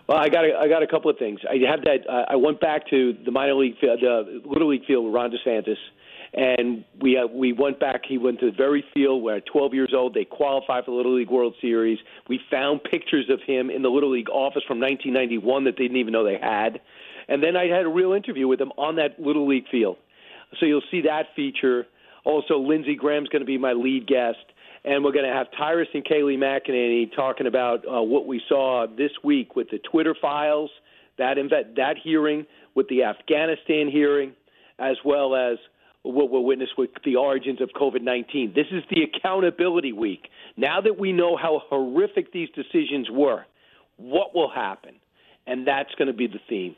Well, 0.08 0.18
I 0.18 0.28
got 0.28 0.44
a, 0.44 0.58
I 0.60 0.68
got 0.68 0.84
a 0.84 0.88
couple 0.88 1.10
of 1.10 1.18
things. 1.18 1.40
I 1.50 1.54
have 1.70 1.82
that. 1.86 2.00
Uh, 2.10 2.26
I 2.28 2.36
went 2.36 2.60
back 2.60 2.90
to 2.90 3.14
the 3.24 3.32
minor 3.32 3.54
league, 3.54 3.80
field, 3.80 4.00
the 4.02 4.42
little 4.46 4.68
league 4.70 4.86
field 4.86 5.06
with 5.06 5.14
Ron 5.14 5.32
DeSantis, 5.32 5.78
and 6.34 6.84
we 7.00 7.18
uh, 7.18 7.28
we 7.28 7.54
went 7.54 7.80
back. 7.80 8.02
He 8.08 8.18
went 8.18 8.40
to 8.40 8.48
the 8.48 8.58
very 8.58 8.84
field 8.94 9.22
where, 9.22 9.38
at 9.38 9.46
12 9.46 9.74
years 9.74 9.94
old, 9.96 10.14
they 10.14 10.26
qualified 10.26 10.86
for 10.86 10.92
the 10.92 10.98
Little 10.98 11.16
League 11.16 11.30
World 11.30 11.54
Series. 11.62 12.00
We 12.28 12.40
found 12.50 12.84
pictures 12.84 13.30
of 13.30 13.40
him 13.46 13.70
in 13.70 13.84
the 13.84 13.90
Little 13.90 14.12
League 14.12 14.30
office 14.30 14.64
from 14.68 14.80
1991 14.80 15.66
that 15.66 15.76
they 15.78 15.84
didn't 15.84 15.98
even 15.98 16.14
know 16.14 16.24
they 16.24 16.40
had, 16.40 16.82
and 17.28 17.44
then 17.44 17.56
I 17.56 17.68
had 17.68 17.86
a 17.86 17.90
real 17.90 18.14
interview 18.14 18.48
with 18.48 18.60
him 18.60 18.72
on 18.78 18.96
that 18.96 19.20
Little 19.20 19.48
League 19.48 19.68
field. 19.70 19.98
So 20.60 20.66
you'll 20.66 20.82
see 20.90 21.02
that 21.02 21.28
feature. 21.36 21.86
Also, 22.26 22.58
Lindsey 22.58 22.96
Graham's 22.96 23.30
going 23.30 23.42
to 23.42 23.46
be 23.46 23.58
my 23.58 23.74
lead 23.74 24.08
guest. 24.08 24.38
and 24.86 25.04
we're 25.04 25.12
going 25.12 25.26
to 25.26 25.34
have 25.34 25.48
Tyrus 25.58 25.88
and 25.94 26.04
Kayleigh 26.04 26.38
McEnany 26.38 27.14
talking 27.16 27.48
about 27.48 27.86
uh, 27.88 28.02
what 28.02 28.28
we 28.28 28.42
saw 28.50 28.86
this 28.88 29.12
week 29.24 29.56
with 29.56 29.70
the 29.70 29.80
Twitter 29.80 30.16
files, 30.20 30.70
that 31.18 31.38
that 31.76 31.96
hearing, 32.04 32.46
with 32.76 32.88
the 32.88 33.04
Afghanistan 33.04 33.88
hearing, 33.90 34.34
as 34.80 34.98
well 35.06 35.36
as 35.36 35.58
what 36.04 36.30
we'll 36.30 36.44
witness 36.44 36.70
with 36.78 36.90
the 37.04 37.16
origins 37.16 37.62
of 37.62 37.70
COVID 37.70 38.02
19. 38.02 38.54
This 38.56 38.68
is 38.72 38.84
the 38.90 39.04
accountability 39.04 39.94
week. 39.94 40.30
Now 40.58 40.82
that 40.82 41.00
we 41.00 41.12
know 41.12 41.38
how 41.38 41.62
horrific 41.70 42.32
these 42.32 42.50
decisions 42.50 43.08
were, 43.10 43.46
what 43.98 44.36
will 44.36 44.52
happen? 44.52 44.96
And 45.48 45.68
that's 45.68 45.94
going 45.96 46.08
to 46.08 46.14
be 46.14 46.28
the 46.28 46.40
theme. 46.48 46.76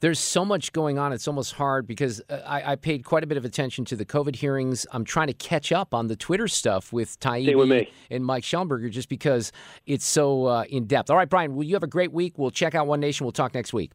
There's 0.00 0.18
so 0.18 0.44
much 0.44 0.72
going 0.72 0.98
on. 0.98 1.12
It's 1.12 1.26
almost 1.26 1.54
hard 1.54 1.86
because 1.86 2.20
uh, 2.28 2.40
I, 2.46 2.72
I 2.72 2.76
paid 2.76 3.04
quite 3.04 3.24
a 3.24 3.26
bit 3.26 3.38
of 3.38 3.44
attention 3.44 3.84
to 3.86 3.96
the 3.96 4.04
COVID 4.04 4.36
hearings. 4.36 4.86
I'm 4.92 5.04
trying 5.04 5.28
to 5.28 5.32
catch 5.32 5.72
up 5.72 5.94
on 5.94 6.08
the 6.08 6.16
Twitter 6.16 6.48
stuff 6.48 6.92
with 6.92 7.06
with 7.06 7.20
Taibbi 7.20 7.88
and 8.10 8.24
Mike 8.24 8.42
Shellenberger 8.42 8.90
just 8.90 9.08
because 9.08 9.52
it's 9.86 10.04
so 10.04 10.46
uh, 10.46 10.64
in 10.68 10.86
depth. 10.86 11.08
All 11.10 11.16
right, 11.16 11.28
Brian, 11.28 11.54
well, 11.54 11.62
you 11.62 11.74
have 11.74 11.82
a 11.82 11.88
great 11.88 12.12
week. 12.12 12.36
We'll 12.36 12.50
check 12.50 12.74
out 12.74 12.86
One 12.86 13.00
Nation. 13.00 13.24
We'll 13.24 13.32
talk 13.32 13.54
next 13.54 13.72
week. 13.72 13.92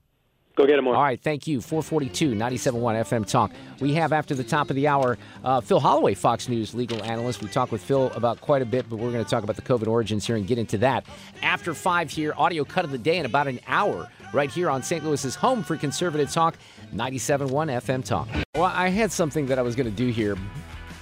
Go 0.55 0.65
get 0.65 0.77
him 0.77 0.85
more. 0.85 0.95
All 0.95 1.01
right, 1.01 1.21
thank 1.21 1.47
you. 1.47 1.61
442, 1.61 2.31
97.1 2.33 3.01
FM 3.01 3.25
Talk. 3.25 3.51
We 3.79 3.93
have, 3.93 4.11
after 4.11 4.35
the 4.35 4.43
top 4.43 4.69
of 4.69 4.75
the 4.75 4.87
hour, 4.87 5.17
uh, 5.43 5.61
Phil 5.61 5.79
Holloway, 5.79 6.13
Fox 6.13 6.49
News 6.49 6.75
legal 6.75 7.01
analyst. 7.03 7.41
We 7.41 7.47
talked 7.47 7.71
with 7.71 7.81
Phil 7.81 8.11
about 8.15 8.41
quite 8.41 8.61
a 8.61 8.65
bit, 8.65 8.89
but 8.89 8.97
we're 8.97 9.11
going 9.11 9.23
to 9.23 9.29
talk 9.29 9.43
about 9.43 9.55
the 9.55 9.61
COVID 9.61 9.87
origins 9.87 10.27
here 10.27 10.35
and 10.35 10.45
get 10.45 10.57
into 10.57 10.77
that. 10.79 11.05
After 11.41 11.73
5 11.73 12.09
here, 12.09 12.33
audio 12.37 12.65
cut 12.65 12.83
of 12.83 12.91
the 12.91 12.97
day 12.97 13.17
in 13.17 13.25
about 13.25 13.47
an 13.47 13.59
hour, 13.67 14.09
right 14.33 14.51
here 14.51 14.69
on 14.69 14.83
St. 14.83 15.03
Louis's 15.05 15.35
home 15.35 15.63
for 15.63 15.77
conservative 15.77 16.31
talk, 16.31 16.57
97.1 16.93 17.49
FM 17.81 18.03
Talk. 18.03 18.27
Well, 18.55 18.65
I 18.65 18.89
had 18.89 19.11
something 19.11 19.45
that 19.47 19.57
I 19.57 19.61
was 19.61 19.75
going 19.75 19.89
to 19.89 19.95
do 19.95 20.09
here, 20.11 20.37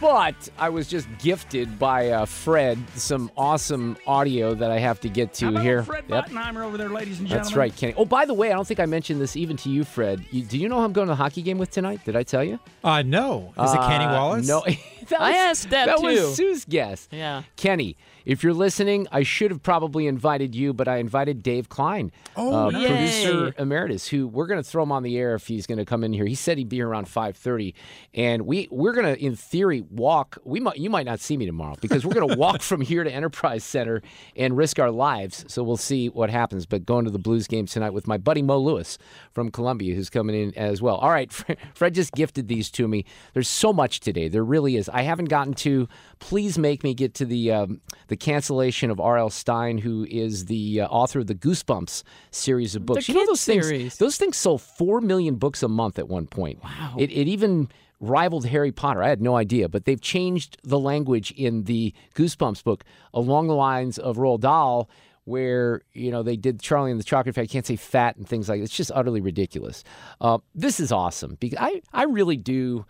but 0.01 0.49
I 0.57 0.69
was 0.69 0.87
just 0.87 1.07
gifted 1.19 1.77
by 1.79 2.09
uh, 2.09 2.25
Fred 2.25 2.77
some 2.95 3.31
awesome 3.35 3.97
audio 4.07 4.53
that 4.55 4.71
I 4.71 4.79
have 4.79 4.99
to 5.01 5.09
get 5.09 5.33
to 5.35 5.45
How 5.45 5.51
about 5.51 5.63
here. 5.63 5.83
Fred 5.83 6.05
Yep. 6.07 6.25
Bottenheimer 6.29 6.63
over 6.63 6.77
there, 6.77 6.89
ladies 6.89 7.19
and 7.19 7.27
gentlemen. 7.27 7.43
That's 7.45 7.55
right, 7.55 7.75
Kenny. 7.75 7.93
Oh, 7.97 8.05
by 8.05 8.25
the 8.25 8.33
way, 8.33 8.51
I 8.51 8.55
don't 8.55 8.67
think 8.67 8.79
I 8.79 8.85
mentioned 8.85 9.19
this 9.21 9.35
even 9.35 9.57
to 9.57 9.69
you, 9.69 9.83
Fred. 9.83 10.23
You, 10.31 10.43
do 10.43 10.57
you 10.57 10.69
know 10.69 10.77
who 10.77 10.83
I'm 10.83 10.93
going 10.93 11.07
to 11.07 11.11
the 11.11 11.15
hockey 11.15 11.41
game 11.41 11.57
with 11.57 11.71
tonight? 11.71 12.03
Did 12.05 12.15
I 12.15 12.23
tell 12.23 12.43
you? 12.43 12.59
Uh, 12.83 13.01
no. 13.01 13.53
Is 13.61 13.73
it 13.73 13.77
Kenny 13.81 14.05
Uh, 14.05 14.13
Wallace? 14.13 14.47
No. 14.47 14.61
that 15.09 15.21
I 15.21 15.31
asked 15.37 15.69
that, 15.71 15.85
That 15.87 15.97
too. 15.97 16.03
was 16.03 16.35
Sue's 16.35 16.65
guess. 16.65 17.07
Yeah. 17.11 17.43
Kenny, 17.57 17.97
if 18.29 18.43
you're 18.43 18.53
listening, 18.53 19.07
I 19.11 19.23
should 19.23 19.49
have 19.49 19.63
probably 19.63 20.05
invited 20.05 20.53
you, 20.53 20.71
but 20.71 20.87
I 20.87 20.97
invited 20.97 21.41
Dave 21.41 21.67
Klein, 21.67 22.11
Oh, 22.35 22.67
uh, 22.67 22.69
nice. 22.69 22.87
producer 22.87 23.55
emeritus, 23.57 24.07
who 24.07 24.27
we're 24.27 24.45
going 24.45 24.61
to 24.61 24.69
throw 24.69 24.83
him 24.83 24.91
on 24.91 25.01
the 25.01 25.17
air 25.17 25.33
if 25.33 25.47
he's 25.47 25.65
going 25.65 25.79
to 25.79 25.85
come 25.85 26.03
in 26.03 26.13
here. 26.13 26.27
He 26.27 26.35
said 26.35 26.59
he'd 26.59 26.69
be 26.69 26.79
around 26.79 27.07
5:30, 27.07 27.73
and 28.13 28.43
we 28.43 28.67
we're 28.69 28.93
going 28.93 29.15
to, 29.15 29.19
in 29.19 29.35
theory, 29.35 29.81
walk. 29.81 30.37
We 30.43 30.59
might 30.59 30.77
you 30.77 30.91
might 30.91 31.07
not 31.07 31.19
see 31.19 31.37
me 31.37 31.47
tomorrow 31.47 31.75
because 31.81 32.05
we're 32.05 32.13
going 32.13 32.29
to 32.29 32.35
walk 32.37 32.61
from 32.71 32.81
here 32.81 33.03
to 33.03 33.11
Enterprise 33.11 33.63
Center 33.63 34.03
and 34.35 34.55
risk 34.55 34.77
our 34.77 34.91
lives. 34.91 35.43
So 35.47 35.63
we'll 35.63 35.75
see 35.77 36.07
what 36.09 36.29
happens. 36.29 36.67
But 36.67 36.85
going 36.85 37.05
to 37.05 37.11
the 37.11 37.17
Blues 37.17 37.47
game 37.47 37.65
tonight 37.65 37.93
with 37.93 38.05
my 38.05 38.19
buddy 38.19 38.43
Mo 38.43 38.59
Lewis 38.59 38.99
from 39.33 39.49
Columbia, 39.49 39.95
who's 39.95 40.11
coming 40.11 40.35
in 40.39 40.55
as 40.55 40.83
well. 40.83 40.97
All 40.97 41.09
right, 41.09 41.33
Fred 41.73 41.95
just 41.95 42.11
gifted 42.13 42.47
these 42.47 42.69
to 42.71 42.87
me. 42.87 43.05
There's 43.33 43.49
so 43.49 43.73
much 43.73 44.01
today. 44.01 44.27
There 44.27 44.43
really 44.43 44.75
is. 44.75 44.87
I 44.89 45.01
haven't 45.01 45.29
gotten 45.29 45.55
to. 45.55 45.87
Please 46.19 46.59
make 46.59 46.83
me 46.83 46.93
get 46.93 47.15
to 47.15 47.25
the 47.25 47.51
um, 47.51 47.81
the 48.07 48.18
cancellation 48.19 48.91
of 48.91 48.99
R.L. 48.99 49.29
Stine, 49.29 49.77
who 49.77 50.05
is 50.09 50.45
the 50.45 50.81
uh, 50.81 50.87
author 50.87 51.19
of 51.19 51.27
the 51.27 51.35
Goosebumps 51.35 52.03
series 52.31 52.75
of 52.75 52.85
books. 52.85 53.07
The 53.07 53.13
you 53.13 53.19
know 53.19 53.25
those 53.25 53.43
things. 53.43 53.65
series. 53.65 53.97
Those 53.97 54.17
things 54.17 54.37
sold 54.37 54.61
four 54.61 55.01
million 55.01 55.35
books 55.35 55.63
a 55.63 55.67
month 55.67 55.99
at 55.99 56.07
one 56.07 56.27
point. 56.27 56.63
Wow. 56.63 56.95
It, 56.97 57.11
it 57.11 57.27
even 57.27 57.69
rivaled 57.99 58.45
Harry 58.45 58.71
Potter. 58.71 59.03
I 59.03 59.09
had 59.09 59.21
no 59.21 59.35
idea, 59.35 59.69
but 59.69 59.85
they've 59.85 59.99
changed 59.99 60.57
the 60.63 60.79
language 60.79 61.31
in 61.31 61.63
the 61.63 61.93
Goosebumps 62.15 62.63
book 62.63 62.83
along 63.13 63.47
the 63.47 63.55
lines 63.55 63.97
of 63.97 64.17
Roald 64.17 64.41
Dahl, 64.41 64.89
where 65.25 65.81
you 65.93 66.11
know 66.11 66.23
they 66.23 66.37
did 66.37 66.59
Charlie 66.59 66.91
and 66.91 66.99
the 66.99 67.03
Chocolate 67.03 67.35
Factory. 67.35 67.43
I 67.43 67.47
can't 67.47 67.65
say 67.65 67.75
fat 67.75 68.15
and 68.15 68.27
things 68.27 68.49
like 68.49 68.59
that. 68.59 68.65
It's 68.65 68.75
just 68.75 68.91
utterly 68.93 69.21
ridiculous. 69.21 69.83
Uh, 70.21 70.39
this 70.55 70.79
is 70.79 70.91
awesome 70.91 71.37
because 71.39 71.59
I 71.59 71.81
I 71.93 72.03
really 72.03 72.37
do. 72.37 72.85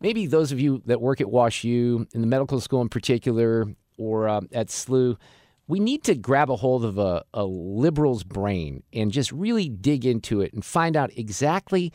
Maybe 0.00 0.26
those 0.26 0.52
of 0.52 0.60
you 0.60 0.82
that 0.86 1.00
work 1.00 1.20
at 1.20 1.30
Wash 1.30 1.64
U 1.64 2.06
in 2.12 2.20
the 2.20 2.26
medical 2.26 2.60
school 2.60 2.82
in 2.82 2.90
particular, 2.90 3.66
or 3.96 4.28
um, 4.28 4.48
at 4.52 4.68
SLU, 4.68 5.16
we 5.66 5.80
need 5.80 6.04
to 6.04 6.14
grab 6.14 6.50
a 6.50 6.56
hold 6.56 6.84
of 6.84 6.98
a, 6.98 7.24
a 7.32 7.44
liberal's 7.44 8.22
brain 8.22 8.82
and 8.92 9.10
just 9.10 9.32
really 9.32 9.68
dig 9.68 10.04
into 10.04 10.40
it 10.40 10.52
and 10.52 10.64
find 10.64 10.96
out 10.96 11.10
exactly 11.16 11.92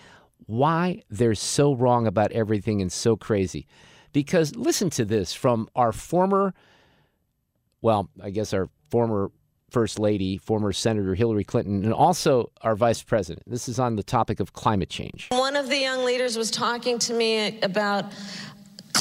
why 0.48 1.04
they're 1.10 1.36
so 1.36 1.76
wrong 1.76 2.08
about 2.08 2.32
everything 2.32 2.82
and 2.82 2.92
so 2.92 3.16
crazy. 3.16 3.68
Because 4.12 4.56
listen 4.56 4.90
to 4.92 5.06
this 5.06 5.34
from 5.34 5.70
our 5.76 5.92
former, 5.92 6.56
well, 7.82 8.10
I 8.22 8.32
guess 8.32 8.54
our 8.54 8.70
former 8.90 9.32
First 9.70 10.00
Lady, 10.00 10.38
former 10.38 10.74
Senator 10.74 11.16
Hillary 11.16 11.44
Clinton, 11.44 11.84
and 11.84 11.94
also 11.94 12.52
our 12.62 12.76
Vice 12.76 13.04
President. 13.04 13.44
This 13.48 13.70
is 13.70 13.80
on 13.80 13.96
the 13.96 14.04
topic 14.04 14.40
of 14.40 14.54
climate 14.54 14.90
change. 14.90 15.28
One 15.30 15.56
of 15.56 15.70
the 15.70 15.78
young 15.78 16.04
leaders 16.06 16.38
was 16.38 16.50
talking 16.52 16.98
to 17.00 17.14
me 17.14 17.60
about 17.62 18.06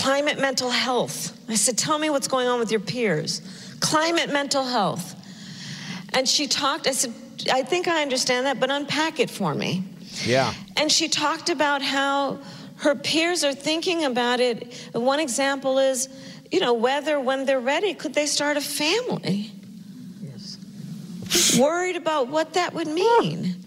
climate 0.02 0.38
mental 0.38 0.70
health. 0.70 1.38
I 1.48 1.54
said, 1.54 1.76
Tell 1.76 1.98
me 1.98 2.10
what's 2.10 2.28
going 2.28 2.48
on 2.48 2.58
with 2.58 2.70
your 2.70 2.80
peers. 2.80 3.42
Climate 3.80 4.32
mental 4.32 4.64
health. 4.64 5.14
And 6.12 6.28
she 6.28 6.46
talked, 6.46 6.86
I 6.86 6.92
said, 6.92 7.12
I 7.52 7.62
think 7.62 7.86
I 7.86 8.02
understand 8.02 8.46
that, 8.46 8.58
but 8.58 8.70
unpack 8.70 9.20
it 9.20 9.30
for 9.30 9.54
me. 9.54 9.84
Yeah. 10.24 10.52
And 10.76 10.90
she 10.90 11.08
talked 11.08 11.50
about 11.50 11.82
how 11.82 12.38
her 12.76 12.94
peers 12.94 13.44
are 13.44 13.52
thinking 13.52 14.04
about 14.04 14.40
it. 14.40 14.88
One 14.92 15.20
example 15.20 15.78
is, 15.78 16.08
you 16.50 16.60
know, 16.60 16.72
whether 16.72 17.20
when 17.20 17.44
they're 17.44 17.60
ready, 17.60 17.94
could 17.94 18.14
they 18.14 18.26
start 18.26 18.56
a 18.56 18.60
family? 18.60 19.52
Yes. 20.22 21.58
Worried 21.58 21.96
about 21.96 22.28
what 22.28 22.54
that 22.54 22.72
would 22.74 22.88
mean 22.88 23.64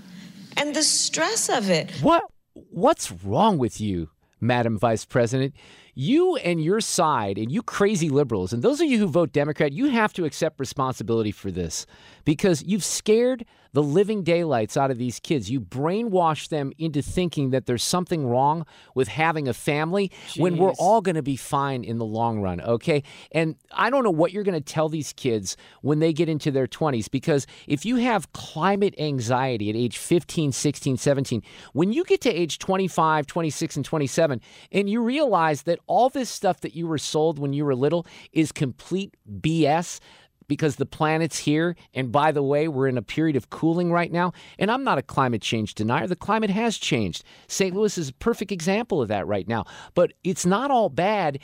and 0.57 0.75
the 0.75 0.83
stress 0.83 1.49
of 1.49 1.69
it. 1.69 1.91
What 2.01 2.23
what's 2.69 3.11
wrong 3.11 3.57
with 3.57 3.79
you, 3.79 4.09
Madam 4.39 4.77
Vice 4.77 5.05
President? 5.05 5.53
You 6.01 6.35
and 6.37 6.59
your 6.63 6.81
side 6.81 7.37
and 7.37 7.51
you 7.51 7.61
crazy 7.61 8.09
liberals 8.09 8.53
and 8.53 8.63
those 8.63 8.81
of 8.81 8.87
you 8.87 8.97
who 8.97 9.05
vote 9.05 9.31
Democrat, 9.31 9.71
you 9.71 9.91
have 9.91 10.13
to 10.13 10.25
accept 10.25 10.59
responsibility 10.59 11.31
for 11.31 11.51
this 11.51 11.85
because 12.25 12.63
you've 12.63 12.83
scared 12.83 13.45
the 13.73 13.83
living 13.83 14.23
daylights 14.23 14.75
out 14.75 14.91
of 14.91 14.97
these 14.97 15.19
kids. 15.19 15.49
You 15.49 15.61
brainwashed 15.61 16.49
them 16.49 16.73
into 16.77 17.01
thinking 17.01 17.51
that 17.51 17.65
there's 17.65 17.83
something 17.83 18.27
wrong 18.27 18.65
with 18.95 19.07
having 19.07 19.47
a 19.47 19.53
family 19.53 20.11
when 20.35 20.57
we're 20.57 20.73
all 20.73 21.01
going 21.01 21.15
to 21.15 21.23
be 21.23 21.37
fine 21.37 21.83
in 21.83 21.97
the 21.97 22.05
long 22.05 22.41
run, 22.41 22.61
okay? 22.61 23.03
And 23.31 23.55
I 23.71 23.89
don't 23.89 24.03
know 24.03 24.11
what 24.11 24.33
you're 24.33 24.43
going 24.43 24.61
to 24.61 24.73
tell 24.73 24.89
these 24.89 25.13
kids 25.13 25.55
when 25.81 25.99
they 25.99 26.11
get 26.13 26.27
into 26.27 26.51
their 26.51 26.67
20s 26.67 27.09
because 27.09 27.47
if 27.67 27.85
you 27.85 27.97
have 27.97 28.31
climate 28.33 28.95
anxiety 28.97 29.69
at 29.69 29.75
age 29.75 29.97
15, 29.97 30.51
16, 30.51 30.97
17, 30.97 31.41
when 31.73 31.93
you 31.93 32.03
get 32.03 32.21
to 32.21 32.29
age 32.29 32.59
25, 32.59 33.25
26, 33.25 33.75
and 33.77 33.85
27, 33.85 34.41
and 34.71 34.89
you 34.89 35.01
realize 35.01 35.63
that 35.63 35.79
all 35.91 36.09
this 36.09 36.29
stuff 36.29 36.61
that 36.61 36.73
you 36.75 36.87
were 36.87 36.97
sold 36.97 37.37
when 37.37 37.51
you 37.53 37.65
were 37.65 37.75
little 37.75 38.05
is 38.31 38.51
complete 38.51 39.15
BS 39.41 39.99
because 40.47 40.77
the 40.77 40.85
planet's 40.85 41.39
here. 41.39 41.75
And 41.93 42.11
by 42.11 42.31
the 42.31 42.43
way, 42.43 42.67
we're 42.67 42.87
in 42.87 42.97
a 42.97 43.01
period 43.01 43.35
of 43.35 43.49
cooling 43.49 43.91
right 43.91 44.11
now. 44.11 44.31
And 44.59 44.71
I'm 44.71 44.83
not 44.83 44.97
a 44.97 45.01
climate 45.01 45.41
change 45.41 45.75
denier. 45.75 46.07
The 46.07 46.15
climate 46.15 46.49
has 46.49 46.77
changed. 46.77 47.23
St. 47.47 47.75
Louis 47.75 47.97
is 47.97 48.09
a 48.09 48.13
perfect 48.13 48.51
example 48.51 49.01
of 49.01 49.07
that 49.09 49.27
right 49.27 49.47
now. 49.47 49.65
But 49.93 50.13
it's 50.23 50.45
not 50.45 50.71
all 50.71 50.89
bad. 50.89 51.39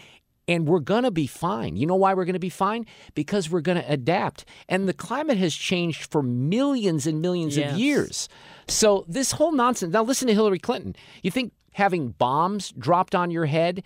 And 0.49 0.65
we're 0.65 0.79
going 0.79 1.03
to 1.03 1.12
be 1.12 1.27
fine. 1.27 1.75
You 1.75 1.86
know 1.86 1.95
why 1.95 2.13
we're 2.13 2.23
going 2.25 2.33
to 2.33 2.39
be 2.39 2.49
fine? 2.49 2.86
Because 3.15 3.49
we're 3.49 3.62
going 3.62 3.77
to 3.81 3.91
adapt. 3.91 4.45
And 4.69 4.88
the 4.88 4.93
climate 4.93 5.38
has 5.38 5.53
changed 5.53 6.10
for 6.10 6.23
millions 6.23 7.05
and 7.05 7.21
millions 7.21 7.57
Yes. 7.57 7.73
of 7.73 7.77
years. 7.77 8.29
So, 8.69 9.03
this 9.10 9.33
whole 9.33 9.51
nonsense. 9.51 9.91
Now, 9.91 10.03
listen 10.03 10.27
to 10.29 10.33
Hillary 10.33 10.60
Clinton. 10.60 10.95
You 11.21 11.31
think 11.31 11.51
having 11.73 12.10
bombs 12.10 12.71
dropped 12.71 13.13
on 13.13 13.29
your 13.29 13.45
head 13.45 13.83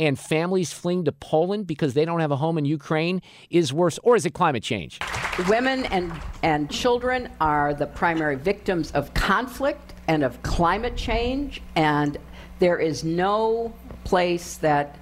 and 0.00 0.18
families 0.18 0.72
fleeing 0.72 1.04
to 1.04 1.12
Poland 1.12 1.66
because 1.66 1.92
they 1.92 2.06
don't 2.06 2.20
have 2.20 2.30
a 2.30 2.36
home 2.36 2.56
in 2.56 2.64
Ukraine 2.64 3.20
is 3.50 3.70
worse, 3.70 3.98
or 4.02 4.16
is 4.16 4.24
it 4.24 4.32
climate 4.32 4.62
change? 4.62 4.98
Women 5.46 5.84
and, 5.86 6.10
and 6.42 6.70
children 6.70 7.28
are 7.38 7.74
the 7.74 7.86
primary 7.86 8.36
victims 8.36 8.90
of 8.92 9.12
conflict 9.12 9.92
and 10.08 10.24
of 10.24 10.42
climate 10.42 10.96
change, 10.96 11.60
and 11.76 12.16
there 12.60 12.78
is 12.78 13.04
no 13.04 13.74
place 14.04 14.56
that 14.56 14.96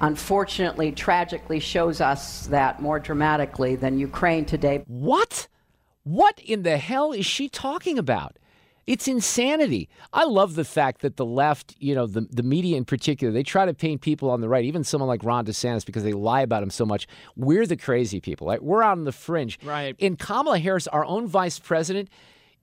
unfortunately, 0.00 0.92
tragically 0.92 1.60
shows 1.60 2.00
us 2.00 2.46
that 2.48 2.82
more 2.82 2.98
dramatically 2.98 3.76
than 3.76 3.98
Ukraine 3.98 4.44
today. 4.44 4.84
What? 4.86 5.48
What 6.02 6.38
in 6.40 6.64
the 6.64 6.76
hell 6.76 7.12
is 7.12 7.24
she 7.24 7.48
talking 7.48 7.98
about? 7.98 8.36
It's 8.86 9.08
insanity. 9.08 9.88
I 10.12 10.24
love 10.24 10.54
the 10.54 10.64
fact 10.64 11.00
that 11.02 11.16
the 11.16 11.24
left, 11.24 11.74
you 11.78 11.94
know, 11.94 12.06
the, 12.06 12.26
the 12.30 12.42
media 12.42 12.76
in 12.76 12.84
particular, 12.84 13.32
they 13.32 13.42
try 13.42 13.64
to 13.66 13.74
paint 13.74 14.00
people 14.00 14.30
on 14.30 14.40
the 14.40 14.48
right, 14.48 14.64
even 14.64 14.84
someone 14.84 15.08
like 15.08 15.24
Ron 15.24 15.46
DeSantis, 15.46 15.86
because 15.86 16.02
they 16.02 16.12
lie 16.12 16.42
about 16.42 16.62
him 16.62 16.70
so 16.70 16.84
much. 16.84 17.06
We're 17.36 17.66
the 17.66 17.76
crazy 17.76 18.20
people. 18.20 18.46
Right? 18.46 18.62
We're 18.62 18.82
out 18.82 18.98
on 18.98 19.04
the 19.04 19.12
fringe. 19.12 19.58
Right. 19.62 19.96
And 20.00 20.18
Kamala 20.18 20.58
Harris, 20.58 20.86
our 20.88 21.04
own 21.04 21.26
vice 21.26 21.58
president, 21.58 22.08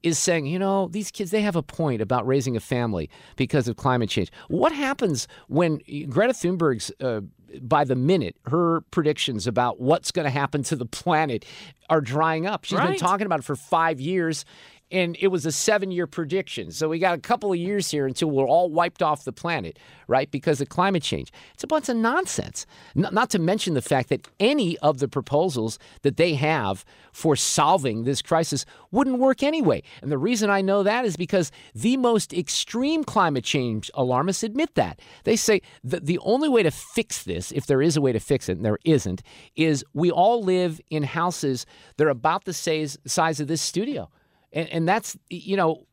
is 0.04 0.18
saying, 0.18 0.48
you 0.48 0.58
know, 0.58 0.88
these 0.88 1.12
kids, 1.12 1.32
they 1.32 1.42
have 1.42 1.56
a 1.56 1.62
point 1.62 2.02
about 2.02 2.26
raising 2.26 2.56
a 2.56 2.60
family 2.60 3.10
because 3.36 3.68
of 3.68 3.76
climate 3.76 4.10
change. 4.10 4.32
What 4.48 4.72
happens 4.72 5.28
when 5.48 5.80
Greta 6.10 6.34
Thunberg's 6.34 6.92
uh, 7.00 7.22
by 7.62 7.84
the 7.84 7.96
minute, 7.96 8.36
her 8.46 8.82
predictions 8.92 9.48
about 9.48 9.80
what's 9.80 10.12
going 10.12 10.24
to 10.26 10.32
happen 10.32 10.64
to 10.64 10.76
the 10.76 10.86
planet 10.86 11.46
are 11.90 12.02
drying 12.02 12.46
up. 12.46 12.64
She's 12.64 12.80
been 12.80 12.98
talking 12.98 13.26
about 13.26 13.40
it 13.40 13.46
for 13.46 13.56
five 13.56 14.00
years, 14.00 14.46
and 14.92 15.16
it 15.20 15.28
was 15.28 15.46
a 15.46 15.52
seven 15.52 15.92
year 15.92 16.08
prediction. 16.08 16.72
So 16.72 16.90
we 16.90 17.00
got 17.00 17.18
a 17.18 17.22
couple 17.22 17.52
of 17.52 17.58
years 17.58 17.90
here 17.90 18.06
until 18.06 18.30
we're 18.30 18.48
all 18.48 18.70
wiped 18.70 19.02
off 19.02 19.24
the 19.24 19.32
planet, 19.32 19.80
right? 20.08 20.30
Because 20.30 20.62
of 20.62 20.70
climate 20.70 21.04
change. 21.04 21.32
It's 21.54 21.64
a 21.64 21.68
bunch 21.68 21.90
of 21.90 21.96
nonsense. 21.96 22.66
N- 22.96 23.08
not 23.12 23.30
to 23.32 23.40
mention 23.40 23.74
the 23.74 23.82
fact 23.82 24.10
that 24.10 24.28
any 24.40 24.78
of 24.80 25.00
the 25.00 25.08
proposals 25.08 25.80
that 26.02 26.18
they 26.18 26.34
have 26.36 26.84
for 27.14 27.36
solving 27.36 28.04
this 28.04 28.22
crisis 28.22 28.66
wouldn't 28.92 29.20
work 29.20 29.44
anyway. 29.44 29.82
And 30.02 30.12
the 30.12 30.18
reason 30.18 30.50
I 30.50 30.62
know 30.62 30.84
that 30.84 31.06
is 31.06 31.16
because 31.16 31.52
the 31.74 31.98
most 31.98 32.34
extreme 32.34 33.04
climate 33.04 33.44
change 33.44 33.90
alarmists 33.94 34.44
admit 34.44 34.76
that. 34.76 35.00
They 35.24 35.36
say 35.36 35.62
that 35.84 36.06
the 36.06 36.20
only 36.20 36.50
way 36.50 36.64
to 36.64 36.72
fix 36.72 37.24
this, 37.24 37.52
if 37.52 37.66
there 37.66 37.82
is 37.82 37.96
a 37.96 38.02
way 38.02 38.12
to 38.12 38.20
fix 38.20 38.50
it, 38.50 38.58
and 38.58 38.66
there 38.66 38.80
isn't, 38.84 39.22
is 39.56 39.86
we 39.94 40.12
all 40.12 40.44
live 40.44 40.82
in 40.90 41.04
houses 41.04 41.66
that 41.98 42.08
are 42.08 42.10
about 42.10 42.46
the 42.46 42.54
size, 42.54 42.98
size 43.06 43.40
of 43.40 43.48
this 43.48 43.62
studio. 43.62 44.10
And, 44.54 44.70
and 44.70 44.88
that's, 44.88 45.18
you 45.30 45.58
know, 45.58 45.88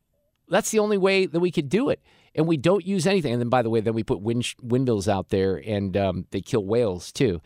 that's 0.49 0.71
the 0.71 0.79
only 0.79 0.99
way 0.99 1.27
that 1.27 1.41
we 1.41 1.51
could 1.51 1.69
do 1.69 1.89
it. 1.91 2.01
And 2.35 2.47
we 2.47 2.57
don't 2.57 2.87
use 2.87 3.07
anything. 3.07 3.33
And 3.33 3.41
then, 3.41 3.49
by 3.49 3.63
the 3.63 3.71
way, 3.71 3.81
then 3.81 3.95
we 3.95 4.05
put 4.05 4.21
wind, 4.21 4.55
windmills 4.63 5.09
out 5.09 5.31
there 5.31 5.57
and 5.57 5.97
um, 5.97 6.27
they 6.31 6.41
kill 6.41 6.65
whales 6.65 7.13
too. 7.13 7.41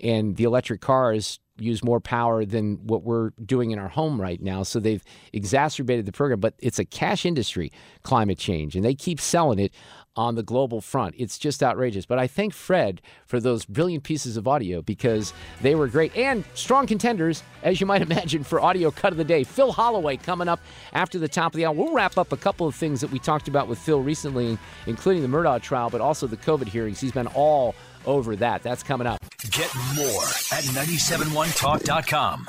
And 0.00 0.36
the 0.36 0.44
electric 0.44 0.80
cars 0.80 1.40
use 1.58 1.82
more 1.82 2.00
power 2.00 2.44
than 2.44 2.86
what 2.86 3.02
we're 3.02 3.30
doing 3.44 3.72
in 3.72 3.78
our 3.78 3.88
home 3.88 4.20
right 4.20 4.40
now. 4.40 4.62
So 4.62 4.78
they've 4.78 5.02
exacerbated 5.32 6.06
the 6.06 6.12
program. 6.12 6.40
But 6.40 6.54
it's 6.58 6.78
a 6.78 6.84
cash 6.84 7.26
industry, 7.26 7.72
climate 8.02 8.38
change, 8.38 8.76
and 8.76 8.84
they 8.84 8.94
keep 8.94 9.20
selling 9.20 9.58
it 9.58 9.74
on 10.18 10.34
the 10.34 10.42
global 10.42 10.80
front. 10.80 11.14
It's 11.16 11.38
just 11.38 11.62
outrageous. 11.62 12.04
But 12.04 12.18
I 12.18 12.26
thank 12.26 12.52
Fred 12.52 13.00
for 13.24 13.38
those 13.38 13.64
brilliant 13.64 14.02
pieces 14.02 14.36
of 14.36 14.48
audio 14.48 14.82
because 14.82 15.32
they 15.62 15.76
were 15.76 15.86
great 15.86 16.14
and 16.16 16.44
strong 16.54 16.88
contenders, 16.88 17.44
as 17.62 17.80
you 17.80 17.86
might 17.86 18.02
imagine, 18.10 18.42
for 18.42 18.60
audio 18.60 18.90
cut 18.90 19.12
of 19.12 19.16
the 19.16 19.24
day. 19.24 19.44
Phil 19.44 19.70
Holloway 19.70 20.16
coming 20.16 20.48
up 20.48 20.58
after 20.92 21.20
the 21.20 21.28
top 21.28 21.52
of 21.52 21.56
the 21.56 21.66
hour. 21.66 21.72
We'll 21.72 21.94
wrap 21.94 22.18
up 22.18 22.32
a 22.32 22.36
couple 22.36 22.66
of 22.66 22.74
things 22.74 23.00
that 23.00 23.12
we 23.12 23.20
talked 23.20 23.46
about 23.46 23.68
with 23.68 23.78
Phil 23.78 24.02
recently, 24.02 24.58
including 24.86 25.22
the 25.22 25.28
Murdoch 25.28 25.62
trial, 25.62 25.88
but 25.88 26.00
also 26.00 26.26
the 26.26 26.36
COVID 26.36 26.66
hearings. 26.66 26.98
He's 27.00 27.12
been 27.12 27.28
all 27.28 27.76
over 28.04 28.34
that. 28.36 28.64
That's 28.64 28.82
coming 28.82 29.06
up. 29.06 29.20
Get 29.52 29.72
more 29.94 30.24
at 30.50 30.64
971talk.com. 30.64 32.48